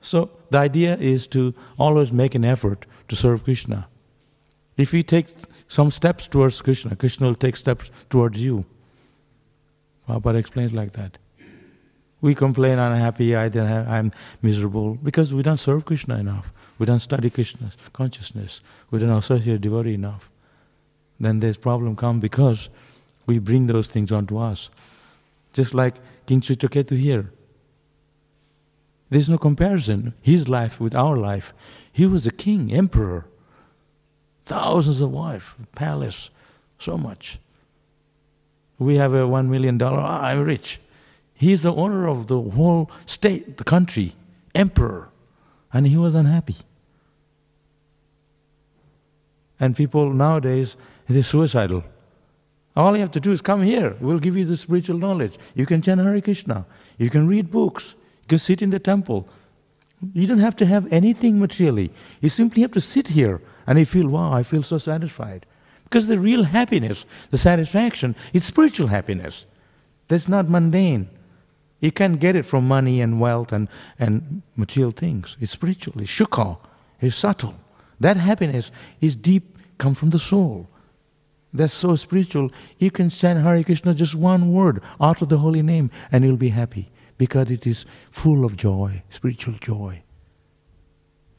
So 0.00 0.30
the 0.50 0.58
idea 0.58 0.96
is 0.96 1.26
to 1.28 1.54
always 1.78 2.12
make 2.12 2.34
an 2.34 2.44
effort 2.44 2.86
to 3.08 3.16
serve 3.16 3.44
Krishna. 3.44 3.88
If 4.76 4.92
we 4.92 5.02
take 5.02 5.28
some 5.68 5.90
steps 5.90 6.28
towards 6.28 6.60
Krishna, 6.60 6.96
Krishna 6.96 7.26
will 7.26 7.34
take 7.34 7.56
steps 7.56 7.90
towards 8.10 8.38
you. 8.38 8.64
Prabhupada 10.08 10.36
explains 10.36 10.72
like 10.72 10.92
that. 10.92 11.18
We 12.20 12.34
complain, 12.34 12.78
I'm 12.78 12.92
unhappy, 12.92 13.36
I 13.36 13.46
am 13.46 14.12
miserable, 14.42 14.94
because 14.94 15.34
we 15.34 15.42
don't 15.42 15.60
serve 15.60 15.84
Krishna 15.84 16.16
enough. 16.16 16.52
We 16.78 16.86
don't 16.86 17.00
study 17.00 17.30
Krishna's 17.30 17.76
consciousness. 17.92 18.60
We 18.90 18.98
don't 18.98 19.10
associate 19.10 19.60
devotee 19.60 19.94
enough. 19.94 20.30
Then 21.18 21.40
this 21.40 21.56
problem 21.56 21.96
come 21.96 22.20
because 22.20 22.68
we 23.26 23.38
bring 23.38 23.66
those 23.66 23.88
things 23.88 24.12
onto 24.12 24.38
us. 24.38 24.70
Just 25.52 25.74
like 25.74 25.96
King 26.26 26.40
Chitraketu 26.40 26.98
here. 26.98 27.32
There's 29.08 29.28
no 29.28 29.38
comparison. 29.38 30.14
His 30.20 30.48
life 30.48 30.80
with 30.80 30.94
our 30.94 31.16
life. 31.16 31.54
He 31.92 32.06
was 32.06 32.26
a 32.26 32.32
king, 32.32 32.72
emperor. 32.72 33.26
Thousands 34.46 35.00
of 35.00 35.10
wives, 35.10 35.54
palace, 35.74 36.30
so 36.78 36.96
much. 36.96 37.38
We 38.78 38.96
have 38.96 39.12
a 39.12 39.26
one 39.26 39.50
million 39.50 39.76
dollar, 39.76 39.98
oh, 39.98 40.04
I'm 40.04 40.44
rich. 40.44 40.80
He's 41.34 41.62
the 41.62 41.74
owner 41.74 42.06
of 42.06 42.28
the 42.28 42.40
whole 42.40 42.90
state, 43.06 43.56
the 43.56 43.64
country, 43.64 44.14
emperor. 44.54 45.08
And 45.72 45.86
he 45.86 45.96
was 45.96 46.14
unhappy. 46.14 46.56
And 49.58 49.74
people 49.74 50.12
nowadays, 50.12 50.76
they're 51.08 51.24
suicidal. 51.24 51.82
All 52.76 52.94
you 52.94 53.00
have 53.00 53.10
to 53.12 53.20
do 53.20 53.32
is 53.32 53.40
come 53.40 53.62
here. 53.62 53.96
We'll 54.00 54.20
give 54.20 54.36
you 54.36 54.44
the 54.44 54.56
spiritual 54.56 54.98
knowledge. 54.98 55.38
You 55.54 55.66
can 55.66 55.82
chant 55.82 56.00
Hare 56.00 56.20
Krishna. 56.20 56.66
You 56.98 57.10
can 57.10 57.26
read 57.26 57.50
books. 57.50 57.94
You 58.22 58.28
can 58.28 58.38
sit 58.38 58.62
in 58.62 58.70
the 58.70 58.78
temple. 58.78 59.28
You 60.12 60.26
don't 60.26 60.38
have 60.38 60.56
to 60.56 60.66
have 60.66 60.86
anything 60.92 61.40
materially. 61.40 61.90
You 62.20 62.28
simply 62.28 62.62
have 62.62 62.72
to 62.72 62.80
sit 62.80 63.08
here 63.08 63.40
and 63.66 63.78
you 63.78 63.86
feel, 63.86 64.08
wow, 64.08 64.32
I 64.32 64.42
feel 64.42 64.62
so 64.62 64.78
satisfied. 64.78 65.46
Because 65.84 66.06
the 66.06 66.18
real 66.18 66.44
happiness, 66.44 67.06
the 67.30 67.38
satisfaction, 67.38 68.16
is 68.32 68.44
spiritual 68.44 68.88
happiness. 68.88 69.44
That's 70.08 70.28
not 70.28 70.48
mundane. 70.48 71.08
You 71.80 71.92
can't 71.92 72.18
get 72.18 72.36
it 72.36 72.44
from 72.44 72.66
money 72.66 73.00
and 73.00 73.20
wealth 73.20 73.52
and, 73.52 73.68
and 73.98 74.42
material 74.56 74.90
things. 74.90 75.36
It's 75.40 75.52
spiritual, 75.52 76.00
it's 76.00 76.10
shukha, 76.10 76.58
it's 77.00 77.16
subtle. 77.16 77.54
That 78.00 78.16
happiness 78.16 78.70
is 79.00 79.14
deep, 79.16 79.58
come 79.78 79.94
from 79.94 80.10
the 80.10 80.18
soul 80.18 80.68
that's 81.56 81.74
so 81.74 81.96
spiritual, 81.96 82.50
you 82.78 82.90
can 82.90 83.10
chant 83.10 83.42
Hare 83.42 83.62
Krishna 83.62 83.94
just 83.94 84.14
one 84.14 84.52
word 84.52 84.82
out 85.00 85.22
of 85.22 85.28
the 85.28 85.38
holy 85.38 85.62
name 85.62 85.90
and 86.12 86.24
you'll 86.24 86.36
be 86.36 86.50
happy 86.50 86.90
because 87.18 87.50
it 87.50 87.66
is 87.66 87.86
full 88.10 88.44
of 88.44 88.56
joy, 88.56 89.02
spiritual 89.10 89.54
joy. 89.54 90.02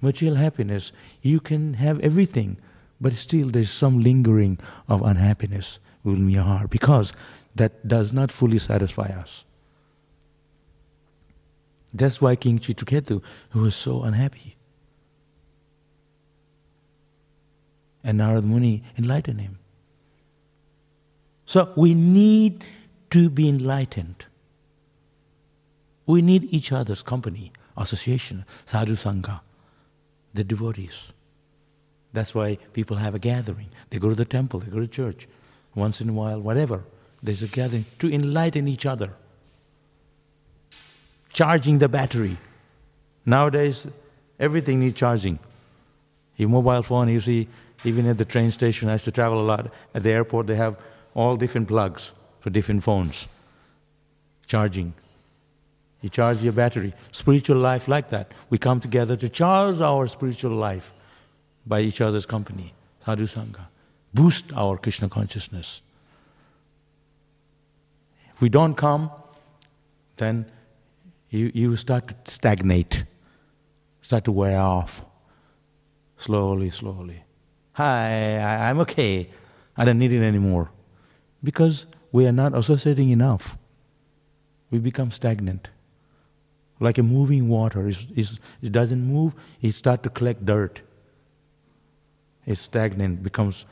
Material 0.02 0.38
happiness, 0.38 0.92
you 1.22 1.40
can 1.40 1.76
have 1.76 2.00
everything, 2.02 2.58
but 3.02 3.14
still 3.14 3.50
there's 3.50 3.72
some 3.72 4.00
lingering 4.00 4.60
of 4.88 5.02
unhappiness 5.02 5.80
within 6.04 6.30
your 6.30 6.44
heart 6.44 6.70
because 6.70 7.14
that 7.56 7.88
does 7.88 8.14
not 8.14 8.32
fully 8.32 8.60
satisfy 8.60 9.08
us. 9.08 9.44
That's 11.94 12.22
why 12.22 12.36
King 12.36 12.60
Chitraketu 12.60 13.22
was 13.54 13.76
so 13.76 14.04
unhappy. 14.04 14.56
And 18.04 18.20
Narad 18.20 18.44
Muni 18.44 18.84
enlightened 18.98 19.42
him. 19.42 19.60
So 21.46 21.74
we 21.76 21.94
need 21.94 22.66
to 23.10 23.30
be 23.30 23.50
enlightened. 23.50 24.26
We 26.06 26.22
need 26.22 26.44
each 26.54 26.72
other's 26.72 27.02
company, 27.02 27.52
association, 27.76 28.46
sadhu 28.66 28.96
sangha, 28.96 29.42
the 30.38 30.44
devotees. 30.44 31.08
That's 32.14 32.34
why 32.34 32.58
people 32.74 32.98
have 32.98 33.14
a 33.14 33.20
gathering. 33.20 33.70
They 33.90 34.00
go 34.00 34.10
to 34.10 34.16
the 34.16 34.26
temple, 34.26 34.62
they 34.62 34.72
go 34.72 34.80
to 34.80 34.88
church, 34.88 35.28
once 35.76 36.00
in 36.00 36.10
a 36.10 36.14
while, 36.14 36.40
whatever. 36.40 36.84
There's 37.22 37.44
a 37.44 37.48
gathering 37.48 37.86
to 38.00 38.14
enlighten 38.14 38.68
each 38.68 38.86
other. 38.86 39.12
Charging 41.34 41.80
the 41.80 41.90
battery. 41.90 42.38
Nowadays, 43.26 43.88
everything 44.40 44.80
needs 44.80 44.98
charging. 44.98 45.40
Your 46.38 46.50
mobile 46.50 46.84
phone, 46.84 47.10
you 47.10 47.20
see, 47.20 47.48
even 47.84 48.08
at 48.08 48.18
the 48.18 48.26
train 48.26 48.52
station, 48.52 48.90
I 48.90 48.94
used 48.94 49.06
to 49.06 49.12
travel 49.12 49.42
a 49.42 49.46
lot. 49.46 49.72
At 49.94 50.04
the 50.04 50.12
airport, 50.12 50.48
they 50.48 50.56
have 50.56 50.78
all 51.14 51.36
different 51.36 51.68
plugs 51.68 52.12
for 52.40 52.50
different 52.50 52.84
phones. 52.84 53.28
Charging. 54.46 54.94
You 56.02 56.10
charge 56.10 56.42
your 56.42 56.54
battery. 56.54 56.94
Spiritual 57.12 57.58
life 57.58 57.88
like 57.88 58.10
that. 58.12 58.32
We 58.50 58.58
come 58.58 58.80
together 58.80 59.16
to 59.18 59.30
charge 59.30 59.82
our 59.82 60.08
spiritual 60.08 60.52
life 60.52 60.94
by 61.66 61.82
each 61.82 62.02
other's 62.02 62.26
company. 62.26 62.74
Sadhu 63.06 63.28
Sangha. 63.28 63.68
Boost 64.14 64.54
our 64.54 64.78
Krishna 64.78 65.10
consciousness. 65.10 65.82
If 68.34 68.42
we 68.42 68.50
don't 68.50 68.76
come, 68.76 69.12
then 70.18 70.46
you, 71.30 71.52
you 71.54 71.76
start 71.76 72.26
to 72.26 72.32
stagnate, 72.32 73.04
start 74.02 74.24
to 74.26 74.32
wear 74.32 74.60
off. 74.60 75.04
Slowly, 76.18 76.70
slowly. 76.70 77.24
Hi, 77.74 78.38
I, 78.38 78.70
I'm 78.70 78.80
okay. 78.82 79.30
I 79.76 79.86
don't 79.86 80.00
need 80.00 80.14
it 80.14 80.24
anymore. 80.24 80.72
Because 81.44 81.86
we 82.12 82.26
are 82.26 82.32
not 82.32 82.56
associating 82.56 83.10
enough. 83.10 83.58
We 84.72 84.80
become 84.80 85.12
stagnant. 85.12 85.70
Like 86.80 86.98
a 86.98 87.04
moving 87.04 87.50
water. 87.50 87.88
It's, 87.88 88.06
it's, 88.16 88.40
it 88.62 88.72
doesn't 88.72 89.02
move, 89.02 89.34
it 89.62 89.74
starts 89.74 90.04
to 90.04 90.10
collect 90.10 90.46
dirt. 90.46 90.82
It's 92.46 92.62
stagnant, 92.62 93.24
becomes, 93.24 93.66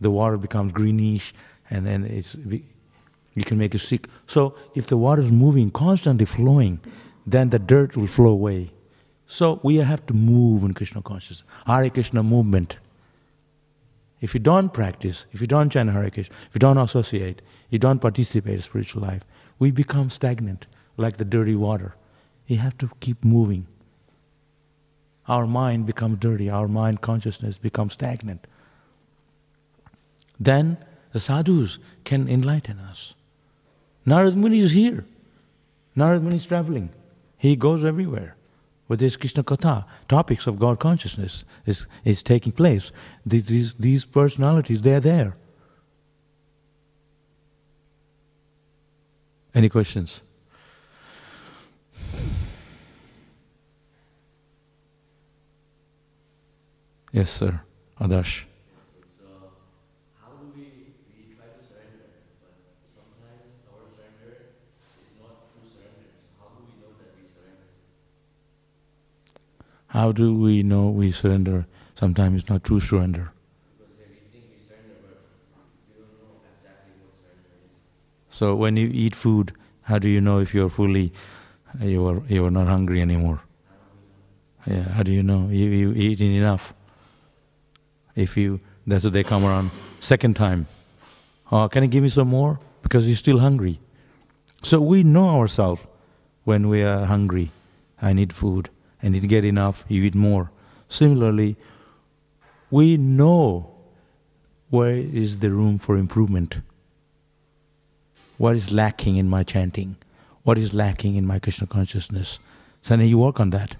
the 0.00 0.10
water 0.10 0.36
becomes 0.36 0.72
greenish, 0.72 1.34
and 1.68 1.86
then 1.86 2.04
it's, 2.04 2.36
you 3.34 3.44
can 3.44 3.58
make 3.58 3.74
it 3.74 3.80
sick. 3.80 4.08
So 4.26 4.54
if 4.74 4.86
the 4.86 4.96
water 4.96 5.22
is 5.22 5.30
moving, 5.30 5.70
constantly 5.70 6.24
flowing, 6.24 6.80
then 7.26 7.50
the 7.50 7.58
dirt 7.58 7.96
will 7.96 8.06
flow 8.06 8.32
away. 8.32 8.72
So 9.26 9.60
we 9.62 9.76
have 9.76 10.06
to 10.06 10.14
move 10.14 10.62
in 10.62 10.74
Krishna 10.74 11.02
consciousness. 11.02 11.42
Hare 11.66 11.90
Krishna 11.90 12.22
movement. 12.22 12.78
If 14.20 14.32
you 14.32 14.40
don't 14.40 14.72
practice, 14.72 15.26
if 15.32 15.40
you 15.40 15.46
don't 15.46 15.70
chant 15.70 15.90
Hare 15.90 16.10
Krishna, 16.10 16.34
if 16.48 16.54
you 16.54 16.60
don't 16.60 16.78
associate, 16.78 17.42
you 17.68 17.78
don't 17.78 17.98
participate 17.98 18.54
in 18.54 18.62
spiritual 18.62 19.02
life, 19.02 19.24
we 19.58 19.70
become 19.70 20.08
stagnant 20.08 20.66
like 20.96 21.16
the 21.16 21.24
dirty 21.24 21.54
water. 21.54 21.94
You 22.46 22.58
have 22.58 22.76
to 22.78 22.90
keep 23.00 23.24
moving. 23.24 23.66
Our 25.26 25.46
mind 25.46 25.86
becomes 25.86 26.18
dirty, 26.18 26.50
our 26.50 26.68
mind 26.68 27.00
consciousness 27.00 27.56
becomes 27.56 27.94
stagnant. 27.94 28.46
Then 30.38 30.76
the 31.12 31.20
sadhus 31.20 31.78
can 32.04 32.28
enlighten 32.28 32.78
us. 32.78 33.14
Narad 34.06 34.34
Muni 34.34 34.58
is 34.58 34.72
here. 34.72 35.06
Narad 35.96 36.22
Muni 36.22 36.36
is 36.36 36.46
traveling. 36.46 36.90
He 37.38 37.56
goes 37.56 37.84
everywhere 37.84 38.36
where 38.86 38.96
there's 38.98 39.16
Krishna 39.16 39.42
Katha, 39.42 39.84
topics 40.08 40.46
of 40.46 40.58
God 40.58 40.78
consciousness 40.78 41.44
is, 41.64 41.86
is 42.04 42.22
taking 42.22 42.52
place. 42.52 42.92
These, 43.24 43.46
these, 43.46 43.74
these 43.74 44.04
personalities, 44.04 44.82
they're 44.82 45.00
there. 45.00 45.36
Any 49.54 49.68
questions? 49.68 50.22
Yes, 57.14 57.30
sir. 57.30 57.60
Adarsh. 58.00 58.44
How 69.88 70.12
do 70.12 70.34
we 70.34 70.62
know 70.62 70.90
we 70.90 71.10
surrender? 71.12 71.66
Sometimes 71.94 72.42
it's 72.42 72.50
not 72.50 72.64
true 72.64 72.80
surrender. 72.80 73.32
How 73.32 74.42
we 74.42 74.60
surrender? 74.60 75.02
So 78.28 78.54
when 78.54 78.76
you 78.76 78.90
eat 78.92 79.14
food, 79.14 79.52
how 79.82 79.98
do 79.98 80.08
you 80.08 80.20
know 80.20 80.38
if 80.40 80.54
you're 80.54 80.68
fully, 80.68 81.12
you 81.80 82.06
are, 82.06 82.22
you 82.28 82.44
are 82.44 82.50
not 82.50 82.66
hungry 82.66 83.00
anymore? 83.00 83.40
Yeah, 84.66 84.88
how 84.90 85.02
do 85.02 85.12
you 85.12 85.22
know? 85.22 85.48
You, 85.48 85.66
you 85.70 85.92
eating 85.94 86.34
enough. 86.34 86.74
If 88.14 88.36
you, 88.36 88.60
that's 88.86 89.04
they 89.04 89.24
come 89.24 89.44
around 89.44 89.70
second 90.00 90.36
time. 90.36 90.66
Oh, 91.50 91.68
can 91.68 91.82
you 91.82 91.88
give 91.88 92.02
me 92.02 92.08
some 92.08 92.28
more? 92.28 92.60
Because 92.82 93.06
you're 93.06 93.16
still 93.16 93.38
hungry. 93.38 93.80
So 94.62 94.80
we 94.80 95.02
know 95.02 95.40
ourselves 95.40 95.82
when 96.44 96.68
we 96.68 96.82
are 96.82 97.06
hungry. 97.06 97.50
I 98.00 98.12
need 98.12 98.32
food. 98.32 98.70
I 99.02 99.08
need 99.08 99.22
to 99.22 99.26
get 99.26 99.44
enough. 99.44 99.84
You 99.88 100.02
eat 100.04 100.14
more. 100.14 100.50
Similarly, 100.88 101.56
we 102.70 102.96
know 102.96 103.74
where 104.70 104.96
is 104.96 105.38
the 105.38 105.50
room 105.50 105.78
for 105.78 105.96
improvement. 105.96 106.58
What 108.38 108.56
is 108.56 108.72
lacking 108.72 109.16
in 109.16 109.28
my 109.28 109.42
chanting? 109.42 109.96
What 110.42 110.58
is 110.58 110.74
lacking 110.74 111.16
in 111.16 111.26
my 111.26 111.38
Krishna 111.38 111.66
consciousness? 111.66 112.38
So 112.82 112.96
then 112.96 113.06
you 113.06 113.18
work 113.18 113.40
on 113.40 113.50
that. 113.50 113.76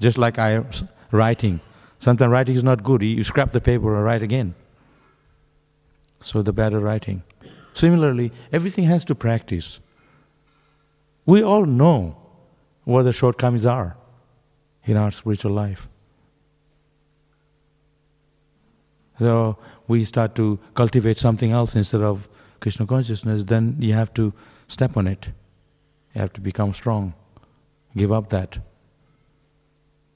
Just 0.00 0.18
like 0.18 0.38
I 0.38 0.64
writing. 1.12 1.60
Sometimes 1.98 2.30
writing 2.30 2.56
is 2.56 2.64
not 2.64 2.82
good. 2.82 3.02
You 3.02 3.22
scrap 3.22 3.52
the 3.52 3.60
paper 3.60 3.94
and 3.94 4.04
write 4.04 4.22
again. 4.22 4.54
So 6.20 6.42
the 6.42 6.52
better 6.52 6.80
writing. 6.80 7.22
Similarly, 7.74 8.32
everything 8.52 8.84
has 8.84 9.04
to 9.06 9.14
practice. 9.14 9.78
We 11.24 11.42
all 11.42 11.64
know 11.64 12.16
what 12.84 13.02
the 13.02 13.12
shortcomings 13.12 13.64
are 13.64 13.96
in 14.84 14.96
our 14.96 15.10
spiritual 15.10 15.52
life. 15.52 15.88
So 19.18 19.58
we 19.86 20.04
start 20.04 20.34
to 20.36 20.58
cultivate 20.74 21.18
something 21.18 21.52
else 21.52 21.76
instead 21.76 22.00
of 22.00 22.28
Krishna 22.60 22.86
consciousness, 22.86 23.44
then 23.44 23.76
you 23.80 23.92
have 23.92 24.12
to 24.14 24.32
step 24.68 24.96
on 24.96 25.06
it. 25.06 25.32
You 26.14 26.20
have 26.20 26.32
to 26.34 26.40
become 26.40 26.74
strong. 26.74 27.14
Give 27.96 28.12
up 28.12 28.30
that. 28.30 28.58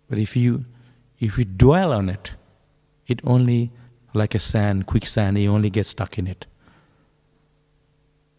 But 0.09 0.19
if 0.19 0.37
you 0.37 0.65
if 1.19 1.39
you 1.39 1.45
dwell 1.45 1.93
on 1.93 2.09
it, 2.09 2.33
it 3.07 3.21
only 3.25 3.71
like 4.15 4.35
a 4.35 4.39
sand, 4.39 4.87
quicksand, 4.87 5.39
you 5.39 5.51
only 5.51 5.71
get 5.71 5.87
stuck 5.87 6.19
in 6.19 6.27
it. 6.27 6.47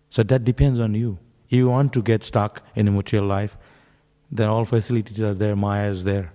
So 0.10 0.24
that 0.24 0.44
depends 0.44 0.80
on 0.80 0.94
you. 0.94 1.20
If 1.50 1.58
you 1.58 1.70
want 1.70 1.94
to 1.94 2.02
get 2.02 2.24
stuck 2.24 2.62
in 2.76 2.88
a 2.88 2.92
material 2.92 3.28
life, 3.28 3.58
then 4.32 4.50
all 4.50 4.66
facilities 4.66 5.22
are 5.22 5.34
there, 5.34 5.56
Maya 5.56 5.90
is 5.90 6.04
there. 6.04 6.34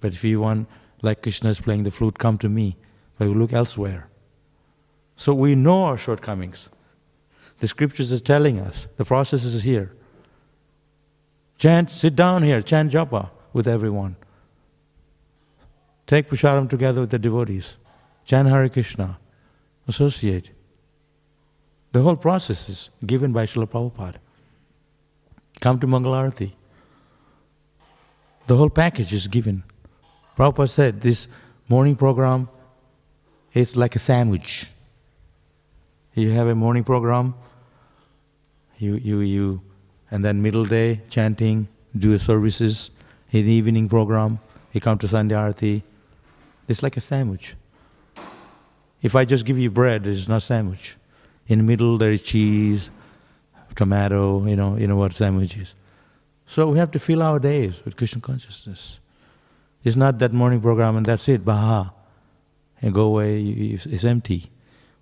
But 0.00 0.12
if 0.12 0.24
you 0.24 0.40
want, 0.40 0.68
like 1.02 1.22
Krishna 1.22 1.50
is 1.50 1.60
playing 1.60 1.84
the 1.84 1.90
flute, 1.90 2.18
come 2.18 2.38
to 2.38 2.48
me, 2.48 2.76
but 3.18 3.28
look 3.28 3.52
elsewhere. 3.52 4.08
So 5.16 5.34
we 5.34 5.54
know 5.54 5.84
our 5.84 5.98
shortcomings. 5.98 6.70
The 7.60 7.68
scriptures 7.68 8.12
is 8.12 8.22
telling 8.22 8.58
us, 8.58 8.88
the 8.96 9.04
process 9.04 9.44
is 9.44 9.62
here. 9.62 9.92
Chant, 11.58 11.90
sit 11.90 12.14
down 12.14 12.44
here, 12.44 12.62
chant 12.62 12.92
japa 12.92 13.30
with 13.52 13.66
everyone. 13.66 14.16
Take 16.08 16.30
Pusharam 16.30 16.70
together 16.70 17.02
with 17.02 17.10
the 17.10 17.18
devotees. 17.18 17.76
Chant 18.24 18.48
Hare 18.48 18.68
Krishna. 18.70 19.18
Associate. 19.86 20.50
The 21.92 22.00
whole 22.00 22.16
process 22.16 22.68
is 22.68 22.90
given 23.04 23.32
by 23.32 23.44
Srila 23.44 23.68
Prabhupada. 23.68 24.16
Come 25.60 25.78
to 25.80 25.86
Mangalarati. 25.86 26.52
The 28.46 28.56
whole 28.56 28.70
package 28.70 29.12
is 29.12 29.28
given. 29.28 29.64
Prabhupada 30.36 30.70
said 30.70 31.02
this 31.02 31.28
morning 31.68 31.94
program 31.94 32.48
is 33.52 33.76
like 33.76 33.94
a 33.94 33.98
sandwich. 33.98 34.66
You 36.14 36.30
have 36.30 36.48
a 36.48 36.54
morning 36.54 36.84
program, 36.84 37.34
you, 38.78 38.94
you, 38.94 39.20
you, 39.20 39.60
and 40.10 40.24
then 40.24 40.40
middle 40.40 40.64
day 40.64 41.02
chanting, 41.10 41.68
do 41.94 42.18
services, 42.18 42.90
in 43.30 43.46
evening 43.46 43.90
program, 43.90 44.38
you 44.72 44.80
come 44.80 44.96
to 44.98 45.06
Sandhyarati. 45.06 45.82
It's 46.68 46.82
like 46.82 46.96
a 46.96 47.00
sandwich. 47.00 47.56
If 49.00 49.16
I 49.16 49.24
just 49.24 49.44
give 49.44 49.58
you 49.58 49.70
bread, 49.70 50.06
it's 50.06 50.28
not 50.28 50.42
sandwich. 50.42 50.96
In 51.46 51.58
the 51.58 51.64
middle 51.64 51.98
there 51.98 52.12
is 52.12 52.22
cheese, 52.22 52.90
tomato, 53.74 54.44
you 54.46 54.56
know, 54.56 54.76
you 54.76 54.86
know 54.86 54.96
what 54.96 55.14
sandwich 55.14 55.56
is. 55.56 55.74
So 56.46 56.68
we 56.68 56.78
have 56.78 56.90
to 56.92 56.98
fill 56.98 57.22
our 57.22 57.38
days 57.38 57.74
with 57.84 57.96
Krishna 57.96 58.20
consciousness. 58.20 59.00
It's 59.84 59.96
not 59.96 60.18
that 60.18 60.32
morning 60.32 60.60
program 60.60 60.96
and 60.96 61.06
that's 61.06 61.28
it, 61.28 61.44
baha, 61.44 61.92
and 62.82 62.92
go 62.92 63.02
away, 63.02 63.42
it's 63.42 64.04
empty. 64.04 64.50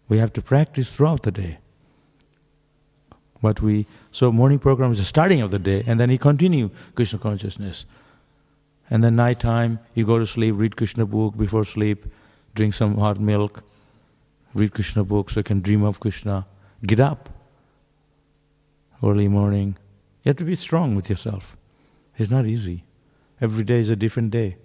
We 0.08 0.18
have 0.18 0.32
to 0.34 0.42
practice 0.42 0.92
throughout 0.92 1.22
the 1.22 1.32
day. 1.32 1.58
But 3.42 3.60
we, 3.60 3.86
so 4.10 4.32
morning 4.32 4.58
program 4.58 4.92
is 4.92 4.98
the 4.98 5.04
starting 5.04 5.40
of 5.40 5.50
the 5.50 5.58
day, 5.58 5.84
and 5.86 6.00
then 6.00 6.10
you 6.10 6.18
continue 6.18 6.70
Krishna 6.94 7.18
consciousness. 7.18 7.84
And 8.88 9.02
then 9.02 9.16
night 9.16 9.40
time, 9.40 9.80
you 9.94 10.06
go 10.06 10.18
to 10.18 10.26
sleep, 10.26 10.54
read 10.56 10.76
Krishna 10.76 11.06
book 11.06 11.36
before 11.36 11.64
sleep, 11.64 12.06
drink 12.54 12.74
some 12.74 12.96
hot 12.98 13.18
milk, 13.18 13.62
read 14.54 14.72
Krishna 14.72 15.04
book 15.04 15.30
so 15.30 15.40
you 15.40 15.44
can 15.44 15.60
dream 15.60 15.82
of 15.82 16.00
Krishna. 16.00 16.46
Get 16.84 17.00
up 17.00 17.30
early 19.02 19.28
morning, 19.28 19.76
you 20.22 20.30
have 20.30 20.36
to 20.36 20.44
be 20.44 20.54
strong 20.54 20.94
with 20.94 21.10
yourself. 21.10 21.56
It's 22.16 22.30
not 22.30 22.46
easy. 22.46 22.84
Every 23.40 23.64
day 23.64 23.80
is 23.80 23.90
a 23.90 23.96
different 23.96 24.30
day. 24.30 24.56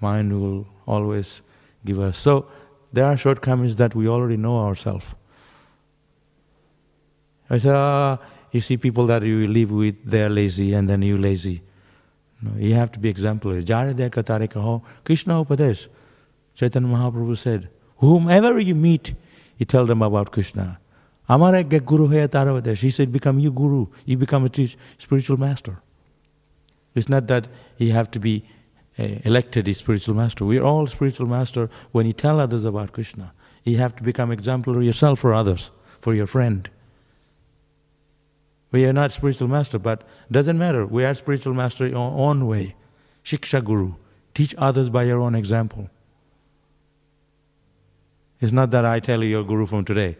Mind 0.00 0.40
will 0.40 0.66
always 0.86 1.42
give 1.84 2.00
us. 2.00 2.18
So 2.18 2.46
there 2.92 3.04
are 3.04 3.16
shortcomings 3.16 3.76
that 3.76 3.94
we 3.94 4.08
already 4.08 4.36
know 4.36 4.58
ourselves. 4.58 5.14
I 7.50 7.58
say, 7.58 7.70
ah, 7.70 8.18
you 8.52 8.60
see 8.60 8.76
people 8.76 9.06
that 9.06 9.22
you 9.22 9.46
live 9.46 9.70
with, 9.70 10.04
they're 10.04 10.28
lazy, 10.28 10.72
and 10.72 10.88
then 10.88 11.02
you 11.02 11.16
lazy. 11.16 11.62
No, 12.40 12.52
you 12.58 12.74
have 12.74 12.92
to 12.92 12.98
be 12.98 13.08
exemplary. 13.08 13.64
Jaradya 13.64 14.10
katare 14.10 14.48
kaho, 14.48 14.82
Krishna 15.04 15.44
Upadesh. 15.44 15.88
Chaitanya 16.54 16.88
Mahaprabhu 16.88 17.36
said, 17.36 17.68
whomever 17.96 18.58
you 18.58 18.74
meet, 18.74 19.14
you 19.58 19.66
tell 19.66 19.86
them 19.86 20.02
about 20.02 20.32
Krishna. 20.32 20.78
Amara 21.28 21.62
guru 21.62 22.08
hai. 22.08 22.74
He 22.74 22.90
said, 22.90 23.12
become 23.12 23.38
you 23.38 23.50
guru. 23.50 23.86
You 24.04 24.16
become 24.16 24.44
a 24.44 24.48
teach, 24.48 24.76
spiritual 24.98 25.36
master. 25.36 25.80
It's 26.94 27.08
not 27.08 27.26
that 27.26 27.48
you 27.76 27.92
have 27.92 28.10
to 28.12 28.18
be 28.18 28.44
uh, 28.98 29.04
elected 29.24 29.68
a 29.68 29.74
spiritual 29.74 30.14
master. 30.14 30.44
We 30.44 30.58
are 30.58 30.64
all 30.64 30.86
spiritual 30.86 31.26
master 31.26 31.70
when 31.92 32.06
you 32.06 32.12
tell 32.12 32.40
others 32.40 32.64
about 32.64 32.92
Krishna. 32.92 33.32
You 33.64 33.76
have 33.78 33.94
to 33.96 34.02
become 34.02 34.32
exemplary 34.32 34.86
yourself 34.86 35.20
for 35.20 35.34
others, 35.34 35.70
for 36.00 36.14
your 36.14 36.26
friend. 36.26 36.68
We 38.70 38.84
are 38.84 38.92
not 38.92 39.12
spiritual 39.12 39.48
master, 39.48 39.78
but 39.78 40.02
doesn't 40.30 40.58
matter. 40.58 40.84
We 40.86 41.04
are 41.04 41.14
spiritual 41.14 41.54
master 41.54 41.86
in 41.86 41.94
our 41.94 42.10
own 42.10 42.46
way. 42.46 42.76
Shiksha 43.24 43.64
guru. 43.64 43.94
Teach 44.34 44.54
others 44.58 44.90
by 44.90 45.04
your 45.04 45.20
own 45.20 45.34
example. 45.34 45.88
It's 48.40 48.52
not 48.52 48.70
that 48.70 48.84
I 48.84 49.00
tell 49.00 49.22
you 49.22 49.30
you're 49.30 49.44
guru 49.44 49.66
from 49.66 49.84
today 49.84 50.16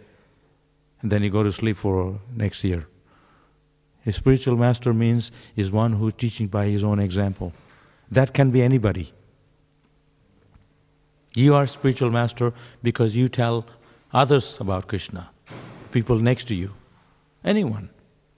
and 1.00 1.12
then 1.12 1.22
you 1.22 1.30
go 1.30 1.42
to 1.42 1.52
sleep 1.52 1.76
for 1.76 2.20
next 2.34 2.64
year. 2.64 2.88
A 4.06 4.12
spiritual 4.12 4.56
master 4.56 4.92
means 4.92 5.30
is 5.54 5.70
one 5.70 5.92
who 5.92 6.08
is 6.08 6.14
teaching 6.16 6.48
by 6.48 6.66
his 6.66 6.82
own 6.82 6.98
example. 6.98 7.52
That 8.10 8.32
can 8.32 8.50
be 8.50 8.62
anybody. 8.62 9.12
You 11.34 11.54
are 11.54 11.66
spiritual 11.66 12.10
master 12.10 12.52
because 12.82 13.14
you 13.14 13.28
tell 13.28 13.66
others 14.12 14.58
about 14.60 14.88
Krishna, 14.88 15.30
people 15.92 16.18
next 16.18 16.48
to 16.48 16.54
you, 16.54 16.74
anyone. 17.44 17.90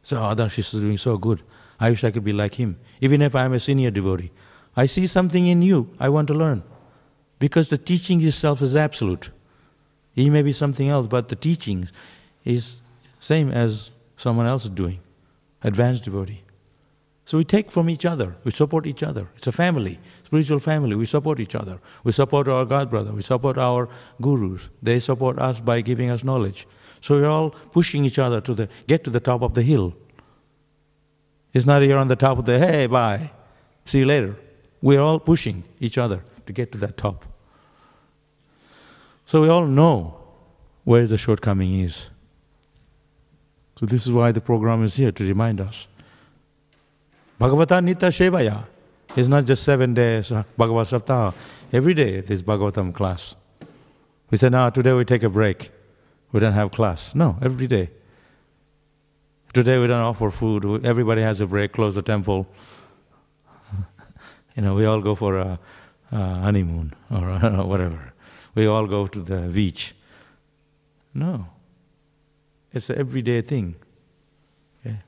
So 0.03 0.17
Adarsh 0.17 0.59
is 0.59 0.71
doing 0.71 0.99
so 0.99 1.17
good. 1.19 1.43
I 1.79 1.91
wish 1.91 2.05
I 2.05 2.11
could 2.11 2.25
be 2.25 2.33
like 2.33 2.55
him. 2.55 2.79
Even 3.01 3.23
if 3.23 3.35
I 3.35 3.45
am 3.45 3.53
a 3.53 3.61
senior 3.61 3.91
devotee, 3.91 4.31
I 4.77 4.87
see 4.87 5.07
something 5.07 5.47
in 5.47 5.63
you 5.63 5.91
I 5.99 6.09
want 6.09 6.29
to 6.29 6.35
learn. 6.35 6.63
Because 7.39 7.71
the 7.71 7.79
teaching 7.79 8.23
itself 8.23 8.61
is 8.61 8.77
absolute. 8.77 9.31
He 10.15 10.29
may 10.29 10.43
be 10.43 10.53
something 10.53 10.89
else, 10.89 11.07
but 11.07 11.29
the 11.29 11.37
teaching 11.37 11.89
is 12.45 12.81
same 13.21 13.51
as 13.51 13.91
someone 14.17 14.47
else 14.47 14.65
is 14.65 14.71
doing, 14.71 15.01
advanced 15.63 16.05
devotee. 16.05 16.43
So 17.25 17.39
we 17.39 17.45
take 17.45 17.71
from 17.71 17.89
each 17.89 18.05
other, 18.05 18.37
we 18.45 18.51
support 18.51 18.87
each 18.87 19.03
other. 19.03 19.29
It's 19.37 19.47
a 19.47 19.53
family, 19.53 20.01
spiritual 20.25 20.59
family, 20.59 20.97
we 20.97 21.07
support 21.07 21.39
each 21.39 21.55
other. 21.55 21.81
We 22.03 22.13
support 22.13 22.49
our 22.49 22.65
God 22.65 22.91
brother, 22.91 23.13
we 23.13 23.23
support 23.23 23.57
our 23.57 23.89
gurus. 24.21 24.69
They 24.83 24.99
support 24.99 25.39
us 25.39 25.61
by 25.61 25.81
giving 25.81 26.11
us 26.11 26.25
knowledge. 26.25 26.67
So 27.01 27.21
we're 27.21 27.29
all 27.29 27.51
pushing 27.51 28.05
each 28.05 28.19
other 28.19 28.41
to 28.41 28.55
the 28.55 28.69
get 28.87 29.05
to 29.05 29.11
the 29.11 29.21
top 29.21 29.43
of 29.43 29.55
the 29.55 29.63
hill. 29.63 29.95
It's 31.53 31.67
not 31.67 31.83
you're 31.83 31.99
on 31.99 32.09
the 32.09 32.17
top 32.17 32.39
of 32.39 32.45
the 32.45 32.59
hey, 32.59 32.87
bye. 32.87 33.31
See 33.85 34.01
you 34.01 34.05
later. 34.05 34.37
We're 34.83 35.01
all 35.01 35.19
pushing 35.19 35.65
each 35.81 35.99
other 35.99 36.23
to 36.47 36.53
get 36.53 36.73
to 36.73 36.79
that 36.79 36.97
top. 36.97 37.25
So 39.27 39.43
we 39.43 39.49
all 39.49 39.67
know 39.67 40.17
where 40.85 41.07
the 41.07 41.19
shortcoming 41.19 41.81
is. 41.81 42.11
So 43.79 43.87
this 43.87 44.07
is 44.07 44.13
why 44.13 44.33
the 44.33 44.41
program 44.41 44.85
is 44.85 44.95
here 44.97 45.13
to 45.13 45.25
remind 45.25 45.61
us. 45.61 45.87
Bhagavata 47.41 47.81
Nitya 47.81 48.11
Sevaya 48.11 48.65
is 49.17 49.27
not 49.29 49.45
just 49.45 49.63
seven 49.63 49.95
days, 49.95 50.31
uh, 50.31 50.43
Bhagavad 50.57 50.87
Saptaha. 50.87 51.35
Every 51.73 51.95
day 51.95 52.21
there's 52.21 52.43
Bhagavatam 52.43 52.93
class. 52.93 53.35
We 54.31 54.39
say, 54.39 54.51
now 54.51 54.71
today 54.71 54.93
we 54.93 55.05
take 55.05 55.23
a 55.23 55.31
break. 55.31 55.71
We 56.33 56.41
don't 56.41 56.53
have 56.53 56.70
class. 56.70 57.14
No, 57.14 57.37
every 57.43 57.66
day. 57.66 57.91
Today 59.53 59.78
we 59.78 59.89
don't 59.89 60.01
offer 60.01 60.31
food. 60.31 60.85
Everybody 60.85 61.22
has 61.22 61.41
a 61.41 61.47
break, 61.47 61.72
close 61.72 61.97
the 61.97 62.03
temple. 62.03 62.47
you 64.57 64.62
know, 64.62 64.74
we 64.74 64.85
all 64.85 65.01
go 65.01 65.14
for 65.16 65.39
a, 65.39 65.59
a 66.12 66.16
honeymoon 66.16 66.95
or 67.11 67.39
whatever. 67.64 68.12
We 68.55 68.66
all 68.66 68.87
go 68.87 69.07
to 69.09 69.20
the 69.20 69.49
beach. 69.49 69.95
No. 71.14 71.47
It's 72.72 72.89
an 72.91 72.99
everyday 72.99 73.43
thing. 73.43 73.74
Okay. 74.87 74.99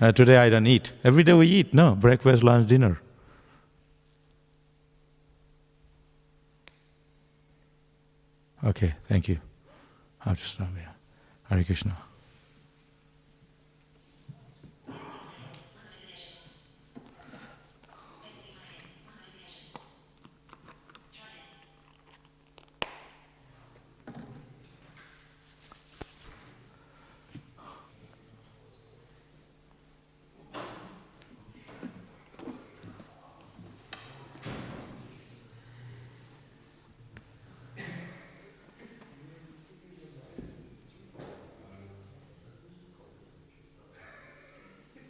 Uh, 0.00 0.12
today 0.12 0.36
I 0.36 0.48
don't 0.48 0.66
eat. 0.68 0.92
Every 1.02 1.24
day 1.24 1.32
we 1.32 1.48
eat. 1.48 1.74
No, 1.74 1.96
breakfast, 1.96 2.44
lunch, 2.44 2.68
dinner. 2.68 3.00
Okay, 8.64 8.94
thank 9.04 9.28
you. 9.28 9.38
I'll 10.24 10.34
just 10.34 10.52
stop 10.52 10.74
here. 10.74 10.94
Hare 11.48 11.64
Krishna. 11.64 11.96